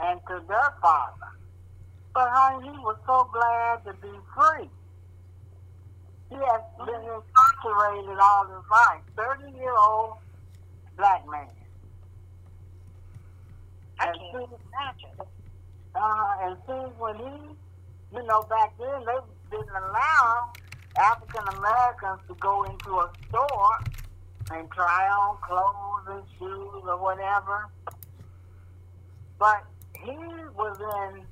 and 0.00 0.20
to 0.28 0.40
their 0.48 0.70
father. 0.80 1.30
But 2.14 2.28
honey, 2.32 2.68
he 2.68 2.78
was 2.78 2.96
so 3.06 3.28
glad 3.32 3.84
to 3.84 3.92
be 4.00 4.12
free. 4.34 4.68
He 6.30 6.36
has 6.36 6.62
been 6.78 7.02
incarcerated 7.04 8.18
all 8.20 8.46
his 8.48 8.64
life. 8.70 9.02
Thirty 9.16 9.56
year 9.56 9.74
old 9.76 10.14
black 10.96 11.22
man. 11.28 11.48
I 14.00 14.06
And 14.08 14.16
can't 14.18 14.48
see- 14.50 14.56
imagine. 14.72 15.26
uh, 15.94 16.36
and 16.42 16.56
see, 16.66 16.94
when 16.98 17.16
he, 17.16 17.56
you 18.16 18.22
know, 18.26 18.42
back 18.42 18.76
then 18.78 19.04
they 19.06 19.18
didn't 19.56 19.70
allow 19.76 20.50
African 20.98 21.46
Americans 21.56 22.20
to 22.28 22.34
go 22.40 22.64
into 22.64 22.90
a 22.98 23.10
store 23.28 23.78
and 24.52 24.70
try 24.70 25.08
on 25.08 25.36
clothes 25.42 26.06
and 26.08 26.24
shoes 26.38 26.82
or 26.86 26.96
whatever. 26.98 27.68
But 29.38 29.64
he 30.04 30.16
was 30.56 30.78
in 30.80 31.22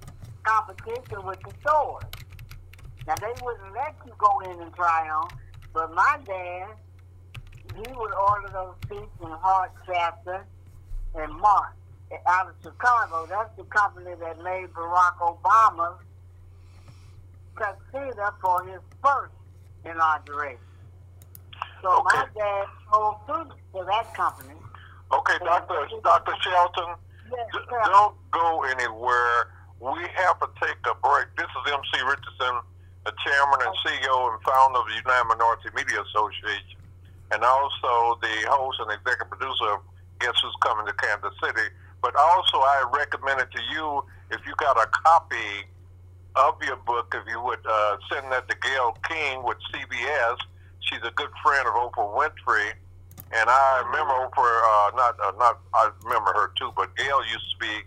competition 0.43 1.25
with 1.25 1.39
the 1.41 1.53
stores. 1.61 2.05
Now 3.07 3.15
they 3.21 3.33
wouldn't 3.43 3.75
let 3.75 3.95
you 4.07 4.13
go 4.19 4.41
in 4.41 4.61
and 4.61 4.75
try 4.75 5.09
on, 5.09 5.29
but 5.73 5.93
my 5.95 6.19
dad, 6.25 6.69
he 7.75 7.93
would 7.93 8.13
order 8.13 8.49
those 8.53 8.75
seats 8.89 9.11
in 9.23 9.31
Hart 9.31 9.73
Schaffner 9.87 10.45
and 11.15 11.33
Mark 11.35 11.75
out 12.27 12.49
of 12.49 12.55
Chicago. 12.63 13.27
That's 13.27 13.55
the 13.57 13.65
company 13.65 14.13
that 14.21 14.43
made 14.43 14.69
Barack 14.75 15.19
Obama's 15.21 16.01
tuxedo 17.57 18.35
for 18.41 18.65
his 18.65 18.81
first 19.03 19.33
inauguration. 19.85 20.59
So 21.83 22.03
my 22.05 22.23
Okay. 22.23 22.39
dad 22.39 22.67
sold 22.91 23.17
suits 23.27 23.55
for 23.73 23.85
that 23.85 24.15
company. 24.15 24.55
Okay, 25.13 25.39
Doctor 25.45 25.89
Doctor 26.03 26.35
Shelton, 26.43 26.95
Yes, 27.31 27.47
d- 27.53 27.59
don't 27.85 28.17
go 28.31 28.63
anywhere. 28.65 29.49
We 29.81 30.07
have 30.15 30.39
to 30.41 30.49
take 30.61 30.79
a 30.87 30.95
break. 30.95 31.27
This 31.37 31.49
is 31.49 31.73
MC 31.73 32.03
Richardson, 32.03 32.61
the 33.05 33.13
chairman 33.25 33.61
and 33.63 33.75
CEO 33.85 34.33
and 34.33 34.43
founder 34.43 34.79
of 34.79 34.87
the 34.87 34.95
United 34.95 35.25
Minority 35.25 35.71
Media 35.75 36.01
Association, 36.03 36.79
and 37.33 37.43
also 37.45 38.15
the 38.23 38.47
host 38.49 38.81
and 38.81 38.91
executive 38.93 39.31
producer 39.31 39.75
of 39.75 39.81
Guess 40.21 40.39
Who's 40.43 40.55
Coming 40.63 40.87
to 40.87 40.93
Kansas 40.95 41.35
City. 41.43 41.69
But 42.01 42.15
also, 42.17 42.59
I 42.61 42.85
recommend 42.93 43.41
it 43.41 43.51
to 43.51 43.63
you 43.73 44.05
if 44.31 44.45
you 44.47 44.55
got 44.57 44.77
a 44.79 44.87
copy 44.87 45.67
of 46.37 46.55
your 46.63 46.77
book, 46.77 47.15
if 47.15 47.29
you 47.29 47.41
would 47.43 47.65
uh, 47.69 47.97
send 48.11 48.31
that 48.33 48.49
to 48.49 48.57
Gayle 48.57 48.97
King 49.09 49.43
with 49.45 49.59
CBS. 49.73 50.37
She's 50.81 51.03
a 51.05 51.11
good 51.13 51.31
friend 51.43 51.67
of 51.69 51.75
Oprah 51.75 52.09
Winfrey. 52.17 52.73
And 53.33 53.49
I 53.49 53.83
remember 53.87 54.13
Oprah, 54.13 54.61
uh, 54.65 54.97
not 54.97 55.17
uh, 55.23 55.33
not 55.39 55.61
I 55.75 55.91
remember 56.05 56.33
her 56.33 56.53
too, 56.59 56.73
but 56.77 56.95
Gail 56.97 57.21
used 57.25 57.51
to 57.53 57.59
be 57.59 57.81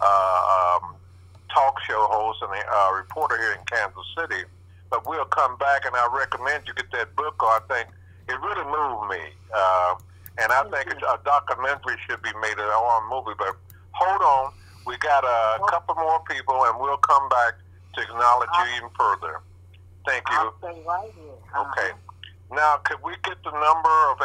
uh, 0.00 0.78
um, 0.82 0.94
talk 1.52 1.74
show 1.82 2.06
host 2.10 2.38
and 2.42 2.50
a 2.52 2.62
uh, 2.70 2.92
reporter 2.94 3.38
here 3.38 3.52
in 3.52 3.64
Kansas 3.66 4.06
City. 4.18 4.44
But 4.90 5.06
we'll 5.06 5.24
come 5.24 5.56
back, 5.58 5.86
and 5.86 5.96
I 5.96 6.06
recommend 6.14 6.64
you 6.66 6.74
get 6.74 6.90
that 6.92 7.16
book. 7.16 7.42
Or 7.42 7.48
I 7.48 7.60
think 7.68 7.88
it 8.28 8.38
really 8.38 8.66
moved 8.66 9.10
me, 9.10 9.22
uh, 9.54 9.94
and 10.38 10.52
I 10.52 10.62
think 10.70 10.94
a 11.02 11.18
documentary 11.24 11.96
should 12.06 12.22
be 12.22 12.30
made 12.40 12.58
or 12.58 12.70
a 12.70 13.00
movie. 13.10 13.34
But 13.38 13.56
hold 13.90 14.22
on, 14.22 14.52
we 14.86 14.96
got 14.98 15.24
a 15.24 15.58
couple 15.66 15.96
more 15.96 16.22
people, 16.28 16.62
and 16.66 16.78
we'll 16.78 16.98
come 16.98 17.28
back 17.28 17.54
to 17.94 18.00
acknowledge 18.02 18.48
you 18.58 18.64
even 18.76 18.90
further. 18.98 19.40
Thank 20.06 20.24
you. 20.30 20.36
I'll 20.36 20.54
stay 20.58 20.82
right 20.86 21.10
here. 21.14 21.32
Uh-huh. 21.54 21.70
Okay. 21.70 21.90
Now, 22.50 22.76
could 22.84 22.98
we 23.02 23.12
get 23.24 23.42
the 23.44 23.50
number 23.50 24.10
of 24.10 24.18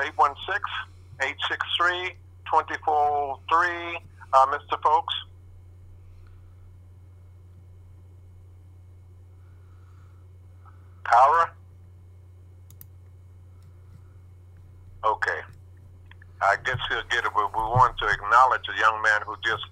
816-863-2403, 1.21 4.01
uh, 4.33 4.45
Mr. 4.47 4.81
Folks? 4.81 5.13
Power? 11.03 11.51
Okay. 15.05 15.39
I 16.41 16.55
guess 16.65 16.77
he'll 16.89 17.03
get 17.09 17.25
it, 17.25 17.31
but 17.33 17.51
we 17.55 17.61
want 17.61 17.97
to 17.97 18.05
acknowledge 18.07 18.61
a 18.75 18.79
young 18.79 19.01
man 19.01 19.21
who 19.25 19.35
just 19.43 19.63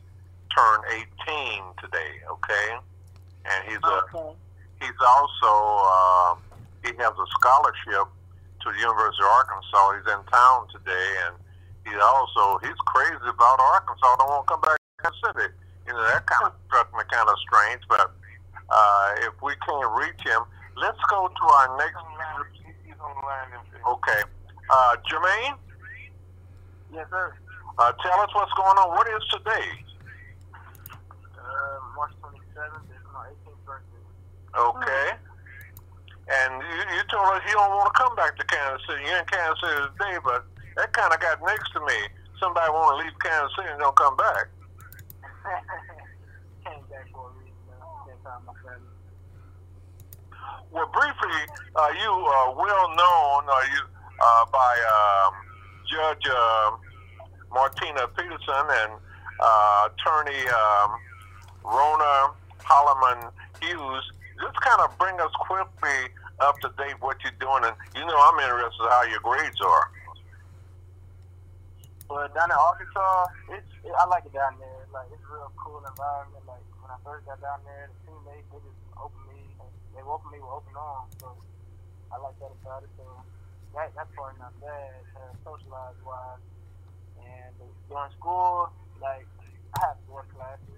turned 0.56 0.84
18 1.28 1.62
today, 1.82 2.22
okay? 2.32 2.78
And 3.46 3.60
he's 3.70 3.82
a 3.84 3.96
Okay. 4.10 4.36
he's 4.82 5.00
also 5.06 5.52
uh, 5.86 6.36
he 6.84 6.92
has 6.98 7.14
a 7.14 7.28
scholarship 7.40 8.10
to 8.62 8.68
the 8.74 8.80
University 8.80 9.22
of 9.24 9.30
Arkansas. 9.30 9.86
He's 10.02 10.08
in 10.14 10.22
town 10.34 10.68
today, 10.74 11.08
and 11.30 11.36
he 11.86 11.94
also 12.00 12.58
he's 12.66 12.80
crazy 12.90 13.30
about 13.30 13.60
Arkansas. 13.62 14.16
Don't 14.18 14.30
want 14.30 14.48
to 14.48 14.52
come 14.54 14.62
back 14.62 14.78
to 14.78 15.12
the 15.12 15.14
city. 15.30 15.54
You 15.88 15.94
know 15.94 16.02
that 16.10 16.26
kind 16.26 16.50
of 16.50 16.54
struck 16.68 16.90
me 16.98 17.04
kind 17.12 17.30
of 17.30 17.36
strange. 17.46 17.82
But 17.88 18.10
uh, 18.70 19.08
if 19.30 19.34
we 19.46 19.54
can't 19.62 19.92
reach 19.94 20.22
him, 20.26 20.42
let's 20.78 20.98
go 21.10 21.28
to 21.30 21.44
our 21.62 21.78
next. 21.78 22.02
Okay, 23.88 24.22
uh, 24.72 24.96
Jermaine, 25.06 25.54
Yes, 26.92 27.06
sir. 27.12 27.34
uh, 27.78 27.92
tell 28.02 28.20
us 28.22 28.30
what's 28.34 28.52
going 28.54 28.78
on. 28.82 28.90
What 28.90 29.08
is 29.08 29.22
today? 29.30 29.70
Uh, 31.38 31.78
March 31.96 32.12
27th 32.24 32.90
is 32.90 33.06
my 33.14 33.28
18th 33.46 33.66
birthday. 33.66 34.02
Okay. 34.58 35.08
And 36.26 36.52
you, 36.64 36.82
you 36.96 37.04
told 37.12 37.28
us 37.36 37.42
you 37.46 37.54
don't 37.54 37.76
want 37.76 37.94
to 37.94 37.98
come 38.00 38.16
back 38.16 38.36
to 38.38 38.44
Kansas 38.46 38.82
City. 38.88 39.04
You're 39.06 39.20
in 39.20 39.26
Kansas 39.26 39.60
City 39.62 39.82
today, 39.94 40.18
but 40.24 40.46
that 40.78 40.92
kind 40.94 41.14
of 41.14 41.20
got 41.20 41.40
next 41.46 41.72
to 41.74 41.80
me. 41.82 42.00
Somebody 42.40 42.72
want 42.72 42.98
to 42.98 43.06
leave 43.06 43.14
Kansas 43.20 43.52
City 43.56 43.70
and 43.70 43.80
don't 43.80 43.96
come 43.96 44.18
back. 44.18 44.48
Came 46.66 46.82
back 46.90 47.06
for 47.14 47.30
a 47.30 47.38
reason. 47.38 47.54
man. 47.70 47.78
Spent 48.08 48.24
time 48.24 48.42
with 48.42 48.56
my 48.56 48.58
family. 48.66 48.96
Well, 50.72 50.90
briefly, 50.92 51.40
uh, 51.76 51.92
you 52.02 52.10
are 52.10 52.56
well 52.56 52.88
known 52.96 53.46
uh, 53.46 53.64
you, 53.70 53.82
uh, 54.18 54.46
by 54.52 54.74
um, 54.90 55.34
Judge 55.86 56.26
uh, 56.32 56.72
Martina 57.54 58.08
Peterson 58.18 58.66
and 58.84 58.92
uh, 59.40 59.90
Attorney 59.94 60.48
um, 60.50 61.00
Rona 61.64 62.34
Holloman 62.60 63.32
Hughes. 63.62 64.12
Just 64.40 64.60
kind 64.62 64.82
of 64.82 64.92
bring 64.98 65.20
us 65.20 65.32
quickly 65.48 66.12
up 66.40 66.60
to 66.60 66.70
date 66.78 67.00
what 67.00 67.18
you're 67.24 67.40
doing, 67.40 67.64
and 67.64 67.76
you 67.96 68.04
know 68.04 68.18
I'm 68.20 68.40
interested 68.40 68.84
in 68.84 68.90
how 68.92 69.04
your 69.08 69.24
grades 69.24 69.60
are. 69.62 69.88
But 72.08 72.36
down 72.36 72.52
in 72.52 72.58
Arkansas, 72.60 73.28
it's 73.56 73.72
it, 73.82 73.94
I 73.98 74.06
like 74.06 74.26
it 74.26 74.34
down 74.34 74.60
there. 74.60 74.86
Like 74.94 75.10
it's 75.10 75.24
a 75.26 75.32
real 75.34 75.50
cool 75.58 75.82
environment. 75.82 76.44
Like 76.46 76.62
when 76.84 76.92
I 76.94 77.00
first 77.02 77.26
got 77.26 77.42
down 77.42 77.66
there, 77.66 77.90
the 77.90 77.98
teammates 78.06 78.46
they 78.54 78.62
just 78.62 78.82
opened 79.00 79.26
me. 79.32 79.42
They 79.96 80.04
welcomed 80.04 80.36
me 80.36 80.40
with 80.44 80.54
open 80.54 80.76
arms. 80.78 81.16
So 81.18 81.34
I 82.14 82.22
like 82.22 82.38
that 82.44 82.54
about 82.62 82.86
it. 82.86 82.92
So 83.00 83.08
that 83.74 83.90
that 83.98 84.08
part 84.14 84.38
not 84.38 84.54
bad, 84.62 85.02
uh, 85.18 85.34
socialize 85.42 85.98
wise. 86.06 86.44
And 87.26 87.56
during 87.90 88.12
school, 88.20 88.70
like 89.02 89.26
I 89.74 89.78
have 89.82 89.98
four 90.06 90.30
classes, 90.36 90.78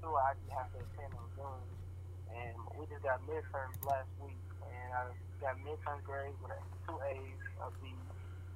two 0.00 0.08
I 0.08 0.32
actually 0.32 0.54
have 0.56 0.72
to 0.72 0.78
attend 0.80 1.12
on 1.20 1.28
Zoom. 1.36 1.75
And 2.32 2.56
we 2.78 2.86
just 2.86 3.02
got 3.02 3.20
midterms 3.26 3.78
last 3.86 4.10
week, 4.22 4.40
and 4.62 4.88
I 4.94 5.10
got 5.40 5.56
midterm 5.62 6.02
grades 6.02 6.36
with 6.42 6.52
two 6.86 6.98
A's, 7.06 7.42
a 7.62 7.68
B, 7.82 7.92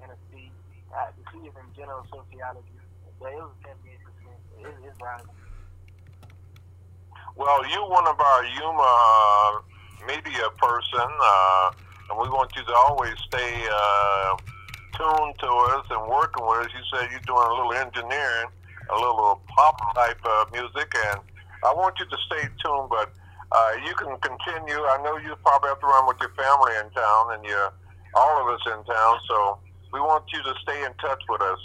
and 0.03 0.11
a 0.13 0.19
C. 0.33 0.51
Uh, 0.91 1.11
the 1.15 1.23
C 1.31 1.47
is 1.47 1.55
in 1.55 1.69
general 1.77 2.05
sociology. 2.11 2.81
But 3.21 3.33
it 3.33 3.37
was 3.37 3.53
78%. 3.63 3.77
It, 4.59 4.75
it's 4.85 5.01
rising. 5.01 5.29
Well, 7.37 7.67
you're 7.71 7.89
one 7.89 8.07
of 8.07 8.19
our 8.19 8.45
Yuma 8.45 8.85
uh, 8.85 10.07
media 10.07 10.49
person, 10.59 11.09
uh, 11.23 11.71
and 12.11 12.19
we 12.19 12.29
want 12.29 12.53
you 12.57 12.65
to 12.65 12.75
always 12.75 13.15
stay 13.29 13.67
uh, 13.71 14.37
tuned 14.97 15.35
to 15.39 15.49
us 15.49 15.87
and 15.91 16.09
working 16.09 16.45
with 16.47 16.67
us. 16.67 16.73
You 16.75 16.85
said 16.93 17.09
you're 17.11 17.21
doing 17.21 17.47
a 17.47 17.55
little 17.55 17.73
engineering, 17.73 18.49
a 18.91 18.95
little 18.95 19.41
pop 19.49 19.95
type 19.95 20.21
uh, 20.25 20.45
music, 20.53 20.93
and 21.07 21.21
I 21.65 21.73
want 21.73 21.99
you 21.99 22.07
to 22.07 22.17
stay 22.27 22.49
tuned. 22.65 22.91
But 22.91 23.13
uh, 23.53 23.73
you 23.85 23.95
can 23.95 24.17
continue. 24.19 24.79
I 24.87 25.03
know 25.03 25.17
you 25.19 25.35
probably 25.43 25.69
have 25.71 25.81
to 25.81 25.87
run 25.87 26.07
with 26.07 26.19
your 26.21 26.31
family 26.39 26.73
in 26.79 26.91
town, 26.91 27.35
and 27.35 27.45
you 27.45 27.59
all 28.15 28.43
of 28.43 28.55
us 28.55 28.61
in 28.67 28.85
town. 28.85 29.19
So 29.29 29.59
we 29.93 30.01
want 30.01 30.25
you 30.33 30.43
to 30.43 30.55
stay 30.63 30.85
in 30.85 30.93
touch 30.95 31.23
with 31.29 31.43
us, 31.43 31.59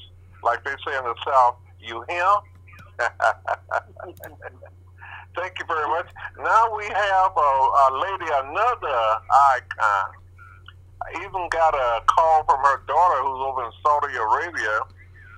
like 0.44 0.64
they 0.64 0.74
say 0.86 0.98
in 0.98 1.04
the 1.04 1.16
South. 1.26 1.58
You 1.80 2.04
hear? 2.10 2.26
Thank 5.36 5.60
you 5.60 5.66
very 5.68 5.88
much. 5.90 6.08
Now 6.40 6.76
we 6.76 6.86
have 6.86 7.32
a, 7.38 7.52
a 7.86 7.88
lady, 8.02 8.32
another 8.34 9.20
icon. 9.54 10.10
I 11.06 11.22
even 11.22 11.50
got 11.50 11.76
a 11.76 12.02
call 12.08 12.46
from 12.46 12.64
her 12.66 12.82
daughter 12.88 13.22
who's 13.22 13.42
over 13.46 13.66
in 13.66 13.72
Saudi 13.86 14.16
Arabia. 14.16 14.80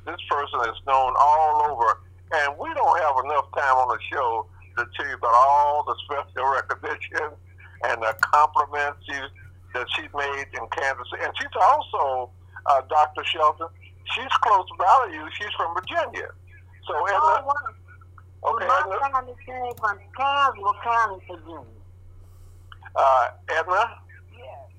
This 0.05 0.21
person 0.29 0.69
is 0.69 0.79
known 0.87 1.13
all 1.19 1.71
over, 1.71 1.99
and 2.31 2.55
we 2.57 2.73
don't 2.73 2.99
have 3.01 3.15
enough 3.25 3.51
time 3.51 3.75
on 3.75 3.89
the 3.89 3.99
show 4.13 4.45
to 4.77 4.85
tell 4.95 5.07
you 5.07 5.15
about 5.15 5.33
all 5.33 5.83
the 5.83 5.95
special 6.05 6.47
recognition 6.51 7.29
and 7.85 8.01
the 8.01 8.15
compliments 8.21 8.99
she, 9.05 9.17
that 9.73 9.85
she 9.95 10.03
made 10.15 10.45
in 10.53 10.65
Kansas 10.71 11.07
And 11.21 11.31
she's 11.37 11.55
also, 11.61 12.29
uh, 12.65 12.81
Dr. 12.89 13.23
Shelton, 13.25 13.67
she's 14.15 14.31
close 14.41 14.65
by 14.77 15.09
you. 15.13 15.27
She's 15.37 15.51
from 15.57 15.73
Virginia. 15.75 16.29
So, 16.87 16.93
Edna, 17.05 17.19
Oh, 17.21 17.43
wow. 17.45 18.53
okay, 18.53 18.65
well, 18.67 18.81
Edna, 18.81 18.99
my 19.01 19.11
family 19.11 19.35
came 19.45 19.73
from 19.77 19.99
Tazewell 20.17 20.81
County, 20.83 21.25
Virginia. 21.27 21.65
uh, 22.95 23.27
Edna, 23.49 23.97
Yes. 24.37 24.69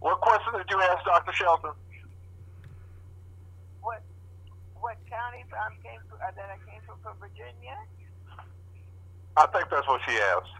what 0.00 0.20
question 0.20 0.52
did 0.58 0.66
you 0.70 0.80
ask 0.82 1.04
Dr. 1.04 1.32
Shelton? 1.32 1.72
What 3.80 4.02
what 4.80 4.96
county 5.08 5.44
I 5.48 5.70
came 5.82 6.00
from, 6.08 6.18
uh, 6.20 6.30
that 6.36 6.50
I 6.50 6.58
came 6.70 6.80
from 6.86 6.98
from 7.02 7.16
Virginia? 7.18 7.76
I 9.36 9.46
think 9.48 9.66
that's 9.70 9.86
what 9.88 10.00
she 10.06 10.14
asked. 10.16 10.54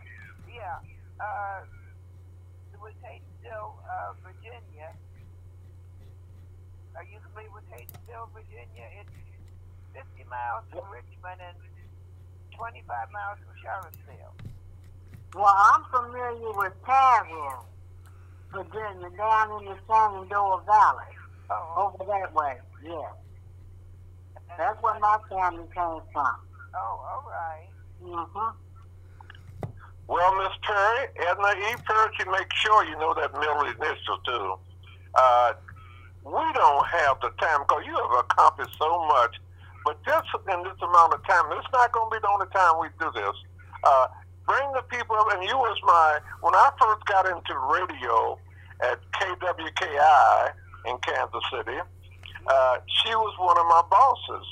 Yeah. 0.51 0.79
Uh, 1.21 1.63
it 2.73 2.81
was 2.81 2.93
Haydenville, 3.05 3.75
uh, 3.87 4.13
Virginia. 4.23 4.91
Are 6.97 7.05
you 7.05 7.19
familiar 7.31 7.51
with 7.55 7.65
Haydenville, 7.71 8.29
Virginia? 8.35 8.87
It's 9.01 9.11
50 9.95 10.25
miles 10.29 10.65
from 10.71 10.83
Richmond 10.91 11.41
and 11.43 11.57
25 12.57 12.87
miles 13.13 13.39
from 13.39 13.55
Charlottesville. 13.63 14.35
Well, 15.35 15.55
I'm 15.55 15.83
familiar 15.91 16.53
with 16.55 16.73
Tazewell, 16.87 17.65
Virginia, 18.53 19.11
down 19.17 19.63
in 19.63 19.65
the 19.71 19.77
Shenandoah 19.87 20.63
Valley, 20.67 21.11
Oh, 21.51 21.93
over 21.99 22.05
that 22.11 22.33
way. 22.33 22.57
Yeah, 22.83 23.11
that's 24.57 24.81
where 24.83 24.99
my 25.01 25.19
family 25.29 25.65
came 25.75 26.01
from. 26.13 26.35
oh, 26.75 26.79
all 26.79 27.25
right. 27.29 27.69
Mm-hmm. 28.03 28.57
Well, 30.07 30.37
Miss 30.37 30.53
Perry, 30.63 31.09
Edna 31.29 31.53
E. 31.57 31.77
Perry, 31.87 32.11
you 32.19 32.31
make 32.31 32.53
sure 32.53 32.85
you 32.85 32.97
know 32.99 33.15
that 33.15 33.33
middle 33.33 33.65
initial 33.65 34.19
too. 34.27 34.55
Uh, 35.15 35.53
we 36.25 36.45
don't 36.53 36.87
have 36.87 37.21
the 37.21 37.31
time 37.41 37.61
because 37.67 37.85
you 37.87 37.97
have 37.97 38.25
accomplished 38.25 38.77
so 38.79 39.07
much, 39.07 39.37
but 39.85 39.97
just 40.05 40.29
in 40.49 40.63
this 40.65 40.77
amount 40.83 41.15
of 41.15 41.25
time, 41.27 41.45
it's 41.53 41.69
not 41.73 41.93
going 41.93 42.11
to 42.11 42.17
be 42.17 42.21
the 42.21 42.29
only 42.29 42.47
time 42.53 42.81
we 42.81 42.89
do 43.01 43.11
this. 43.15 43.37
Uh, 43.85 44.07
bring 44.47 44.73
the 44.73 44.83
people 44.83 45.17
and 45.33 45.43
you 45.45 45.57
was 45.57 45.79
my 45.85 46.19
when 46.41 46.55
I 46.55 46.71
first 46.81 47.05
got 47.07 47.27
into 47.27 47.57
radio 47.73 48.39
at 48.83 49.01
KWKI 49.13 50.53
in 50.87 50.97
Kansas 50.99 51.45
City. 51.53 51.79
Uh, 52.47 52.77
she 53.03 53.15
was 53.15 53.33
one 53.39 53.57
of 53.57 53.67
my 53.67 53.83
bosses, 53.89 54.47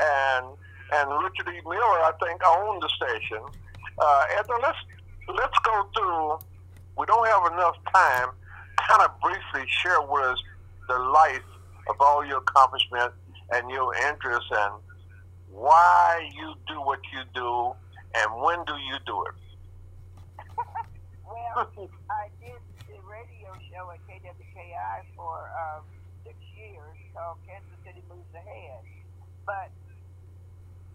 and 0.00 0.46
and 0.92 1.10
Richard 1.24 1.52
E. 1.52 1.60
Miller, 1.64 2.00
I 2.00 2.12
think, 2.22 2.40
owned 2.46 2.80
the 2.80 2.88
station. 2.96 3.42
Uh, 3.98 4.22
Edna, 4.38 4.54
let's 4.62 4.78
let's 5.34 5.58
go 5.64 5.88
through. 5.96 6.38
We 6.98 7.06
don't 7.06 7.26
have 7.26 7.52
enough 7.52 7.76
time. 7.92 8.28
Kind 8.88 9.02
of 9.02 9.10
briefly 9.20 9.68
share 9.68 10.00
with 10.02 10.22
us 10.22 10.38
the 10.88 10.98
life 10.98 11.42
of 11.88 11.96
all 12.00 12.24
your 12.24 12.38
accomplishments 12.38 13.16
and 13.52 13.70
your 13.70 13.94
interests 13.94 14.50
and 14.50 14.74
why 15.50 16.28
you 16.34 16.54
do 16.68 16.80
what 16.80 17.00
you 17.12 17.22
do 17.34 17.72
and 18.14 18.42
when 18.42 18.64
do 18.66 18.74
you 18.74 18.96
do 19.06 19.24
it. 19.24 19.34
Well, 21.26 21.68
I 22.08 22.28
did 22.40 22.60
the 22.86 23.00
radio 23.02 23.50
show 23.72 23.90
at 23.90 23.98
KWKI 24.06 25.02
for 25.16 25.50
um, 25.58 25.82
six 26.22 26.36
years 26.54 26.96
called 27.12 27.38
Kansas 27.48 27.74
City 27.84 28.02
Moves 28.08 28.30
Ahead. 28.34 28.84
But 29.44 29.70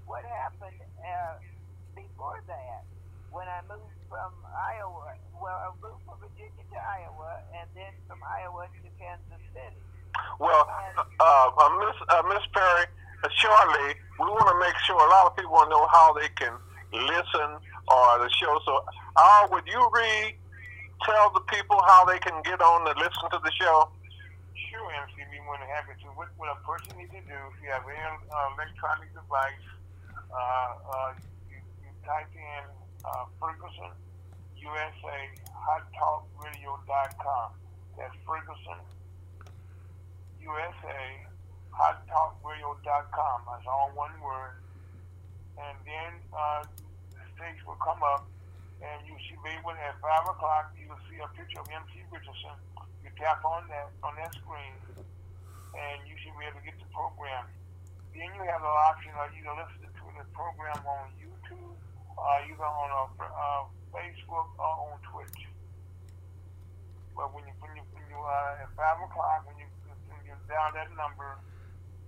what 0.06 0.24
happened 0.24 0.80
uh, 1.04 1.36
before 1.96 2.42
that, 2.48 2.84
when 3.32 3.48
I 3.48 3.64
moved 3.68 3.96
from 4.12 4.32
Iowa, 4.52 5.16
well, 5.40 5.56
I 5.56 5.72
moved 5.80 6.04
from 6.04 6.20
Virginia 6.20 6.52
to 6.52 6.78
Iowa, 6.78 7.40
and 7.56 7.68
then 7.74 7.92
from 8.08 8.20
Iowa 8.28 8.68
to 8.68 8.88
Kansas 9.00 9.44
City. 9.56 9.80
Well, 10.38 10.68
uh, 10.68 11.48
uh, 11.48 11.70
Miss 11.80 11.98
uh, 12.12 12.24
Miss 12.28 12.44
Perry, 12.52 12.86
uh, 13.24 13.30
shortly 13.40 13.96
we 14.20 14.28
want 14.28 14.52
to 14.52 14.58
make 14.60 14.76
sure 14.84 15.00
a 15.00 15.10
lot 15.10 15.32
of 15.32 15.34
people 15.40 15.56
know 15.72 15.88
how 15.88 16.12
they 16.14 16.28
can 16.36 16.54
listen 16.92 17.50
or 17.88 18.20
the 18.20 18.30
show. 18.36 18.60
So, 18.68 18.84
Al, 19.18 19.50
would 19.52 19.66
you 19.66 19.82
read? 19.96 20.36
Tell 21.02 21.34
the 21.34 21.42
people 21.50 21.82
how 21.88 22.06
they 22.06 22.20
can 22.20 22.38
get 22.46 22.62
on 22.62 22.86
to 22.86 22.94
listen 22.94 23.26
to 23.34 23.42
the 23.42 23.50
show. 23.58 23.90
Sure, 24.70 24.86
MC, 25.02 25.18
be 25.34 25.42
more 25.50 25.58
than 25.58 25.66
happy 25.74 25.98
to. 25.98 26.14
What, 26.14 26.30
what 26.38 26.54
a 26.54 26.60
person 26.62 26.94
needs 26.94 27.10
to 27.10 27.22
do, 27.26 27.34
if 27.50 27.58
you 27.58 27.74
have 27.74 27.82
any 27.90 27.98
uh, 28.30 28.54
electronic 28.54 29.10
device, 29.10 29.66
uh, 30.30 30.38
uh, 30.38 31.12
you, 31.50 31.58
you 31.58 31.90
type 32.06 32.30
in 32.38 32.64
uh, 33.06 33.26
Ferguson, 33.40 33.92
USA, 34.58 35.20
hottalkradio.com. 35.54 37.48
That's 37.98 38.16
Ferguson, 38.26 38.80
USA, 40.42 41.02
hottalkradio.com. 41.74 43.38
That's 43.48 43.68
all 43.68 43.92
one 43.96 44.14
word. 44.22 44.62
And 45.58 45.78
then 45.86 46.12
uh, 46.34 46.64
the 47.14 47.26
stage 47.36 47.60
will 47.66 47.78
come 47.82 48.02
up, 48.02 48.26
and 48.82 49.06
you 49.06 49.14
should 49.28 49.42
be 49.44 49.54
able, 49.54 49.76
at 49.78 50.00
5 50.02 50.34
o'clock, 50.34 50.74
you 50.80 50.90
will 50.90 51.02
see 51.10 51.20
a 51.22 51.28
picture 51.38 51.60
of 51.60 51.68
MC 51.70 52.02
Richardson. 52.10 52.58
You 53.04 53.10
tap 53.18 53.44
on 53.46 53.68
that 53.70 53.90
on 54.06 54.14
that 54.18 54.34
screen, 54.38 54.74
and 55.74 55.98
you 56.06 56.14
should 56.22 56.34
be 56.38 56.46
able 56.46 56.62
to 56.62 56.66
get 56.66 56.78
the 56.78 56.90
program. 56.94 57.46
Then 58.14 58.30
you 58.36 58.44
have 58.46 58.62
the 58.62 58.74
option 58.92 59.14
of 59.18 59.30
either 59.34 59.54
listening 59.58 59.94
to 59.94 60.06
the 60.18 60.26
program 60.34 60.80
on 60.86 61.10
YouTube, 61.18 61.78
uh, 62.18 62.48
either 62.48 62.66
on 62.66 62.90
uh, 62.92 63.24
uh, 63.24 63.64
Facebook 63.94 64.48
or 64.58 64.74
on 64.92 64.98
Twitch. 65.12 65.42
But 67.16 67.34
when 67.36 67.44
you 67.48 67.54
when 67.60 67.76
you 67.76 67.84
when 67.92 68.06
you 68.08 68.20
uh, 68.20 68.64
at 68.64 68.72
five 68.76 69.00
o'clock 69.04 69.44
when 69.48 69.60
you 69.60 69.68
when 70.10 70.20
you 70.24 70.36
dial 70.48 70.72
that 70.74 70.90
number 70.96 71.38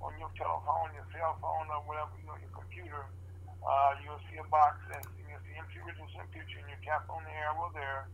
on 0.04 0.12
your 0.20 0.32
telephone, 0.36 0.92
your 0.96 1.08
cell 1.16 1.40
phone, 1.40 1.68
or 1.72 1.80
whatever 1.88 2.12
you 2.20 2.28
know, 2.28 2.36
your 2.36 2.52
computer, 2.52 3.08
uh, 3.64 3.96
you'll 4.04 4.20
see 4.28 4.40
a 4.40 4.48
box 4.52 4.84
that 4.92 5.04
you'll 5.16 5.40
see 5.48 5.56
MC 5.56 5.80
Richardson 5.84 6.28
picture, 6.36 6.60
and 6.60 6.68
you 6.68 6.80
tap 6.84 7.08
on 7.08 7.24
the 7.24 7.32
arrow 7.32 7.72
there, 7.72 8.08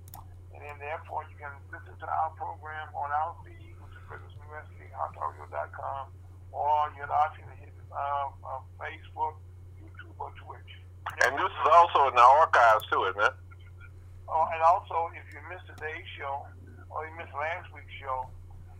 and 0.53 0.61
then 0.61 0.77
therefore 0.77 1.25
you 1.29 1.37
can 1.37 1.53
listen 1.73 1.93
to 1.97 2.07
our 2.09 2.29
program 2.37 2.89
on 2.93 3.09
our 3.09 3.33
feed, 3.41 3.73
which 3.81 3.93
is 3.93 4.03
Ferguson 4.05 4.41
USA, 4.49 4.85
hotaudio.com, 4.93 6.13
or 6.53 6.93
you 6.93 7.01
have 7.01 7.09
the 7.09 7.17
option 7.17 7.45
hit 7.57 7.73
uh, 7.89 8.29
uh, 8.45 8.61
Facebook, 8.77 9.37
YouTube, 9.81 10.13
or 10.17 10.29
Twitch. 10.37 10.78
And 11.25 11.35
this 11.35 11.51
is 11.51 11.67
also 11.67 12.07
in 12.07 12.15
the 12.15 12.23
archives 12.23 12.85
too, 12.87 13.03
isn't 13.11 13.21
it? 13.21 13.35
Oh, 14.29 14.45
and 14.53 14.61
also, 14.61 15.09
if 15.17 15.25
you 15.33 15.41
missed 15.49 15.67
today's 15.67 16.05
show 16.15 16.45
or 16.93 17.03
you 17.03 17.13
missed 17.17 17.33
last 17.33 17.67
week's 17.73 17.91
show, 17.99 18.29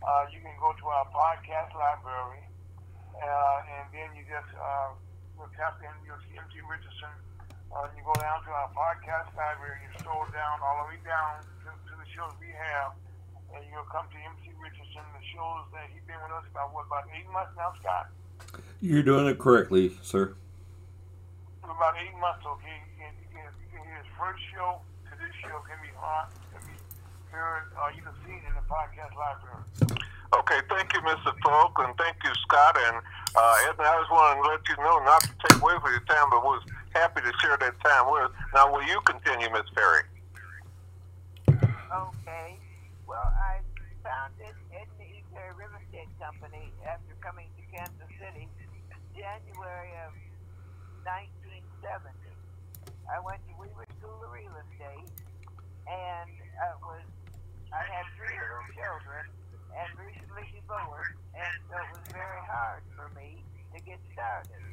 uh, 0.05 0.23
you 0.31 0.39
can 0.39 0.53
go 0.61 0.71
to 0.71 0.85
our 0.87 1.05
podcast 1.11 1.73
library, 1.75 2.39
uh, 3.19 3.75
and 3.75 3.85
then 3.91 4.07
you 4.15 4.23
just 4.29 4.47
uh, 4.55 4.95
will 5.35 5.51
tap 5.57 5.81
in. 5.83 5.91
You'll 6.07 6.21
see 6.29 6.37
MC 6.37 6.63
Richardson. 6.63 7.11
Uh, 7.75 7.91
you 7.97 8.01
go 8.07 8.15
down 8.23 8.39
to 8.47 8.51
our 8.55 8.69
podcast 8.71 9.35
library. 9.35 9.83
You 9.83 9.89
scroll 9.99 10.23
down 10.31 10.63
all 10.63 10.85
the 10.85 10.95
way 10.95 10.99
down 11.03 11.43
to, 11.65 11.69
to 11.75 11.93
the 11.97 12.07
shows 12.15 12.31
we 12.39 12.53
have, 12.55 12.95
and 13.51 13.65
you'll 13.67 13.89
come 13.91 14.07
to 14.07 14.17
MC 14.21 14.55
Richardson. 14.55 15.03
The 15.11 15.25
shows 15.35 15.67
that 15.75 15.91
he's 15.91 16.05
been 16.07 16.21
with 16.23 16.39
us 16.39 16.47
about 16.47 16.71
what 16.71 16.87
about 16.87 17.09
eight 17.11 17.27
months 17.35 17.51
now, 17.59 17.75
Scott. 17.83 18.07
You're 18.79 19.03
doing 19.03 19.27
it 19.27 19.41
correctly, 19.41 19.97
sir. 20.05 20.39
About 21.71 21.95
eight 22.01 22.15
months, 22.17 22.43
okay? 22.45 22.77
You 22.89 22.95
can, 22.97 23.11
you 23.21 23.29
can, 23.31 23.45
you 23.61 23.67
can 23.71 23.81
hear 23.85 23.97
his 24.01 24.11
first 24.17 24.41
show 24.51 24.81
to 25.09 25.13
this 25.17 25.33
show 25.41 25.57
can 25.65 25.77
be 25.81 25.93
on, 25.97 26.25
can 26.53 26.61
be 26.65 26.75
heard, 27.29 27.69
or 27.77 27.93
you 27.93 28.01
can 28.01 28.13
see 28.25 28.37
it 28.37 28.45
in 28.45 28.53
the 28.57 28.65
podcast 28.65 29.13
library. 29.17 29.65
Okay, 30.29 30.61
thank 30.69 30.93
you, 30.93 31.01
Mr. 31.01 31.33
Folk, 31.41 31.73
and 31.81 31.93
thank 31.97 32.17
you, 32.21 32.29
Scott. 32.45 32.77
And 32.77 33.01
uh, 33.33 33.65
Edna, 33.65 33.81
I 33.81 33.97
just 33.97 34.11
wanted 34.13 34.41
to 34.41 34.45
let 34.45 34.61
you 34.69 34.77
know, 34.77 35.01
not 35.01 35.21
to 35.25 35.33
take 35.49 35.57
away 35.57 35.73
from 35.81 35.89
your 35.89 36.05
time, 36.05 36.29
but 36.29 36.45
was 36.45 36.61
happy 36.93 37.21
to 37.21 37.33
share 37.41 37.57
that 37.57 37.73
time 37.81 38.05
with 38.13 38.29
us. 38.29 38.31
Now, 38.53 38.69
will 38.69 38.85
you 38.85 39.01
continue, 39.09 39.49
Miss 39.49 39.65
Perry? 39.73 40.05
Okay. 41.49 42.61
Well, 43.09 43.25
I 43.25 43.65
founded 44.05 44.53
Edna 44.69 45.05
E. 45.09 45.25
Perry 45.33 45.53
Real 45.57 45.73
Estate 45.81 46.13
Company 46.21 46.69
after 46.85 47.17
coming 47.25 47.49
to 47.57 47.63
Kansas 47.73 48.13
City 48.21 48.45
January 49.17 49.91
of 50.05 50.13
1970. 51.79 52.11
I 53.07 53.17
went 53.23 53.39
to 53.47 53.53
Weaver 53.55 53.87
School 53.99 54.19
of 54.19 54.31
Real 54.35 54.51
Estate, 54.67 55.07
and 55.87 56.31
I 56.59 56.75
was 56.83 57.05
I 57.71 57.81
had 57.85 58.05
three 58.19 58.35
little 58.35 58.67
children 58.75 59.23
and 59.71 59.89
recently 59.95 60.45
divorced, 60.51 61.15
and 61.37 61.53
so 61.69 61.75
it 61.79 61.89
was 61.95 62.05
very 62.11 62.43
hard 62.49 62.81
for 62.97 63.07
me 63.15 63.45
to 63.71 63.79
get 63.85 63.99
started. 64.11 64.63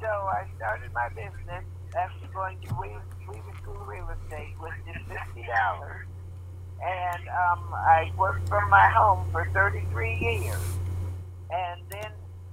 So 0.00 0.08
I 0.08 0.48
started 0.58 0.90
my 0.92 1.08
business 1.14 1.64
after 1.94 2.26
going 2.34 2.58
to 2.66 2.70
Weaver, 2.80 3.04
Weaver 3.30 3.54
School 3.62 3.78
of 3.78 3.86
Real 3.86 4.08
Estate 4.10 4.58
with 4.58 4.74
just 4.90 5.06
fifty 5.06 5.46
dollars 5.46 6.06
and 6.82 7.28
um, 7.28 7.72
I 7.72 8.12
worked 8.18 8.48
from 8.48 8.68
my 8.68 8.88
home 8.88 9.26
for 9.32 9.48
33 9.54 10.18
years. 10.18 10.56
And 11.50 11.80
then 11.88 12.10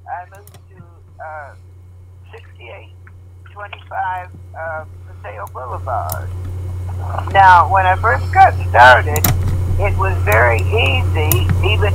I 0.08 0.38
moved 0.38 0.54
to 0.70 0.84
uh, 1.24 1.56
6825 3.54 4.30
uh, 4.56 4.86
Paseo 5.22 5.46
Boulevard. 5.52 6.30
Now, 7.34 7.72
when 7.72 7.86
I 7.86 7.96
first 8.00 8.32
got 8.34 8.54
started, 8.70 9.20
it 9.80 9.98
was 9.98 10.16
very 10.24 10.64
easy, 10.72 11.48
even 11.68 11.92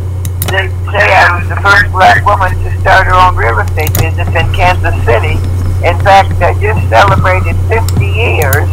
to 0.53 0.69
say 0.93 1.07
I 1.17 1.39
was 1.41 1.49
the 1.49 1.57
first 1.57 1.91
black 1.93 2.25
woman 2.27 2.53
to 2.61 2.81
start 2.81 3.07
her 3.07 3.17
own 3.17 3.37
real 3.37 3.59
estate 3.59 3.93
business 3.97 4.29
in 4.29 4.47
Kansas 4.53 4.97
City. 5.09 5.41
In 5.81 5.97
fact, 6.05 6.37
I 6.45 6.53
just 6.61 6.83
celebrated 6.93 7.57
50 7.73 8.05
years, 8.05 8.69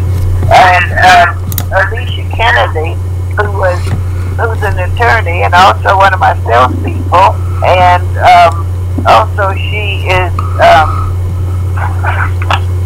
and 0.51 0.85
uh, 0.99 1.87
Alicia 1.87 2.27
Kennedy 2.35 2.99
who 3.39 3.47
was 3.57 3.79
who's 4.37 4.61
an 4.61 4.77
attorney 4.77 5.43
and 5.43 5.53
also 5.53 5.95
one 5.97 6.13
of 6.13 6.19
my 6.19 6.35
salespeople, 6.43 7.33
and 7.63 8.03
um, 8.19 8.67
also 9.07 9.53
she 9.55 10.05
is 10.09 10.33
um, 10.59 11.03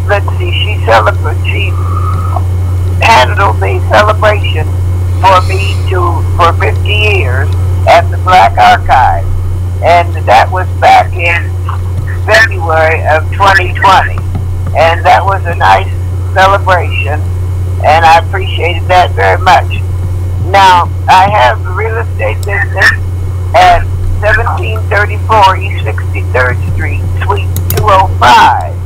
let's 0.08 0.26
see, 0.38 0.50
she 0.50 0.84
celebrated 0.86 1.44
she 1.44 1.68
handled 3.04 3.60
the 3.60 3.78
celebration 3.92 4.64
for 5.20 5.40
me 5.46 5.76
to 5.88 6.00
for 6.36 6.52
50 6.56 6.88
years 6.88 7.48
at 7.86 8.08
the 8.10 8.16
Black 8.24 8.56
Archive, 8.56 9.24
and 9.84 10.14
that 10.26 10.50
was 10.50 10.66
back 10.80 11.12
in 11.12 11.44
February 12.24 13.04
of 13.06 13.24
2020, 13.32 14.16
and 14.76 15.04
that 15.04 15.20
was 15.22 15.44
a 15.44 15.54
nice 15.54 15.92
celebration, 16.32 17.20
and 17.84 18.04
I 18.04 18.24
appreciated 18.24 18.84
that 18.88 19.12
very 19.12 19.40
much. 19.40 19.68
Now, 20.50 20.88
I 21.08 21.28
have 21.28 21.64
a 21.66 21.72
real 21.72 21.96
estate 21.98 22.38
business 22.44 22.90
at 23.54 23.84
1734 24.24 25.56
East 25.58 25.84
63rd 25.84 26.74
Street, 26.74 27.02
Suite 27.22 27.76
205. 27.76 28.77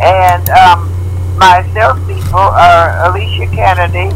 And 0.00 0.48
um, 0.50 0.88
my 1.36 1.62
salespeople 1.72 2.38
are 2.38 3.04
Alicia 3.08 3.46
Kennedy, 3.54 4.14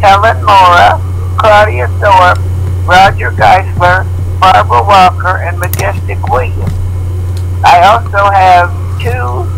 Helen 0.00 0.44
Mora, 0.44 1.00
Claudia 1.38 1.88
Thorpe, 1.98 2.38
Roger 2.86 3.30
Geisler, 3.32 4.06
Barbara 4.38 4.82
Walker, 4.82 5.42
and 5.42 5.58
Majestic 5.58 6.22
Williams. 6.28 6.72
I 7.64 7.82
also 7.82 8.30
have 8.30 8.70
two 9.00 9.48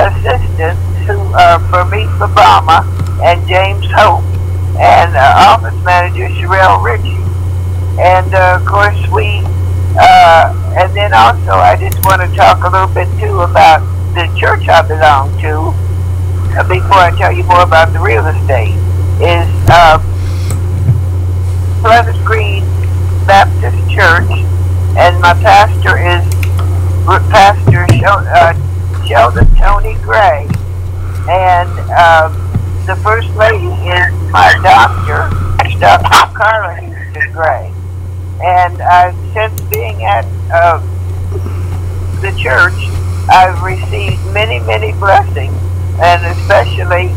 assistants 0.00 0.80
who 1.06 1.18
are 1.34 1.58
Permise 1.70 2.08
Obama 2.18 2.82
and 3.22 3.46
James 3.46 3.86
Hope 3.92 4.24
and 4.78 5.14
uh, 5.14 5.54
office 5.54 5.76
manager 5.84 6.28
Sherelle 6.40 6.82
Ritchie. 6.82 7.20
And 8.00 8.34
uh, 8.34 8.58
of 8.60 8.66
course 8.66 8.98
we, 9.12 9.42
uh, 10.00 10.74
and 10.78 10.96
then 10.96 11.12
also 11.12 11.52
I 11.52 11.76
just 11.76 12.02
want 12.04 12.22
to 12.22 12.34
talk 12.34 12.64
a 12.64 12.70
little 12.70 12.88
bit 12.88 13.08
too 13.20 13.40
about 13.40 13.82
the 14.14 14.26
church 14.38 14.68
I 14.68 14.82
belong 14.82 15.30
to. 15.40 15.72
Uh, 16.58 16.68
before 16.68 16.98
I 16.98 17.16
tell 17.16 17.32
you 17.32 17.44
more 17.44 17.62
about 17.62 17.92
the 17.92 18.00
real 18.00 18.26
estate, 18.26 18.74
is 19.20 19.48
uh, 19.70 19.98
Pleasant 21.80 22.24
Green 22.24 22.64
Baptist 23.26 23.78
Church, 23.90 24.30
and 24.96 25.20
my 25.20 25.34
pastor 25.34 25.98
is 25.98 26.26
Pastor 27.30 27.86
Shel- 27.98 28.26
uh, 28.26 29.06
Sheldon 29.06 29.54
Tony 29.56 29.94
Gray, 30.02 30.48
and. 31.28 31.70
Um, 31.90 32.50
the 32.90 32.96
first 32.96 33.32
lady 33.36 33.66
is 33.66 34.12
my 34.32 34.58
doctor, 34.64 35.30
Dr. 35.78 36.34
Carla 36.36 36.74
Houston 36.80 37.32
Gray. 37.32 37.72
And 38.42 38.80
uh, 38.80 39.12
since 39.32 39.60
being 39.70 40.02
at 40.02 40.24
uh, 40.52 40.78
the 42.20 42.32
church, 42.36 42.74
I've 43.28 43.62
received 43.62 44.24
many, 44.32 44.60
many 44.60 44.92
blessings, 44.92 45.56
and 46.00 46.24
especially 46.26 47.08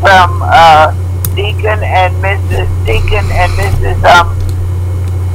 from 0.00 0.40
uh, 0.42 0.90
Deacon 1.34 1.82
and 1.82 2.14
Mrs. 2.22 2.68
Deacon 2.86 3.24
and 3.32 3.52
Mrs. 3.52 4.02
Um, 4.04 4.38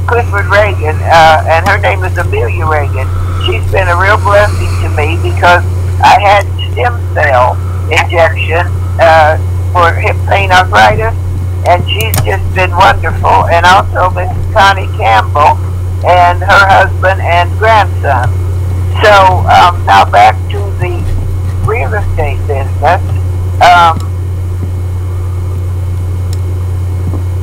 Clifford 0.06 0.46
Reagan, 0.46 0.96
uh, 1.02 1.44
and 1.48 1.68
her 1.68 1.78
name 1.78 2.02
is 2.04 2.16
Amelia 2.16 2.66
Reagan. 2.66 3.06
She's 3.44 3.64
been 3.70 3.88
a 3.88 3.96
real 3.96 4.16
blessing 4.18 4.72
to 4.82 4.88
me 4.96 5.16
because 5.22 5.64
I 6.00 6.18
had 6.18 6.44
stem 6.72 6.96
cell 7.14 7.56
injection 7.92 8.66
uh, 9.00 9.36
for 9.72 9.92
hip 9.92 10.16
pain 10.26 10.50
arthritis, 10.50 11.14
and 11.68 11.84
she's 11.88 12.16
just 12.24 12.44
been 12.54 12.70
wonderful. 12.70 13.46
And 13.52 13.66
also 13.66 14.10
Miss 14.10 14.32
Connie 14.52 14.88
Campbell 14.96 15.56
and 16.06 16.40
her 16.40 16.64
husband 16.68 17.20
and 17.20 17.50
grandson. 17.58 18.47
So 19.02 19.46
um, 19.46 19.86
now 19.86 20.04
back 20.10 20.34
to 20.50 20.58
the 20.82 20.98
real 21.64 21.94
estate 21.94 22.38
business. 22.48 23.00
Um, 23.62 23.98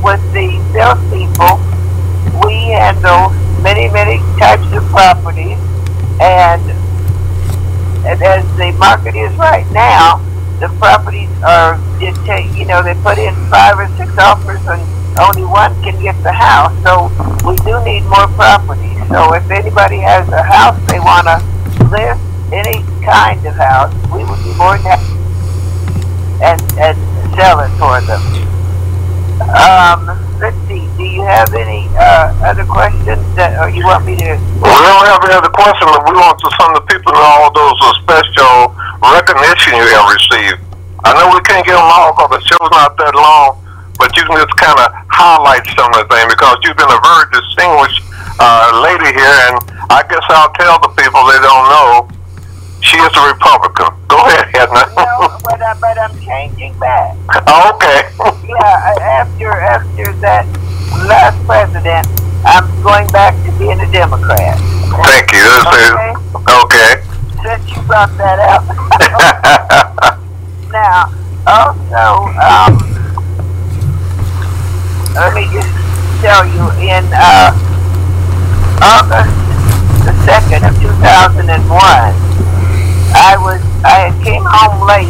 with 0.02 0.20
the 0.32 0.60
salespeople, 0.72 1.56
we 2.46 2.76
handle 2.76 3.30
many, 3.62 3.88
many 3.88 4.18
types 4.38 4.70
of 4.72 4.84
properties, 4.90 5.58
and, 6.20 6.62
and 8.04 8.22
as 8.22 8.44
the 8.58 8.72
market 8.78 9.16
is 9.16 9.34
right 9.36 9.66
now, 9.72 10.18
the 10.60 10.68
properties 10.78 11.30
are. 11.42 11.80
You 11.98 12.66
know, 12.66 12.82
they 12.82 12.94
put 13.02 13.16
in 13.16 13.34
five 13.48 13.78
or 13.78 13.88
six 13.96 14.16
offers, 14.18 14.60
and 14.66 14.95
only 15.20 15.44
one 15.44 15.72
can 15.82 16.00
get 16.02 16.16
the 16.22 16.32
house. 16.32 16.74
So 16.82 17.08
we 17.46 17.56
do 17.64 17.82
need 17.84 18.04
more 18.04 18.28
properties. 18.36 18.96
So 19.08 19.34
if 19.34 19.48
anybody 19.50 19.98
has 19.98 20.28
a 20.28 20.42
house 20.42 20.78
they 20.90 20.98
want 21.00 21.26
to 21.26 21.38
list, 21.88 22.20
any 22.52 22.82
kind 23.04 23.44
of 23.46 23.54
house, 23.54 23.92
we 24.12 24.24
would 24.24 24.42
be 24.44 24.54
more 24.54 24.78
than 24.78 24.96
happy 24.96 25.16
and 26.42 26.60
and 26.76 26.96
sell 27.34 27.60
it 27.60 27.72
for 27.80 28.00
them. 28.04 28.20
Um, 29.36 30.08
let's 30.40 30.56
see. 30.68 30.88
Do 30.96 31.04
you 31.04 31.22
have 31.22 31.52
any 31.52 31.88
uh, 31.96 32.32
other 32.40 32.64
questions 32.64 33.20
that, 33.36 33.60
or 33.60 33.68
you 33.68 33.84
want 33.84 34.04
me 34.08 34.16
to? 34.16 34.36
Well, 34.60 34.72
we 34.72 34.86
don't 34.88 35.06
have 35.12 35.20
any 35.28 35.36
other 35.36 35.52
questions, 35.52 35.92
but 35.92 36.02
we 36.08 36.16
want 36.16 36.40
to 36.40 36.48
send 36.56 36.72
the 36.72 36.84
people 36.88 37.12
know 37.12 37.44
all 37.44 37.52
those 37.52 37.76
special 38.00 38.72
recognition 39.04 39.76
you 39.76 39.86
have 39.92 40.08
received. 40.08 40.60
I 41.04 41.12
know 41.12 41.36
we 41.36 41.40
can't 41.44 41.64
get 41.64 41.76
them 41.76 41.84
all 41.84 42.16
because 42.16 42.40
the 42.40 42.42
show's 42.48 42.72
not 42.72 42.96
that 42.96 43.14
long, 43.14 43.60
but 43.98 44.16
you 44.16 44.24
can 44.24 44.36
just 44.36 44.56
kind 44.56 44.78
of 44.78 44.88
highlight 45.08 45.64
some 45.76 45.88
of 45.96 46.04
the 46.04 46.08
things 46.12 46.28
because 46.32 46.56
you've 46.64 46.76
been 46.76 46.92
a 46.92 47.00
very 47.00 47.26
distinguished 47.32 48.04
uh, 48.38 48.68
lady 48.84 49.10
here, 49.16 49.36
and 49.50 49.56
I 49.88 50.04
guess 50.04 50.24
I'll 50.28 50.52
tell 50.56 50.78
the 50.80 50.92
people 50.96 51.24
they 51.28 51.40
don't 51.40 51.66
know. 51.72 52.08
She 52.84 53.00
is 53.00 53.12
a 53.16 53.22
Republican. 53.32 53.90
Go 54.06 54.20
ahead, 54.28 54.52
Edna. 54.54 54.86
no, 54.94 55.38
but, 55.42 55.60
uh, 55.60 55.74
but 55.80 55.98
I'm 55.98 56.14
changing 56.20 56.78
back. 56.78 57.16
okay. 57.74 58.06
yeah, 58.46 59.24
after 59.24 59.50
after 59.50 60.12
that 60.20 60.44
last 61.08 61.40
president, 61.46 62.06
I'm 62.44 62.68
going 62.82 63.08
back 63.08 63.34
to 63.44 63.50
being 63.58 63.80
a 63.80 63.90
Democrat. 63.90 64.60
Thank 65.02 65.32
you. 65.32 65.48
Okay. 65.66 66.14
okay. 66.46 67.02
Since 67.42 67.74
you 67.74 67.82
brought 67.82 68.12
that 68.18 68.38
up. 68.38 68.62
now, 70.70 71.12
also, 71.46 72.30
um, 72.38 73.05
let 75.16 75.32
me 75.32 75.48
just 75.48 75.72
tell 76.20 76.44
you, 76.44 76.68
in 76.76 77.04
uh, 77.08 77.48
August 78.84 79.32
the 80.04 80.12
2nd 80.28 80.68
of 80.68 80.76
2001, 80.76 81.56
I 83.16 83.36
was, 83.40 83.64
I 83.80 84.12
came 84.22 84.44
home 84.44 84.84
late 84.84 85.08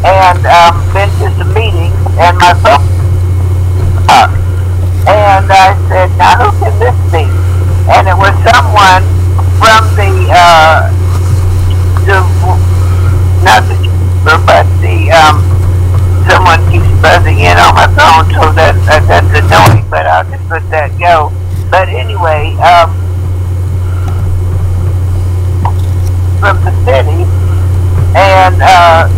and 0.00 0.40
um, 0.48 0.80
been 0.96 1.12
to 1.20 1.28
some 1.36 1.52
meetings, 1.52 1.92
and 2.16 2.38
my 2.40 2.56
phone 2.64 2.88
up. 4.08 4.32
And 5.04 5.44
I 5.52 5.76
said, 5.92 6.08
now 6.16 6.48
who 6.48 6.64
can 6.64 6.78
this 6.80 6.96
be? 7.12 7.28
And 7.92 8.08
it 8.08 8.16
was 8.16 8.32
someone 8.48 9.04
from 9.60 9.84
the, 9.92 10.32
uh, 10.32 10.88
the 12.08 12.24
not 13.44 13.60
the 13.68 13.76
but 14.24 14.64
the 14.80 15.12
someone 16.28 16.60
keeps 16.70 16.88
buzzing 17.00 17.38
in 17.40 17.56
on 17.56 17.74
my 17.74 17.88
phone, 17.92 18.24
so 18.32 18.52
that 18.56 18.76
that's 18.86 19.32
annoying. 19.32 19.84
But 19.90 20.06
I'll 20.06 20.24
just 20.28 20.44
let 20.50 20.64
that 20.70 20.92
go. 20.98 21.32
But 21.70 21.88
anyway, 21.88 22.54
um, 22.60 22.92
from 26.40 26.60
the 26.64 26.72
city, 26.84 27.24
and 28.16 28.56
uh, 28.60 29.08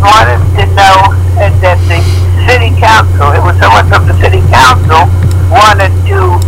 wanted 0.00 0.42
to 0.58 0.64
know 0.74 0.96
that 1.38 1.78
the 1.88 1.98
city 2.46 2.70
council, 2.78 3.32
it 3.32 3.42
was 3.42 3.56
someone 3.58 3.88
from 3.88 4.06
the 4.06 4.16
city 4.20 4.40
council, 4.50 5.08
wanted 5.50 5.92
to 6.08 6.38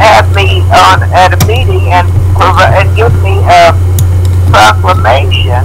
have 0.00 0.28
me 0.34 0.62
on 0.72 1.02
at 1.12 1.34
a 1.34 1.40
meeting 1.46 1.92
and 1.92 2.08
and 2.40 2.96
give 2.96 3.12
me 3.22 3.36
a 3.44 3.72
proclamation 4.48 5.60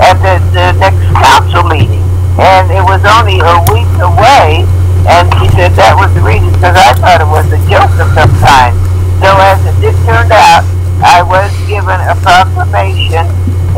at 0.00 0.14
the, 0.22 0.38
the 0.54 0.72
next 0.78 1.02
council 1.12 1.64
meeting. 1.64 2.13
And 2.38 2.70
it 2.70 2.82
was 2.82 3.02
only 3.06 3.38
a 3.38 3.56
week 3.70 3.90
away, 4.02 4.66
and 5.06 5.26
she 5.38 5.46
said 5.54 5.72
that 5.78 5.94
was 5.94 6.10
the 6.14 6.22
reason, 6.22 6.50
because 6.54 6.74
I 6.74 6.94
thought 6.98 7.22
it 7.22 7.30
was 7.30 7.46
a 7.54 7.60
joke 7.70 7.94
of 7.98 8.10
some 8.14 8.34
kind. 8.42 8.74
So 9.22 9.30
as 9.30 9.62
it 9.62 9.76
did 9.78 9.96
turn 10.04 10.30
out, 10.34 10.66
I 11.02 11.22
was 11.22 11.50
given 11.70 11.98
a 12.02 12.16
proclamation 12.22 13.26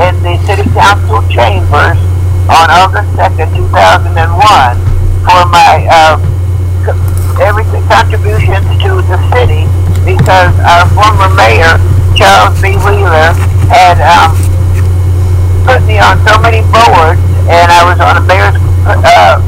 in 0.01 0.13
the 0.25 0.37
city 0.49 0.65
council 0.73 1.21
chambers 1.29 2.01
on 2.49 2.67
August 2.73 3.11
2nd, 3.17 3.57
2001 3.57 4.17
for 5.27 5.43
my 5.51 5.89
uh, 5.91 6.17
contributions 7.89 8.67
to 8.83 9.03
the 9.07 9.19
city 9.33 9.65
because 10.05 10.55
our 10.63 10.87
former 10.95 11.31
mayor, 11.35 11.79
Charles 12.15 12.55
B. 12.61 12.75
Wheeler, 12.83 13.33
had 13.71 13.99
um, 14.03 14.35
put 15.67 15.83
me 15.87 15.99
on 15.99 16.19
so 16.27 16.39
many 16.39 16.63
boards, 16.71 17.19
and 17.47 17.71
I 17.71 17.87
was 17.87 17.99
on 18.03 18.19
a 18.19 18.25
mayor's 18.27 18.59
uh, 18.87 19.39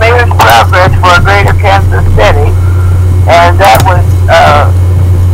mayor's 0.00 0.30
progress 0.40 0.92
for 0.96 1.12
a 1.12 1.20
Greater 1.20 1.52
Kansas 1.60 2.04
City, 2.16 2.48
and 3.28 3.60
that 3.60 3.84
was 3.84 4.04
uh, 4.32 4.72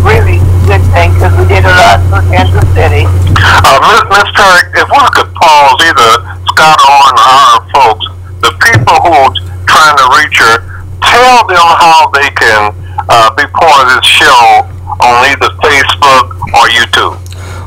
really 0.02 0.42
good 0.66 0.82
thing 0.90 1.14
because 1.14 1.30
we 1.38 1.46
did 1.46 1.62
a 1.62 1.70
lot 1.70 2.02
for 2.10 2.20
Kansas 2.26 2.66
City. 2.74 3.06
Uh, 3.06 3.78
Ms. 3.86 4.02
Ms. 4.10 4.28
Turk, 4.34 4.66
if 4.82 4.88
we 4.90 5.02
could 5.14 5.30
pause 5.38 5.78
either 5.86 6.10
Scott 6.50 6.78
or 6.82 7.06
our 7.14 7.62
folks, 7.70 8.06
the 8.42 8.50
people 8.66 8.96
who 9.06 9.14
are 9.14 9.34
trying 9.70 9.94
to 9.94 10.06
reach 10.18 10.36
her, 10.42 10.66
tell 11.06 11.46
them 11.46 11.68
how 11.78 12.10
they 12.10 12.30
can 12.34 12.74
uh, 13.06 13.30
be 13.38 13.46
part 13.46 13.86
of 13.86 13.94
this 13.94 14.06
show 14.10 14.66
on 15.06 15.18
either 15.30 15.54
Facebook 15.62 16.34
or 16.50 16.66
YouTube. 16.66 17.19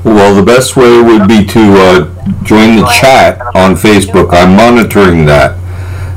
Well, 0.03 0.35
the 0.35 0.43
best 0.43 0.75
way 0.75 1.01
would 1.01 1.27
be 1.27 1.45
to 1.45 1.59
uh, 1.59 2.43
join 2.43 2.75
the 2.77 2.97
chat 2.99 3.39
on 3.55 3.75
Facebook. 3.75 4.33
I'm 4.33 4.55
monitoring 4.55 5.25
that. 5.25 5.57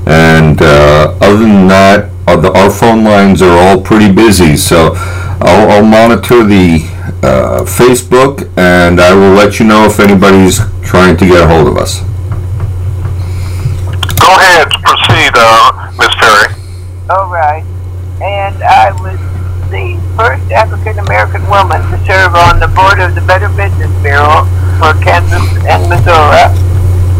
And 0.06 0.60
uh, 0.60 1.16
other 1.20 1.38
than 1.38 1.68
that, 1.68 2.10
uh, 2.26 2.50
our 2.54 2.70
phone 2.70 3.04
lines 3.04 3.42
are 3.42 3.56
all 3.56 3.80
pretty 3.80 4.12
busy. 4.12 4.56
So 4.56 4.92
I'll, 5.40 5.70
I'll 5.70 5.84
monitor 5.84 6.44
the 6.44 6.80
uh, 7.22 7.62
Facebook 7.64 8.50
and 8.56 9.00
I 9.00 9.14
will 9.14 9.34
let 9.34 9.60
you 9.60 9.66
know 9.66 9.86
if 9.86 10.00
anybody's 10.00 10.58
trying 10.82 11.16
to 11.18 11.26
get 11.26 11.42
a 11.42 11.46
hold 11.46 11.68
of 11.68 11.76
us. 11.76 12.00
Go 14.18 14.34
ahead, 14.34 14.68
proceed, 14.82 15.32
uh, 15.34 15.92
Ms. 15.98 16.08
Perry. 16.18 16.54
All 17.10 17.30
right. 17.30 17.64
And 18.20 18.62
I 18.62 18.90
was 19.00 19.18
the 19.70 20.00
first 20.16 20.45
African 20.56 20.98
American 21.04 21.44
woman 21.52 21.84
to 21.92 22.00
serve 22.08 22.32
on 22.32 22.56
the 22.58 22.68
board 22.72 22.96
of 22.98 23.14
the 23.14 23.20
Better 23.20 23.52
Business 23.52 23.92
Bureau 24.00 24.48
for 24.80 24.96
Kansas 25.04 25.44
and 25.68 25.84
Missouri. 25.92 26.48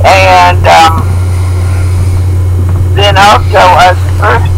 And 0.09 0.65
um, 0.65 1.05
then 2.97 3.21
also 3.21 3.61
as 3.85 3.97
the 4.01 4.15
first 4.17 4.57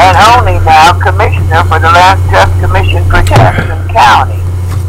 and 0.00 0.16
only 0.32 0.56
now 0.64 0.96
commissioner 0.96 1.68
for 1.68 1.76
the 1.76 1.92
Land 1.92 2.16
Trust 2.32 2.56
Commission 2.64 3.04
for 3.12 3.20
Jackson 3.28 3.76
County. 3.92 4.40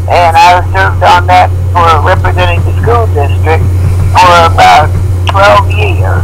And 0.08 0.32
I 0.40 0.64
served 0.72 1.04
on 1.04 1.28
that 1.28 1.52
for 1.76 1.84
representing 2.08 2.64
the 2.64 2.72
school 2.80 3.04
district 3.12 3.68
for 4.16 4.32
about 4.48 4.88
12 5.28 5.76
years. 5.76 6.24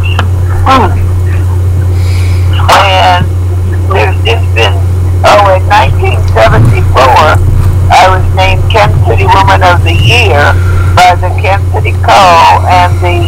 And 2.72 3.28
there's 3.92 4.16
just 4.24 4.48
been, 4.56 4.79
oh, 5.26 5.52
in 5.56 5.64
1974, 5.68 7.40
I 7.92 8.06
was 8.08 8.24
named 8.36 8.64
Kansas 8.72 9.02
City 9.04 9.28
Woman 9.28 9.60
of 9.66 9.84
the 9.84 9.96
Year 9.96 10.54
by 10.96 11.18
the 11.20 11.32
Kansas 11.42 11.68
City 11.74 11.92
Call 12.06 12.64
and 12.70 12.94
the 13.04 13.28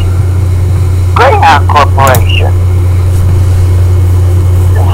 Greyhound 1.17 1.67
Corporation. 1.67 2.53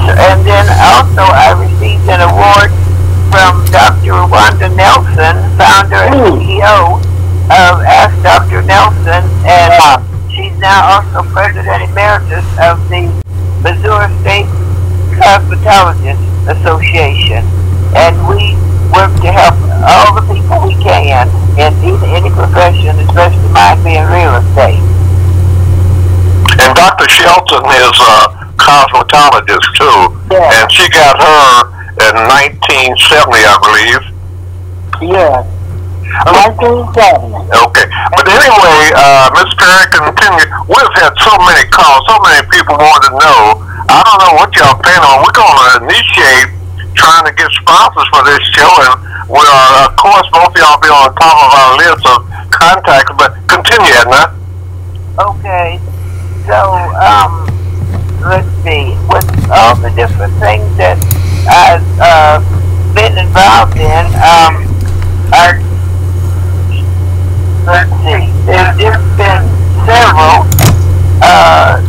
And 0.08 0.42
then 0.42 0.66
also 0.82 1.22
I 1.22 1.54
received 1.54 2.08
an 2.10 2.24
award 2.24 2.72
from 3.30 3.62
Dr. 3.70 4.26
Wanda 4.26 4.72
Nelson, 4.72 5.36
founder 5.60 6.02
and 6.08 6.40
CEO 6.40 6.98
of 7.52 7.74
Ask 7.84 8.16
Dr. 8.24 8.62
Nelson, 8.62 9.22
and 9.44 10.02
she's 10.32 10.56
now 10.58 10.98
also 10.98 11.28
president 11.30 11.90
emeritus 11.90 12.44
of 12.58 12.80
the 12.88 13.06
Missouri 13.62 14.08
State 14.20 14.48
Cosmetologists 15.14 16.27
Association. 16.48 17.44
And 17.96 18.16
we 18.28 18.56
work 18.92 19.12
to 19.20 19.30
help 19.32 19.56
all 19.84 20.16
the 20.16 20.24
people 20.32 20.64
we 20.64 20.74
can 20.80 21.28
in 21.56 21.72
any, 21.84 21.92
any 22.08 22.30
profession, 22.30 22.96
especially 23.04 23.48
mine 23.52 23.76
being 23.84 24.04
real 24.08 24.36
estate. 24.40 24.80
And 26.60 26.74
Dr. 26.74 27.08
Shelton 27.08 27.64
is 27.68 27.96
a 28.00 28.16
cosmetologist 28.56 29.68
too. 29.76 30.00
Yeah. 30.32 30.60
And 30.60 30.66
she 30.72 30.88
got 30.90 31.20
her 31.20 31.78
in 32.08 32.14
1970, 32.26 32.98
I 33.44 33.56
believe. 33.62 34.02
Yes. 35.12 35.46
1970. 36.08 37.52
Okay. 37.52 37.86
But 38.16 38.26
anyway, 38.26 38.80
uh, 38.96 39.28
Ms. 39.36 39.52
Perry, 39.60 39.86
continue. 39.92 40.48
We've 40.66 40.94
had 40.96 41.12
so 41.20 41.32
many 41.44 41.68
calls, 41.68 42.02
so 42.08 42.16
many 42.24 42.40
people 42.48 42.74
want 42.80 43.02
to 43.06 43.12
know. 43.20 43.67
I 43.88 44.04
don't 44.04 44.20
know 44.20 44.34
what 44.36 44.52
y'all 44.56 44.76
plan 44.76 45.00
on. 45.00 45.24
We're 45.24 45.32
going 45.32 45.56
to 45.56 45.68
initiate 45.88 46.52
trying 46.92 47.24
to 47.24 47.32
get 47.32 47.48
sponsors 47.56 48.08
for 48.12 48.22
this 48.24 48.44
show, 48.52 48.68
and 48.68 49.00
we 49.32 49.40
are, 49.40 49.88
of 49.88 49.96
course, 49.96 50.28
both 50.28 50.52
of 50.52 50.60
y'all 50.60 50.80
be 50.80 50.92
on 50.92 51.14
top 51.16 51.36
of 51.40 51.50
our 51.56 51.72
list 51.80 52.04
of 52.04 52.28
contacts. 52.52 53.12
But 53.16 53.32
continue, 53.48 53.92
Edna. 53.96 54.36
Okay. 55.16 55.80
So, 56.44 56.58
um, 57.00 57.48
let's 58.24 58.48
see. 58.60 58.92
With 59.08 59.24
all 59.48 59.76
the 59.80 59.92
different 59.96 60.36
things 60.36 60.68
that 60.76 61.00
I've 61.48 61.84
uh, 61.96 62.40
been 62.92 63.16
involved 63.16 63.76
in, 63.80 64.04
um, 64.20 64.68
let's 67.64 67.92
see. 68.04 68.28
There's 68.44 68.76
been 69.16 69.44
several, 69.84 70.44
uh, 71.24 71.80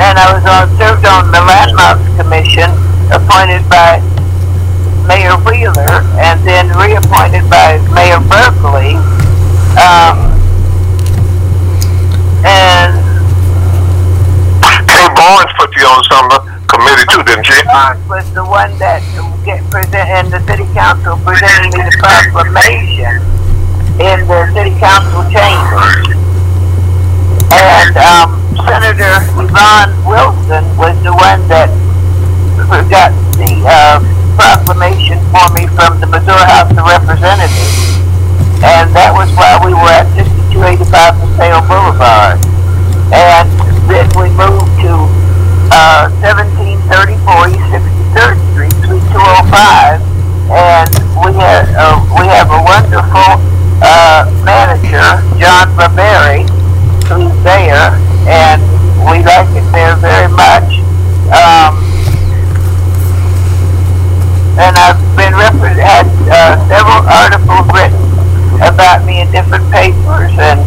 and 0.00 0.18
I 0.18 0.34
was 0.34 0.42
on, 0.42 0.66
served 0.74 1.06
on 1.06 1.30
the 1.30 1.38
Landmarks 1.38 2.02
Commission, 2.18 2.66
appointed 3.14 3.62
by 3.70 4.02
Mayor 5.06 5.38
Wheeler, 5.46 6.02
and 6.18 6.40
then 6.42 6.72
reappointed 6.74 7.46
by 7.46 7.78
Mayor 7.94 8.18
Berkley. 8.26 8.98
Um, 9.78 10.34
and 12.42 12.92
Kay 14.88 15.06
Barnes 15.14 15.52
put 15.56 15.70
you 15.76 15.86
on 15.86 16.02
some 16.10 16.26
committee 16.66 17.06
too, 17.14 17.22
didn't 17.22 17.46
she? 17.46 17.62
Mark 17.70 17.98
was 18.08 18.26
the 18.34 18.44
one 18.44 18.76
that 18.78 18.98
get 19.44 19.62
present, 19.70 19.94
and 19.94 20.32
the 20.32 20.40
city 20.46 20.66
council 20.74 21.16
presented 21.22 21.70
me 21.70 21.84
the 21.86 21.94
proclamation 22.02 23.22
in 24.00 24.26
the 24.26 24.42
city 24.52 24.74
council 24.82 25.22
chamber, 25.30 25.86
And 27.54 27.96
um, 27.96 28.43
Senator 28.62 29.18
Yvonne 29.34 29.90
Wilson 30.06 30.62
was 30.78 30.94
the 31.02 31.10
one 31.10 31.42
that 31.50 31.66
got 32.86 33.10
the 33.34 33.50
uh, 33.66 33.98
proclamation 34.38 35.18
for 35.34 35.46
me 35.58 35.66
from 35.74 35.98
the 35.98 36.06
Missouri 36.06 36.46
House 36.46 36.70
of 36.70 36.86
Representatives. 36.86 37.98
And 38.62 38.94
that 38.94 39.10
was 39.10 39.26
while 39.34 39.58
we 39.66 39.74
were 39.74 39.90
at 39.90 40.06
6285 40.14 40.86
Paseo 41.34 41.58
Boulevard. 41.66 42.38
And 43.10 43.50
then 43.90 44.06
we 44.14 44.30
moved 44.38 44.70
to 44.86 45.10
uh, 45.74 46.08
1734 46.22 47.50
East 47.50 47.66
63rd 47.74 48.36
Street, 48.54 48.74
Suite 48.86 49.06
205, 49.10 49.98
and 50.54 50.90
we 51.26 51.30
have 51.42 51.66
uh, 51.74 51.98
we 52.14 52.24
have 52.30 52.48
a 52.54 52.60
wonderful 52.62 53.42
uh, 53.82 54.30
manager, 54.46 55.02
John 55.42 55.68
Barberi, 55.74 56.46
who's 57.10 57.34
there, 57.42 57.92
and 58.26 58.60
we 59.04 59.20
like 59.22 59.48
it 59.52 59.66
there 59.72 59.96
very 59.96 60.28
much. 60.28 60.80
Um, 61.28 61.76
and 64.56 64.72
I've 64.78 65.00
been 65.16 65.34
refer- 65.34 65.76
had 65.76 66.06
uh, 66.30 66.56
several 66.68 67.02
articles 67.04 67.66
written 67.74 68.00
about 68.62 69.04
me 69.04 69.20
in 69.20 69.30
different 69.32 69.66
papers, 69.72 70.32
and 70.38 70.62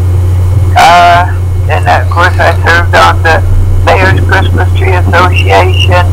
uh, 0.76 1.24
and 1.72 1.88
of 1.88 2.12
course 2.12 2.36
I 2.36 2.52
served 2.62 2.94
on 2.94 3.24
the 3.24 3.40
Mayor's 3.88 4.20
Christmas 4.28 4.68
Tree 4.78 4.92
Association, 4.92 6.04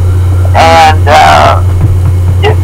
and 0.55 1.03
uh, 1.05 1.61
just 2.41 2.63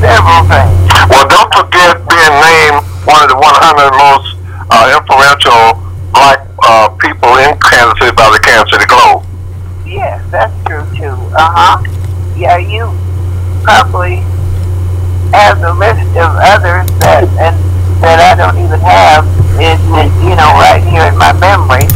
several 0.00 0.46
things. 0.46 0.86
Well, 1.10 1.26
don't 1.26 1.50
forget 1.50 1.98
being 2.06 2.34
named 2.40 2.86
one 3.04 3.22
of 3.22 3.28
the 3.28 3.38
100 3.42 3.90
most 3.98 4.38
uh, 4.70 4.94
influential 4.94 5.82
black 6.14 6.45
uh, 6.66 6.90
people 6.98 7.30
in 7.38 7.54
Kansas 7.62 7.94
City 8.02 8.12
by 8.18 8.26
the 8.34 8.42
Kansas 8.42 8.74
City 8.74 8.86
Globe. 8.90 9.22
Yes, 9.86 10.18
that's 10.34 10.52
true 10.66 10.82
too. 10.98 11.14
Uh 11.38 11.46
huh. 11.54 11.78
Yeah, 12.34 12.58
you 12.58 12.90
probably 13.62 14.26
have 15.30 15.62
the 15.62 15.72
list 15.72 16.10
of 16.18 16.34
others 16.34 16.90
that 17.06 17.22
and 17.38 17.54
that 18.02 18.18
I 18.18 18.34
don't 18.34 18.58
even 18.58 18.82
have 18.82 19.22
in 19.62 19.78
you 20.26 20.34
know 20.34 20.50
right 20.58 20.82
here 20.82 21.06
in 21.06 21.16
my 21.16 21.30
memory. 21.38 21.86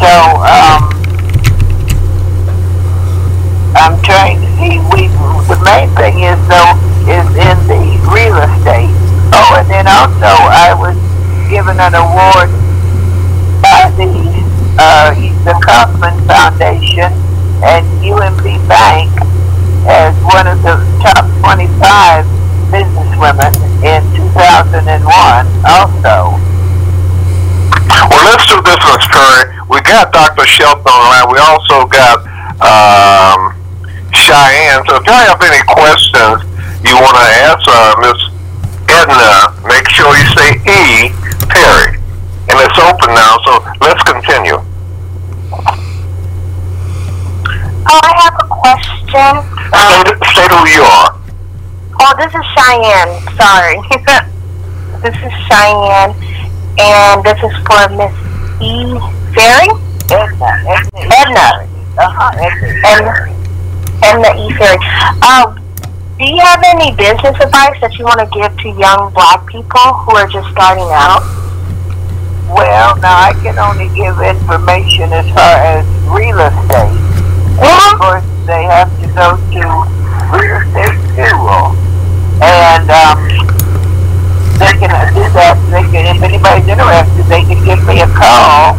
So 0.00 0.12
um, 0.40 0.88
I'm 3.76 4.00
trying 4.00 4.40
to 4.40 4.48
see. 4.56 4.80
We 4.96 5.12
the 5.52 5.60
main 5.62 5.92
thing 5.94 6.24
is 6.24 6.40
though 6.48 6.74
is 7.04 7.28
in 7.36 7.56
the 7.68 7.82
real 8.08 8.40
estate. 8.40 8.90
Oh, 9.36 9.60
and 9.60 9.68
then 9.68 9.84
also 9.84 10.32
I 10.32 10.72
was 10.72 10.96
given 11.52 11.78
an 11.78 11.94
award 11.94 12.65
by 13.62 13.90
the 13.96 14.10
uh, 14.78 15.14
the 15.44 15.54
Kauffman 15.64 16.16
Foundation 16.26 17.12
and 17.64 17.86
UMB 18.04 18.44
Bank 18.68 19.10
as 19.88 20.12
one 20.24 20.46
of 20.46 20.60
the 20.62 20.76
top 21.00 21.24
25 21.40 22.26
businesswomen 22.68 23.54
in 23.80 24.02
2001 24.34 25.46
also. 25.64 26.34
Well, 28.10 28.24
let's 28.26 28.46
do 28.46 28.60
this, 28.62 28.78
Miss 28.82 29.06
Curry. 29.08 29.54
We 29.70 29.80
got 29.82 30.12
Dr. 30.12 30.46
Shelton 30.46 30.84
line. 30.84 31.26
We 31.30 31.38
also 31.38 31.86
got 31.86 32.26
um, 32.60 33.54
Cheyenne. 34.12 34.84
So 34.86 34.96
if 35.00 35.06
y'all 35.06 35.24
have 35.24 35.40
any 35.40 35.62
questions 35.64 36.44
you 36.84 36.94
want 36.94 37.16
to 37.16 37.28
ask 37.48 37.64
Miss 38.04 38.20
Edna, 38.90 39.54
make 39.66 39.88
sure 39.88 40.12
you 40.14 40.26
say 40.34 40.50
E. 40.66 41.15
Perry. 42.94 42.98
And 42.98 43.02
it's 43.02 43.02
open 43.02 43.14
now, 43.14 43.38
so 43.44 43.58
let's 43.80 44.02
continue. 44.02 44.58
Oh, 47.88 48.00
I 48.02 48.12
have 48.18 48.34
a 48.34 48.46
question. 48.48 49.42
State, 49.70 50.18
state 50.30 50.50
who 50.50 50.66
you 50.68 50.82
are. 50.82 51.10
Oh, 52.00 52.12
this 52.18 52.34
is 52.34 52.44
Cheyenne. 52.54 53.22
Sorry. 53.36 53.78
this 55.02 55.16
is 55.22 55.32
Cheyenne, 55.46 56.14
and 56.78 57.24
this 57.24 57.38
is 57.42 57.54
for 57.66 57.88
Miss 57.94 58.14
E. 58.60 58.98
Ferry. 59.34 59.68
Edna. 60.10 60.50
Edna. 60.94 61.66
Uh-huh. 61.98 62.30
Edna. 62.84 63.32
And 64.02 64.24
Edna 64.24 64.30
E. 64.46 64.52
Ferry. 64.54 64.78
Um, 65.22 65.58
do 66.18 66.24
you 66.24 66.40
have 66.40 66.62
any 66.64 66.94
business 66.96 67.36
advice 67.40 67.80
that 67.80 67.98
you 67.98 68.04
want 68.04 68.20
to 68.20 68.26
give 68.32 68.56
to 68.58 68.68
young 68.80 69.12
black 69.12 69.46
people 69.46 69.92
who 70.04 70.16
are 70.16 70.26
just 70.26 70.48
starting 70.50 70.88
out? 70.90 71.45
Well, 72.46 72.94
now 73.02 73.26
I 73.26 73.32
can 73.42 73.58
only 73.58 73.90
give 73.90 74.22
information 74.22 75.10
as 75.10 75.26
far 75.34 75.58
as 75.66 75.82
real 76.06 76.38
estate. 76.38 76.94
And 77.58 77.74
of 77.74 77.98
course, 77.98 78.22
they 78.46 78.62
have 78.70 78.86
to 79.02 79.06
go 79.10 79.34
to 79.34 79.62
real 80.30 80.62
estate 80.62 80.94
school, 81.10 81.74
and 82.38 82.86
um, 82.86 83.18
they 84.62 84.70
can 84.78 84.94
do 85.10 85.26
that. 85.34 85.58
They 85.74 85.82
can, 85.90 86.06
if 86.14 86.22
anybody's 86.22 86.70
interested, 86.70 87.26
they 87.26 87.42
can 87.42 87.58
give 87.66 87.82
me 87.82 87.98
a 87.98 88.06
call, 88.14 88.78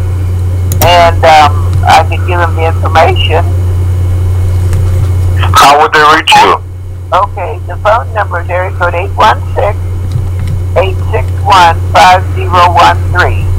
and 0.88 1.20
um, 1.20 1.52
I 1.84 2.08
can 2.08 2.24
give 2.24 2.40
them 2.40 2.56
the 2.56 2.72
information. 2.72 3.44
How 5.52 5.76
would 5.76 5.92
they 5.92 6.00
reach 6.16 6.32
you? 6.40 6.56
Okay, 7.12 7.60
the 7.68 7.76
phone 7.84 8.08
number 8.14 8.40
is 8.40 8.48
area 8.48 8.72
code 8.78 8.94
816 8.94 9.76
861 10.72 11.76
5013. 11.92 12.18
That's 12.88 13.12
816 13.12 13.57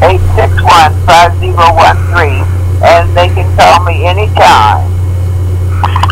861 0.00 0.94
5013. 1.04 2.44
And 2.80 3.10
they 3.16 3.28
can 3.28 3.44
call 3.58 3.84
me 3.84 4.06
anytime. 4.06 4.86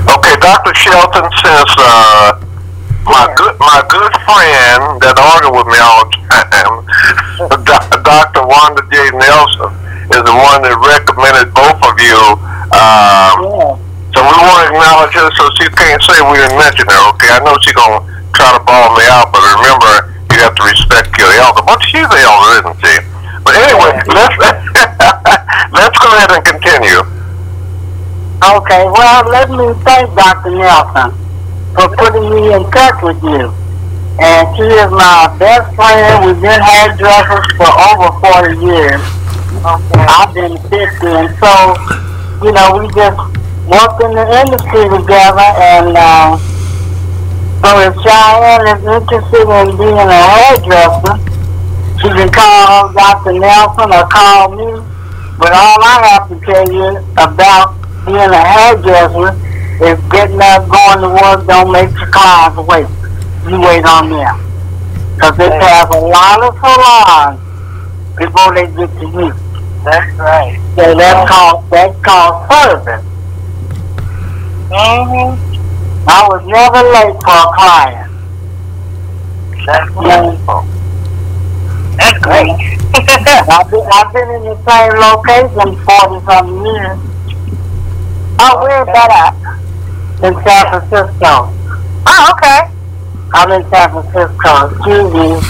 Okay, 0.06 0.36
Dr. 0.42 0.74
Shelton, 0.74 1.30
says, 1.42 1.70
uh, 1.78 2.42
my 3.06 3.30
good 3.38 3.54
my 3.62 3.86
good 3.86 4.10
friend 4.26 4.98
that 4.98 5.14
argued 5.14 5.54
with 5.54 5.70
me 5.70 5.78
all 5.78 6.10
the 6.10 6.18
time, 6.26 6.82
Dr. 8.02 8.42
Wanda 8.42 8.82
J. 8.90 9.14
Nelson, 9.14 9.70
is 10.10 10.22
the 10.26 10.34
one 10.34 10.66
that 10.66 10.74
recommended 10.74 11.54
both 11.54 11.78
of 11.86 11.94
you. 12.02 12.18
Um, 12.74 13.78
so 14.10 14.18
we 14.26 14.34
want 14.42 14.58
to 14.66 14.74
acknowledge 14.74 15.14
her 15.14 15.30
so 15.38 15.46
she 15.54 15.70
can't 15.70 16.02
say 16.02 16.18
we 16.26 16.34
didn't 16.34 16.58
mention 16.58 16.90
her, 16.90 17.02
okay? 17.14 17.30
I 17.30 17.38
know 17.46 17.54
she's 17.62 17.78
going 17.78 17.94
to 17.94 18.02
try 18.34 18.50
to 18.58 18.62
ball 18.66 18.98
me 18.98 19.06
out, 19.06 19.30
but 19.30 19.38
remember, 19.54 20.15
you 20.36 20.42
have 20.44 20.54
to 20.54 20.64
respect 20.68 21.16
your 21.16 21.32
elder. 21.40 21.64
But 21.64 21.80
she's 21.88 22.04
the 22.04 22.20
elder, 22.20 22.60
isn't 22.60 22.78
she? 22.84 22.94
But 23.40 23.56
anyway, 23.56 23.96
let's, 24.12 24.36
let's 25.72 25.96
go 25.96 26.08
ahead 26.12 26.30
and 26.36 26.44
continue. 26.44 27.00
Okay, 28.44 28.84
well, 28.84 29.24
let 29.32 29.48
me 29.48 29.72
thank 29.82 30.12
Dr. 30.12 30.52
Nelson 30.52 31.16
for 31.72 31.88
putting 31.96 32.28
me 32.28 32.52
in 32.52 32.68
touch 32.70 33.00
with 33.02 33.22
you. 33.24 33.48
And 34.20 34.44
she 34.56 34.64
is 34.64 34.90
my 34.92 35.34
best 35.38 35.74
friend. 35.74 36.26
We've 36.26 36.40
been 36.40 36.60
hairdressers 36.60 37.48
for 37.56 37.68
over 37.68 38.12
40 38.20 38.60
years. 38.60 39.00
Okay. 39.64 40.04
I've 40.04 40.34
been 40.34 40.56
50, 40.68 40.76
and 41.06 41.32
so, 41.40 41.52
you 42.44 42.52
know, 42.52 42.76
we 42.76 42.88
just 42.92 43.16
worked 43.64 44.02
in 44.04 44.12
the 44.12 44.26
industry 44.44 44.84
together, 44.88 45.48
and 45.60 45.96
uh, 45.96 46.38
so 47.66 47.80
if 47.80 47.94
Cheyenne 47.98 48.78
is 48.78 48.84
interested 48.86 49.42
in 49.42 49.76
being 49.76 49.98
a 49.98 50.22
hairdresser, 50.22 51.18
she 51.98 52.06
can 52.14 52.30
call 52.30 52.92
Dr. 52.92 53.32
Nelson 53.32 53.90
or 53.90 54.06
call 54.06 54.54
me. 54.54 54.86
But 55.36 55.50
all 55.50 55.82
I 55.82 56.14
have 56.14 56.28
to 56.28 56.38
tell 56.46 56.70
you 56.70 57.02
about 57.18 57.74
being 58.06 58.30
a 58.30 58.38
hairdresser 58.38 59.34
is 59.82 59.98
getting 60.14 60.38
up, 60.40 60.70
going 60.70 61.02
to 61.02 61.10
work, 61.10 61.46
don't 61.48 61.72
make 61.72 61.90
your 61.98 62.06
clients 62.06 62.56
wait. 62.70 62.86
You 63.50 63.60
wait 63.60 63.84
on 63.84 64.10
them. 64.10 64.38
Because 65.16 65.36
they 65.36 65.50
have 65.50 65.90
a 65.90 65.98
lot 65.98 66.42
of 66.46 66.54
salons 66.62 67.40
before 68.16 68.54
they 68.54 68.66
get 68.78 68.94
to 69.00 69.06
you. 69.10 69.34
That's 69.82 70.14
right. 70.14 70.54
So 70.76 70.94
that's 70.94 71.28
called, 71.28 71.68
that's 71.70 72.00
called 72.04 72.48
service. 72.48 73.04
Mm-hmm. 74.70 75.55
I 76.08 76.28
was 76.30 76.46
never 76.46 76.82
late 76.94 77.18
for 77.22 77.34
a 77.34 77.50
client. 77.54 78.12
That's 79.66 79.90
wonderful. 79.94 80.62
That's 81.96 82.18
great. 82.22 82.54
I've 83.50 83.70
been, 83.70 83.86
I've 83.92 84.12
been 84.12 84.30
in 84.30 84.42
the 84.44 84.56
same 84.62 84.94
location 84.94 85.76
40 85.84 86.24
something 86.26 86.66
years 86.66 86.98
Oh, 88.38 88.62
where's 88.62 88.86
that 88.86 89.10
at? 89.10 89.34
in 90.22 90.32
San 90.44 90.66
Francisco. 90.68 91.52
Oh, 92.06 92.32
okay. 92.32 92.70
I'm 93.34 93.50
in 93.52 93.68
San 93.70 93.90
Francisco. 93.90 94.68
Excuse 94.70 95.12
me 95.12 95.40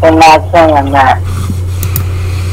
for 0.00 0.10
not 0.12 0.40
saying 0.52 0.92
that. 0.92 1.20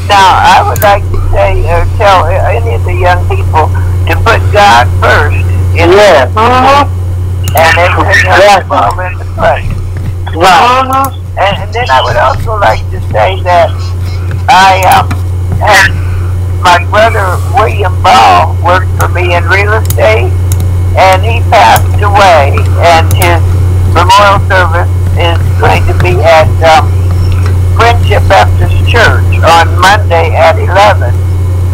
Now, 0.08 0.40
I 0.40 0.66
would 0.68 0.80
like 0.82 1.02
to 1.04 1.20
say 1.30 1.60
or 1.72 1.84
tell 1.96 2.26
any 2.26 2.74
of 2.74 2.84
the 2.84 2.94
young 2.94 3.22
people 3.28 3.68
to 4.08 4.14
put 4.24 4.40
God 4.52 4.88
first 5.00 5.36
in 5.76 5.90
Yes. 5.92 6.32
And 7.56 7.78
everything 7.78 8.26
else 8.26 8.40
Yes. 8.40 8.62
will 8.68 8.78
fall 8.78 9.00
into 9.00 9.24
place. 9.38 9.70
Right. 10.34 11.14
And, 11.38 11.54
and 11.58 11.70
then 11.74 11.90
I 11.90 12.02
would 12.02 12.16
also 12.16 12.58
like 12.58 12.82
to 12.90 13.00
say 13.10 13.38
that 13.42 13.70
I 14.50 14.82
um, 14.90 15.06
had 15.58 15.90
my 16.62 16.80
brother 16.90 17.38
William 17.54 17.94
Ball 18.02 18.54
worked 18.64 18.90
for 18.98 19.08
me 19.10 19.34
in 19.34 19.44
real 19.46 19.72
estate, 19.74 20.30
and 20.96 21.22
he 21.22 21.40
passed 21.50 22.00
away, 22.02 22.54
and 22.82 23.06
his 23.14 23.42
memorial 23.92 24.40
service 24.48 24.90
is 25.18 25.38
going 25.60 25.82
to 25.86 25.94
be 26.02 26.18
at 26.22 26.48
um, 26.66 26.86
Friendship 27.76 28.22
Baptist 28.30 28.74
Church 28.90 29.26
on 29.42 29.66
Monday 29.78 30.34
at 30.34 30.54
11. 30.58 31.12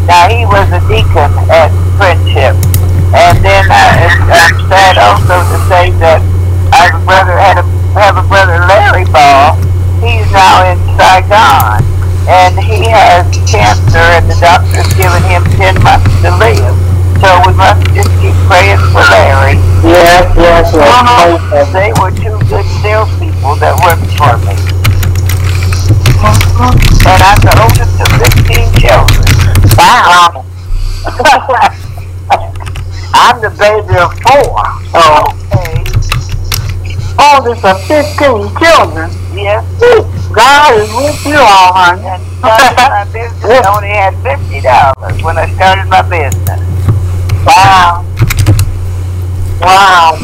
Now, 0.08 0.28
he 0.28 0.44
was 0.44 0.68
a 0.72 0.80
deacon 0.88 1.30
at 1.52 1.70
Friendship. 1.96 2.56
And 3.10 3.42
then 3.42 3.66
I, 3.66 4.06
I'm 4.30 4.54
sad 4.70 4.94
also 4.94 5.42
to 5.42 5.58
say 5.66 5.90
that 5.98 6.22
I 6.70 6.86
have 6.86 6.94
a 6.94 7.02
brother, 7.02 7.34
had 7.34 7.58
a, 7.58 7.66
have 7.98 8.14
a 8.14 8.22
brother, 8.22 8.62
Larry 8.70 9.02
Ball. 9.10 9.58
He's 9.98 10.30
now 10.30 10.62
in 10.70 10.78
Saigon. 10.94 11.82
And 12.30 12.54
he 12.54 12.86
has 12.86 13.26
cancer, 13.50 13.98
and 13.98 14.30
the 14.30 14.38
doctor's 14.38 14.86
given 14.94 15.18
him 15.26 15.42
10 15.58 15.82
months 15.82 16.06
to 16.22 16.30
live. 16.38 16.78
So 17.18 17.28
we 17.50 17.52
must 17.58 17.82
just 17.90 18.14
keep 18.22 18.38
praying 18.46 18.78
for 18.94 19.02
Larry. 19.10 19.58
Yes, 19.82 20.30
yes, 20.38 20.70
yes. 20.70 21.66
They 21.74 21.90
were 21.98 22.14
two 22.14 22.38
good 22.46 22.68
salespeople 22.78 23.58
that 23.58 23.74
worked 23.82 24.06
for 24.14 24.38
me. 24.46 24.54
And 27.10 27.18
I'm 27.26 27.42
the 27.42 27.58
oldest 27.58 27.98
of 27.98 28.10
15 28.22 28.70
children. 28.78 29.26
Wow. 29.74 30.46
I'm 33.20 33.40
the 33.40 33.50
baby 33.50 33.96
of 34.00 34.10
four. 34.24 34.64
Oh, 34.96 35.28
Okay. 35.52 35.84
oldest 37.20 37.64
of 37.64 37.76
15 37.84 38.48
children. 38.56 39.10
Yes. 39.36 39.64
God 40.32 40.74
is 40.80 40.88
with 40.94 41.26
you 41.26 41.36
all, 41.38 41.72
honey. 41.74 42.06
And 42.06 42.22
started 42.38 42.76
my 42.76 43.04
business. 43.12 43.44
I 43.66 43.76
only 43.76 43.88
had 43.90 44.14
fifty 44.22 44.60
dollars 44.62 45.22
when 45.22 45.36
I 45.38 45.46
started 45.54 45.86
my 45.90 46.02
business. 46.02 46.60
Wow. 47.44 48.04
Wow. 49.60 50.16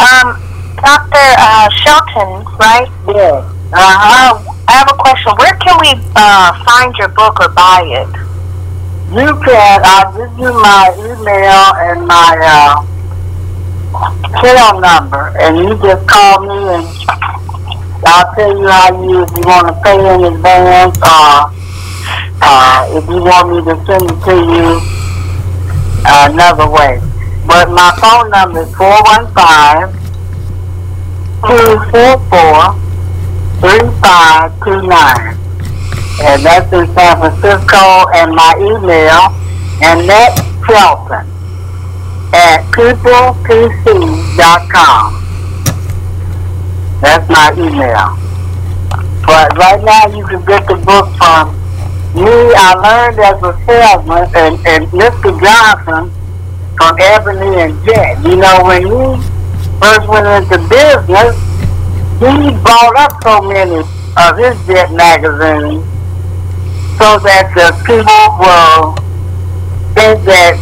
Um, 0.00 0.40
Dr. 0.76 1.26
Uh, 1.38 1.68
Shelton, 1.70 2.44
right? 2.58 2.88
Yeah. 3.06 3.44
Uh-huh. 3.72 4.42
I 4.68 4.72
have 4.72 4.88
a 4.90 4.94
question. 4.96 5.32
Where 5.38 5.54
can 5.56 5.76
we 5.80 5.92
uh, 6.16 6.64
find 6.64 6.94
your 6.96 7.08
book 7.08 7.38
or 7.40 7.48
buy 7.50 7.82
it? 7.86 8.25
You 9.08 9.38
can, 9.44 9.80
I'll 9.84 10.12
give 10.12 10.36
you 10.36 10.52
my 10.52 10.92
email 10.98 11.74
and 11.78 12.06
my 12.06 12.36
uh, 12.42 12.82
cell 14.42 14.80
number, 14.80 15.32
and 15.38 15.58
you 15.58 15.78
just 15.78 16.08
call 16.08 16.40
me 16.42 16.74
and 16.74 16.86
I'll 18.04 18.34
tell 18.34 18.58
you 18.58 18.66
how 18.66 19.02
you, 19.02 19.22
if 19.22 19.30
you 19.30 19.42
want 19.46 19.68
to 19.68 19.74
pay 19.84 19.94
in 19.94 20.24
advance 20.24 20.98
or 20.98 21.52
uh, 22.42 22.86
if 22.98 23.08
you 23.08 23.22
want 23.22 23.48
me 23.50 23.62
to 23.62 23.76
send 23.86 24.10
it 24.10 24.24
to 24.26 24.34
you 24.34 24.80
another 26.04 26.68
way. 26.68 27.00
But 27.46 27.70
my 27.70 27.96
phone 28.00 28.30
number 28.30 28.62
is 28.62 28.74
415 28.74 29.94
244 31.42 32.74
3529. 33.60 35.45
And 36.18 36.44
that's 36.44 36.72
in 36.72 36.86
San 36.94 37.18
Francisco. 37.18 38.08
And 38.14 38.34
my 38.34 38.54
email, 38.56 39.32
Annette 39.82 40.38
Shelton 40.66 41.26
at 42.32 42.62
peoplepc.com. 42.72 43.16
That's 47.00 47.28
my 47.28 47.52
email. 47.52 48.16
But 49.26 49.56
right 49.58 49.82
now 49.82 50.06
you 50.16 50.26
can 50.26 50.44
get 50.44 50.66
the 50.66 50.76
book 50.76 51.08
from 51.16 51.54
me. 52.14 52.54
I 52.56 52.74
learned 52.80 53.18
as 53.20 53.42
a 53.42 53.52
salesman 53.66 54.28
and, 54.34 54.66
and 54.66 54.86
Mr. 54.92 55.38
Johnson 55.40 56.10
from 56.76 56.96
Ebony 57.00 57.60
and 57.60 57.84
Jet. 57.84 58.22
You 58.24 58.36
know, 58.36 58.64
when 58.64 58.82
he 58.82 59.20
first 59.80 60.08
went 60.08 60.26
into 60.26 60.58
business, 60.68 61.36
he 62.20 62.52
bought 62.62 62.96
up 62.96 63.22
so 63.22 63.40
many 63.42 63.84
of 64.16 64.36
his 64.38 64.56
Jet 64.66 64.92
magazines 64.92 65.84
so 66.96 67.20
that 67.20 67.52
the 67.52 67.76
people 67.84 68.24
will 68.40 68.96
think 69.92 70.24
that 70.24 70.56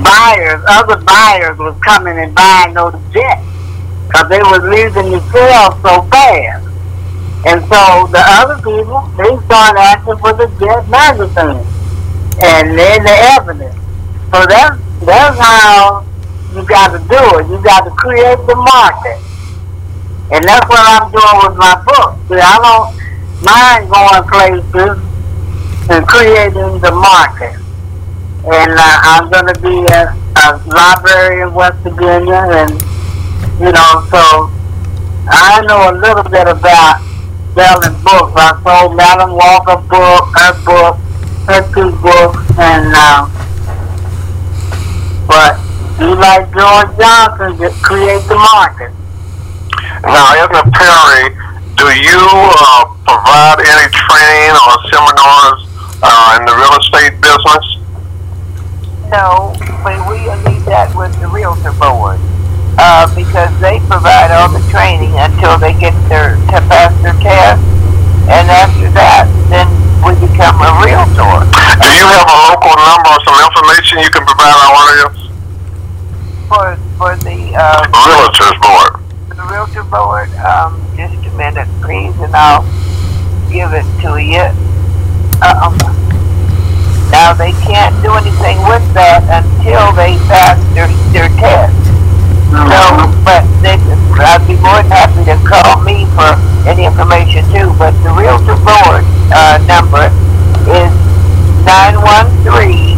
buyers, 0.00 0.64
other 0.64 0.96
buyers 1.04 1.58
was 1.58 1.76
coming 1.84 2.16
and 2.18 2.34
buying 2.34 2.72
those 2.72 2.96
Jets 3.12 3.44
because 4.08 4.28
they 4.32 4.40
was 4.40 4.64
leaving 4.64 5.12
the 5.12 5.20
sales 5.28 5.76
so 5.84 6.00
fast. 6.08 6.64
And 7.44 7.60
so 7.68 8.08
the 8.08 8.24
other 8.24 8.56
people, 8.64 9.04
they 9.20 9.28
started 9.44 9.76
asking 9.76 10.16
for 10.24 10.32
the 10.32 10.48
Jet 10.56 10.88
magazine 10.88 11.60
and 12.40 12.72
then 12.72 13.04
the 13.04 13.16
evidence. 13.36 13.76
So 14.32 14.40
that's, 14.48 14.80
that's 15.04 15.36
how 15.36 16.04
you 16.56 16.64
got 16.64 16.96
to 16.96 17.00
do 17.12 17.22
it. 17.38 17.48
You 17.52 17.60
got 17.62 17.84
to 17.84 17.92
create 17.92 18.40
the 18.48 18.56
market. 18.56 19.20
And 20.32 20.40
that's 20.48 20.64
what 20.64 20.80
I'm 20.80 21.12
doing 21.12 21.36
with 21.44 21.56
my 21.60 21.76
book. 21.84 22.16
See, 22.32 22.40
I 22.40 22.56
don't 22.64 22.88
mind 23.44 23.92
going 23.92 24.24
places 24.32 25.13
and 25.90 26.06
creating 26.06 26.80
the 26.80 26.92
market. 26.92 27.60
And 28.44 28.72
uh, 28.72 28.98
I'm 29.02 29.30
going 29.30 29.52
to 29.52 29.60
be 29.60 29.84
a, 29.92 30.12
a 30.12 30.46
library 30.66 31.42
in 31.42 31.54
West 31.54 31.78
Virginia, 31.82 32.44
and 32.60 32.70
you 33.60 33.72
know, 33.72 33.90
so 34.10 34.50
I 35.28 35.64
know 35.66 35.90
a 35.90 35.94
little 35.96 36.24
bit 36.24 36.46
about 36.48 37.00
selling 37.54 37.96
books. 38.02 38.32
I 38.36 38.60
sold 38.64 38.96
Madam 38.96 39.32
Walker 39.32 39.80
book, 39.88 40.24
her 40.36 40.52
book, 40.64 40.96
her 41.48 41.62
two 41.72 41.92
books, 42.00 42.44
and 42.58 42.92
uh, 42.92 43.28
but 45.26 45.56
you 46.00 46.14
like 46.16 46.52
George 46.52 46.92
Johnson, 46.98 47.56
just 47.56 47.82
create 47.82 48.22
the 48.28 48.36
market. 48.36 48.92
Now, 50.02 50.36
Edna 50.36 50.68
Perry, 50.68 51.32
do 51.76 51.86
you 51.88 52.20
uh, 52.20 52.84
provide 53.06 53.60
any 53.64 53.88
training 53.88 54.52
or 54.52 54.76
seminars 54.92 55.73
uh, 56.04 56.36
in 56.38 56.44
the 56.44 56.54
real 56.54 56.74
estate 56.78 57.16
business? 57.24 57.64
No, 59.08 59.56
but 59.82 59.96
we 60.08 60.20
leave 60.44 60.64
that 60.68 60.92
with 60.96 61.12
the 61.20 61.28
realtor 61.28 61.72
board. 61.72 62.20
Uh, 62.76 63.06
because 63.14 63.54
they 63.62 63.78
provide 63.86 64.34
all 64.34 64.50
the 64.50 64.58
training 64.66 65.14
until 65.14 65.54
they 65.62 65.70
get 65.78 65.94
their 66.10 66.34
to 66.50 66.58
pass 66.66 66.90
their 67.06 67.14
test, 67.22 67.62
and 68.26 68.50
after 68.50 68.90
that, 68.90 69.30
then 69.46 69.70
we 70.02 70.10
become 70.18 70.58
a 70.58 70.70
realtor. 70.82 71.46
Do 71.78 71.86
you 71.94 72.06
have 72.18 72.26
a 72.26 72.38
local 72.50 72.74
number 72.74 73.14
or 73.14 73.20
some 73.22 73.38
information 73.46 74.02
you 74.02 74.10
can 74.10 74.26
provide 74.26 74.58
our 74.58 74.74
audience? 74.74 75.20
For 76.50 76.66
for 76.98 77.14
the 77.22 77.54
uh, 77.54 77.86
Realtors 77.94 78.58
board. 78.58 78.92
the 79.30 79.46
realtor 79.46 79.86
board, 79.86 80.34
um, 80.42 80.74
just 80.98 81.14
a 81.14 81.32
minute, 81.38 81.70
please, 81.78 82.10
and 82.18 82.34
I'll 82.34 82.66
give 83.54 83.70
it 83.70 83.86
to 84.02 84.18
you. 84.18 84.50
Um, 85.42 85.74
now 87.10 87.34
they 87.34 87.52
can't 87.62 87.94
do 88.02 88.14
anything 88.14 88.58
with 88.66 88.82
that 88.94 89.22
until 89.30 89.92
they 89.94 90.16
pass 90.30 90.58
their 90.74 90.88
their 91.12 91.28
test. 91.38 91.74
So, 92.54 93.10
but 93.26 93.42
they, 93.62 93.74
I'd 94.14 94.46
be 94.46 94.54
more 94.62 94.78
than 94.82 94.90
happy 94.94 95.26
to 95.26 95.36
call 95.42 95.82
me 95.82 96.06
for 96.14 96.38
any 96.68 96.86
information 96.86 97.42
too. 97.50 97.74
But 97.78 97.92
the 98.06 98.14
realtor 98.14 98.54
board 98.62 99.02
uh, 99.34 99.58
number 99.66 100.06
is 100.70 100.92
nine 101.66 101.98
one 101.98 102.30
three 102.46 102.94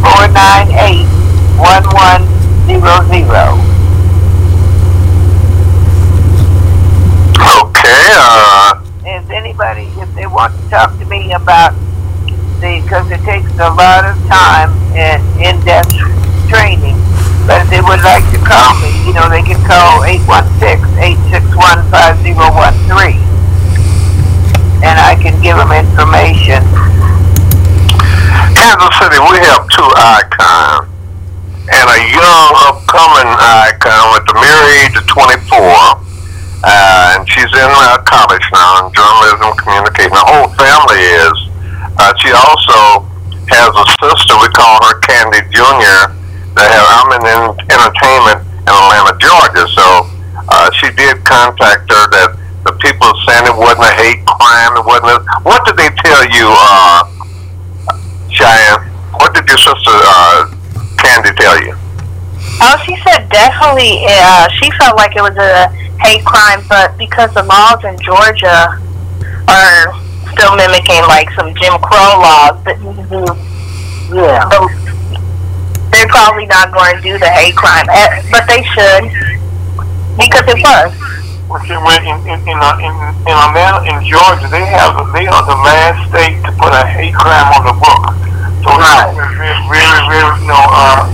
four 0.00 0.28
nine 0.30 0.70
eight 0.86 1.06
one 1.58 1.84
one 1.94 2.22
zero 2.66 3.02
zero. 3.10 3.58
Okay, 7.44 8.06
uh, 8.16 8.80
If 9.04 9.28
anybody, 9.30 9.86
they 10.14 10.26
want 10.26 10.54
to 10.54 10.62
talk 10.70 10.96
to 10.98 11.04
me 11.06 11.32
about 11.32 11.74
the, 12.62 12.80
because 12.82 13.10
it 13.10 13.20
takes 13.26 13.50
a 13.58 13.70
lot 13.74 14.06
of 14.06 14.14
time 14.30 14.70
and 14.94 15.18
in-depth 15.42 15.90
training. 16.46 16.94
But 17.50 17.66
if 17.66 17.70
they 17.70 17.82
would 17.82 18.00
like 18.00 18.24
to 18.30 18.38
call 18.40 18.78
me, 18.80 18.94
you 19.04 19.12
know, 19.12 19.28
they 19.28 19.42
can 19.42 19.58
call 19.66 20.06
816-861-5013. 21.34 23.20
And 24.86 24.96
I 25.00 25.18
can 25.18 25.34
give 25.42 25.58
them 25.58 25.72
information. 25.72 26.62
Kansas 28.54 28.94
City, 29.02 29.18
we 29.18 29.36
have 29.50 29.66
two 29.68 29.90
icons. 29.98 30.88
And 31.64 31.86
a 31.90 32.00
young, 32.12 32.52
upcoming 32.70 33.28
icon 33.34 34.12
with 34.14 34.24
the 34.30 34.36
mere 34.38 34.62
age 34.84 34.96
of 34.96 35.06
24. 35.08 36.03
Uh, 36.64 37.20
and 37.20 37.28
she's 37.28 37.52
in 37.52 37.68
uh, 37.68 38.00
college 38.08 38.44
now 38.56 38.80
in 38.80 38.92
journalism 38.96 39.52
communication. 39.60 40.16
The 40.16 40.24
whole 40.24 40.48
family 40.56 40.96
is. 40.96 41.36
Uh, 42.00 42.10
she 42.18 42.32
also 42.32 43.04
has 43.52 43.68
a 43.68 43.84
sister, 44.00 44.34
we 44.40 44.48
call 44.56 44.80
her 44.88 44.98
Candy 45.04 45.44
Jr., 45.52 46.10
that 46.56 46.70
have, 46.72 46.86
I'm 46.88 47.10
in, 47.20 47.24
in 47.28 47.42
entertainment 47.68 48.40
in 48.64 48.72
Atlanta, 48.72 49.14
Georgia. 49.20 49.66
So 49.76 50.08
uh, 50.48 50.70
she 50.80 50.88
did 50.96 51.20
contact 51.26 51.84
her 51.92 52.04
that 52.16 52.30
the 52.64 52.72
people 52.80 53.12
saying 53.28 53.44
it 53.44 53.56
wasn't 53.56 53.84
a 53.84 53.94
hate 54.00 54.24
crime. 54.24 54.72
It 54.80 54.86
wasn't. 54.86 55.20
A, 55.20 55.42
what 55.44 55.66
did 55.68 55.76
they 55.76 55.90
tell 56.00 56.24
you, 56.32 56.48
uh, 56.48 57.04
Cheyenne? 58.32 58.88
What 59.20 59.34
did 59.36 59.46
your 59.46 59.60
sister 59.60 59.92
uh, 59.92 60.48
Candy 60.96 61.36
tell 61.36 61.60
you? 61.60 61.76
Oh, 62.64 62.76
she 62.86 62.96
said 63.04 63.28
definitely. 63.28 64.06
Uh, 64.08 64.48
she 64.56 64.70
felt 64.78 64.96
like 64.96 65.14
it 65.16 65.22
was 65.22 65.36
a 65.36 65.68
hate 66.04 66.24
crime, 66.24 66.62
but 66.68 66.96
because 66.98 67.32
the 67.34 67.42
laws 67.42 67.82
in 67.84 67.96
Georgia 68.00 68.76
are 69.48 69.82
still 70.32 70.54
mimicking 70.56 71.02
like 71.08 71.30
some 71.32 71.54
Jim 71.56 71.78
Crow 71.80 72.20
laws, 72.20 72.60
that 72.64 72.76
Yeah. 74.12 74.44
the, 74.52 74.58
they're 75.92 76.08
probably 76.08 76.46
not 76.46 76.72
going 76.72 76.96
to 76.96 77.02
do 77.02 77.18
the 77.18 77.30
hate 77.30 77.56
crime, 77.56 77.86
eh, 77.90 78.22
but 78.30 78.46
they 78.46 78.62
should 78.76 79.08
because 80.18 80.44
it 80.46 80.60
was. 80.62 80.92
Well, 81.48 81.60
see, 81.68 81.76
in 81.76 82.16
in 82.26 82.40
in, 82.48 82.56
uh, 82.58 82.76
in 82.80 82.94
in 83.28 83.34
Atlanta, 83.36 83.84
in 83.84 84.00
Georgia, 84.04 84.48
they 84.48 84.64
have 84.64 84.96
they 85.12 85.26
are 85.28 85.44
the 85.44 85.58
last 85.60 86.08
state 86.08 86.40
to 86.44 86.50
put 86.56 86.72
a 86.72 86.84
hate 86.88 87.14
crime 87.14 87.48
on 87.52 87.62
the 87.68 87.76
book. 87.76 88.04
So 88.64 88.72
Right. 88.72 89.12
it's 89.12 89.36
really, 89.38 89.60
really, 89.68 90.02
really, 90.08 90.40
you 90.40 90.48
know, 90.48 90.64
uh, 90.72 91.04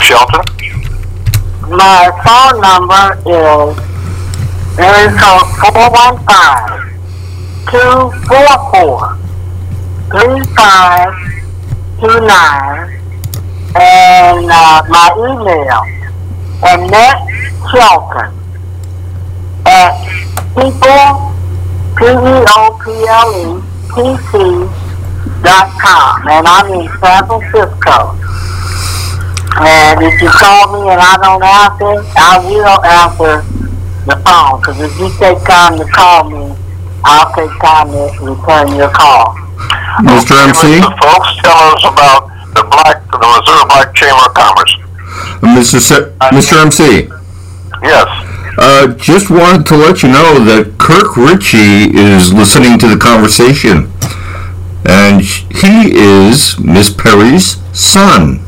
Shelton. 0.05 0.45
My 1.71 2.13
phone 2.21 2.61
number 2.61 3.05
is 3.25 3.73
area 4.79 5.09
code 5.17 5.49
four 5.61 5.89
one 5.91 6.17
five 6.29 6.93
two 7.71 8.13
four 8.29 8.53
four 8.69 9.17
three 10.13 10.45
five 10.55 11.15
two 12.01 12.21
nine, 12.21 13.01
and 13.77 14.45
uh, 14.51 14.83
my 14.93 15.09
email 15.25 15.81
Annette 16.63 17.25
Shelton 17.73 18.31
at 19.65 19.95
people 20.53 21.33
p 21.97 22.05
e 22.05 22.37
o 22.45 22.77
p 22.77 22.85
l 23.09 23.31
e 23.41 23.63
p 23.89 23.95
c 24.29 24.33
dot 25.43 25.69
com, 25.81 26.29
and 26.29 26.47
I'm 26.47 26.69
in 26.75 26.89
San 27.01 27.25
Francisco. 27.27 27.97
And 29.57 30.03
if 30.03 30.21
you 30.21 30.29
call 30.29 30.73
me 30.75 30.91
and 30.91 31.01
I 31.01 31.15
don't 31.23 31.43
answer, 31.43 32.03
I 32.19 32.43
will 32.43 32.79
answer 32.85 33.35
the 34.07 34.17
phone. 34.27 34.61
Because 34.61 34.81
if 34.81 34.93
you 34.99 35.09
take 35.19 35.39
time 35.47 35.79
to 35.79 35.85
call 35.87 36.29
me, 36.31 36.55
I'll 37.05 37.31
take 37.35 37.51
time 37.61 37.89
to 37.93 38.11
return 38.25 38.75
your 38.75 38.91
call. 38.91 39.35
Mr. 40.03 40.35
MC? 40.49 40.81
The 40.83 40.91
folks 41.01 41.31
tell 41.39 41.55
us 41.71 41.85
about 41.87 42.29
the 42.55 42.65
Black, 42.67 42.99
the 43.11 43.19
Missouri 43.19 43.65
Black 43.69 43.95
Chamber 43.95 44.27
of 44.27 44.35
Commerce. 44.35 44.75
Mr. 45.41 45.79
Se- 45.81 46.11
Mr. 46.35 46.61
MC? 46.65 47.09
Yes. 47.83 48.09
Uh, 48.59 48.95
just 48.95 49.31
wanted 49.31 49.67
to 49.67 49.77
let 49.77 50.03
you 50.03 50.09
know 50.09 50.39
that 50.45 50.75
Kirk 50.79 51.17
Ritchie 51.17 51.95
is 51.97 52.33
listening 52.33 52.79
to 52.79 52.89
the 52.89 52.97
conversation. 52.97 53.91
And 54.87 55.23
he 55.23 55.93
is 55.97 56.59
Miss 56.59 56.91
Perry's 56.91 57.57
son. 57.77 58.41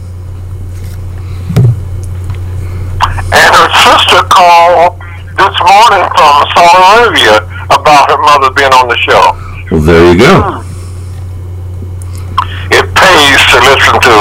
And 3.33 3.51
her 3.55 3.69
sister 3.83 4.23
called 4.31 4.99
this 5.37 5.57
morning 5.61 6.05
from 6.15 6.35
Saudi 6.55 6.79
Arabia 6.79 7.37
about 7.75 8.09
her 8.11 8.21
mother 8.23 8.51
being 8.55 8.73
on 8.73 8.89
the 8.89 8.97
show. 8.97 9.35
Well, 9.71 9.83
there 9.83 10.13
you 10.13 10.19
go. 10.19 10.63
It 12.71 12.87
pays 12.95 13.41
to 13.51 13.57
listen 13.63 13.95
to 13.99 14.15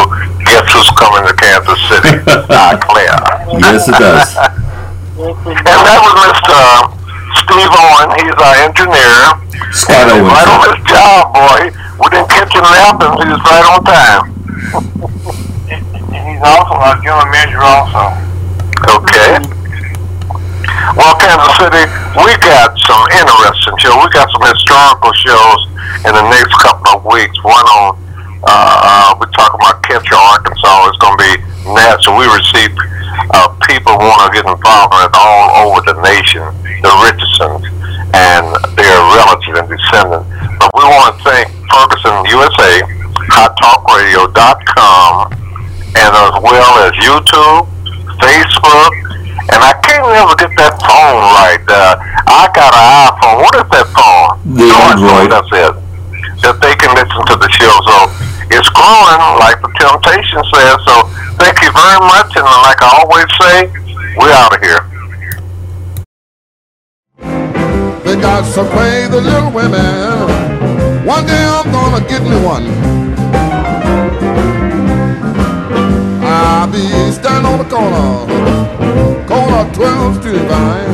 Guess 0.46 0.70
Who's 0.74 0.90
Coming 0.98 1.26
to 1.30 1.34
Kansas 1.38 1.82
City. 1.90 2.14
Ah, 2.50 2.78
Claire. 2.78 3.18
Yes, 3.62 3.88
it 3.90 3.98
does. 3.98 4.36
And 4.38 5.80
that 5.86 6.00
was 6.02 6.14
Mr. 6.30 6.58
Steve 7.42 7.72
Owen. 7.74 8.10
He's 8.22 8.38
our 8.38 8.56
engineer. 8.66 9.18
Scott 9.74 10.12
He's 10.12 10.22
right 10.22 10.50
on 10.50 10.60
his 10.70 10.82
job, 10.86 11.34
boy. 11.34 11.62
We 12.02 12.06
didn't 12.12 12.30
catch 12.30 12.54
him 12.54 12.66
napping. 12.66 13.14
He 13.22 13.26
was 13.34 13.42
right 13.46 13.66
on 13.66 13.80
time. 13.86 14.24
And 15.70 16.24
he's 16.30 16.42
also 16.44 16.74
our 16.76 16.98
general 17.02 17.26
manager 17.32 17.62
also. 17.62 18.35
Okay. 18.84 19.40
Well, 20.98 21.16
Kansas 21.16 21.56
City, 21.56 21.84
we 22.20 22.32
got 22.44 22.76
some 22.84 23.06
interesting 23.16 23.78
shows. 23.80 23.96
We 24.04 24.10
got 24.12 24.28
some 24.32 24.44
historical 24.44 25.14
shows 25.14 25.60
in 26.04 26.12
the 26.16 26.26
next 26.30 26.54
couple 26.60 27.00
of 27.00 27.06
weeks. 27.08 27.36
One 27.44 27.66
on, 27.80 27.96
uh, 28.44 28.50
uh, 28.50 29.16
we're 29.20 29.32
talking 29.32 29.60
about 29.60 29.84
Ketcher, 29.84 30.16
Arkansas. 30.16 30.90
It's 30.90 31.00
going 31.00 31.18
to 31.18 31.24
be 31.24 31.34
national. 31.72 32.20
We 32.20 32.28
receive 32.28 32.72
uh, 33.32 33.50
people 33.68 33.98
want 33.98 34.28
to 34.28 34.32
get 34.36 34.46
involved 34.46 34.94
in 34.94 35.10
all 35.16 35.72
over 35.72 35.82
the 35.88 35.96
nation, 36.04 36.44
the 36.84 36.92
Richardsons 37.04 37.66
and 38.16 38.48
their 38.80 39.00
relatives 39.20 39.60
and 39.60 39.68
descendants. 39.68 40.28
But 40.60 40.72
we 40.72 40.84
want 40.88 41.12
to 41.12 41.24
thank 41.28 41.52
Ferguson 41.68 42.24
USA, 42.32 42.80
HotTalkRadio.com, 43.36 45.34
and 45.36 46.12
as 46.16 46.36
well 46.40 46.72
as 46.88 46.94
YouTube, 46.96 47.68
Facebook, 48.18 48.94
and 49.52 49.60
I 49.62 49.74
can't 49.86 50.06
never 50.10 50.36
get 50.36 50.52
that 50.58 50.76
phone 50.82 51.20
right. 51.38 51.64
Uh, 51.68 52.00
I 52.26 52.50
got 52.54 52.72
an 52.74 52.86
iPhone. 53.12 53.38
What 53.44 53.54
is 53.56 53.68
that 53.70 53.88
phone? 53.94 54.30
The 54.58 54.68
Android. 54.70 55.30
That's 55.32 55.52
it. 55.52 55.74
That 56.44 56.58
they 56.62 56.76
can 56.76 56.92
listen 56.96 57.22
to 57.30 57.36
the 57.38 57.50
show. 57.50 57.74
So 57.86 57.96
it's 58.52 58.70
growing, 58.74 59.22
like 59.40 59.62
the 59.62 59.72
Temptation 59.78 60.42
says. 60.54 60.78
So 60.86 60.96
thank 61.38 61.62
you 61.62 61.72
very 61.72 62.02
much. 62.04 62.32
And 62.38 62.46
like 62.66 62.82
I 62.82 62.90
always 63.02 63.30
say, 63.38 63.70
we're 64.18 64.34
out 64.34 64.56
of 64.56 64.62
here. 64.62 64.82
They 68.06 68.22
got 68.22 68.46
some 68.46 68.68
the 68.68 69.22
little 69.22 69.52
women. 69.52 71.06
One 71.06 71.26
day 71.26 71.44
I'm 71.44 71.72
gonna 71.72 72.08
get 72.08 72.22
me 72.24 72.38
one. 72.46 73.05
I'll 76.66 76.72
be 76.72 77.12
standing 77.12 77.46
on 77.46 77.60
the 77.60 77.66
corner, 77.66 79.28
corner 79.28 79.72
12th 79.72 80.20
Street. 80.20 80.86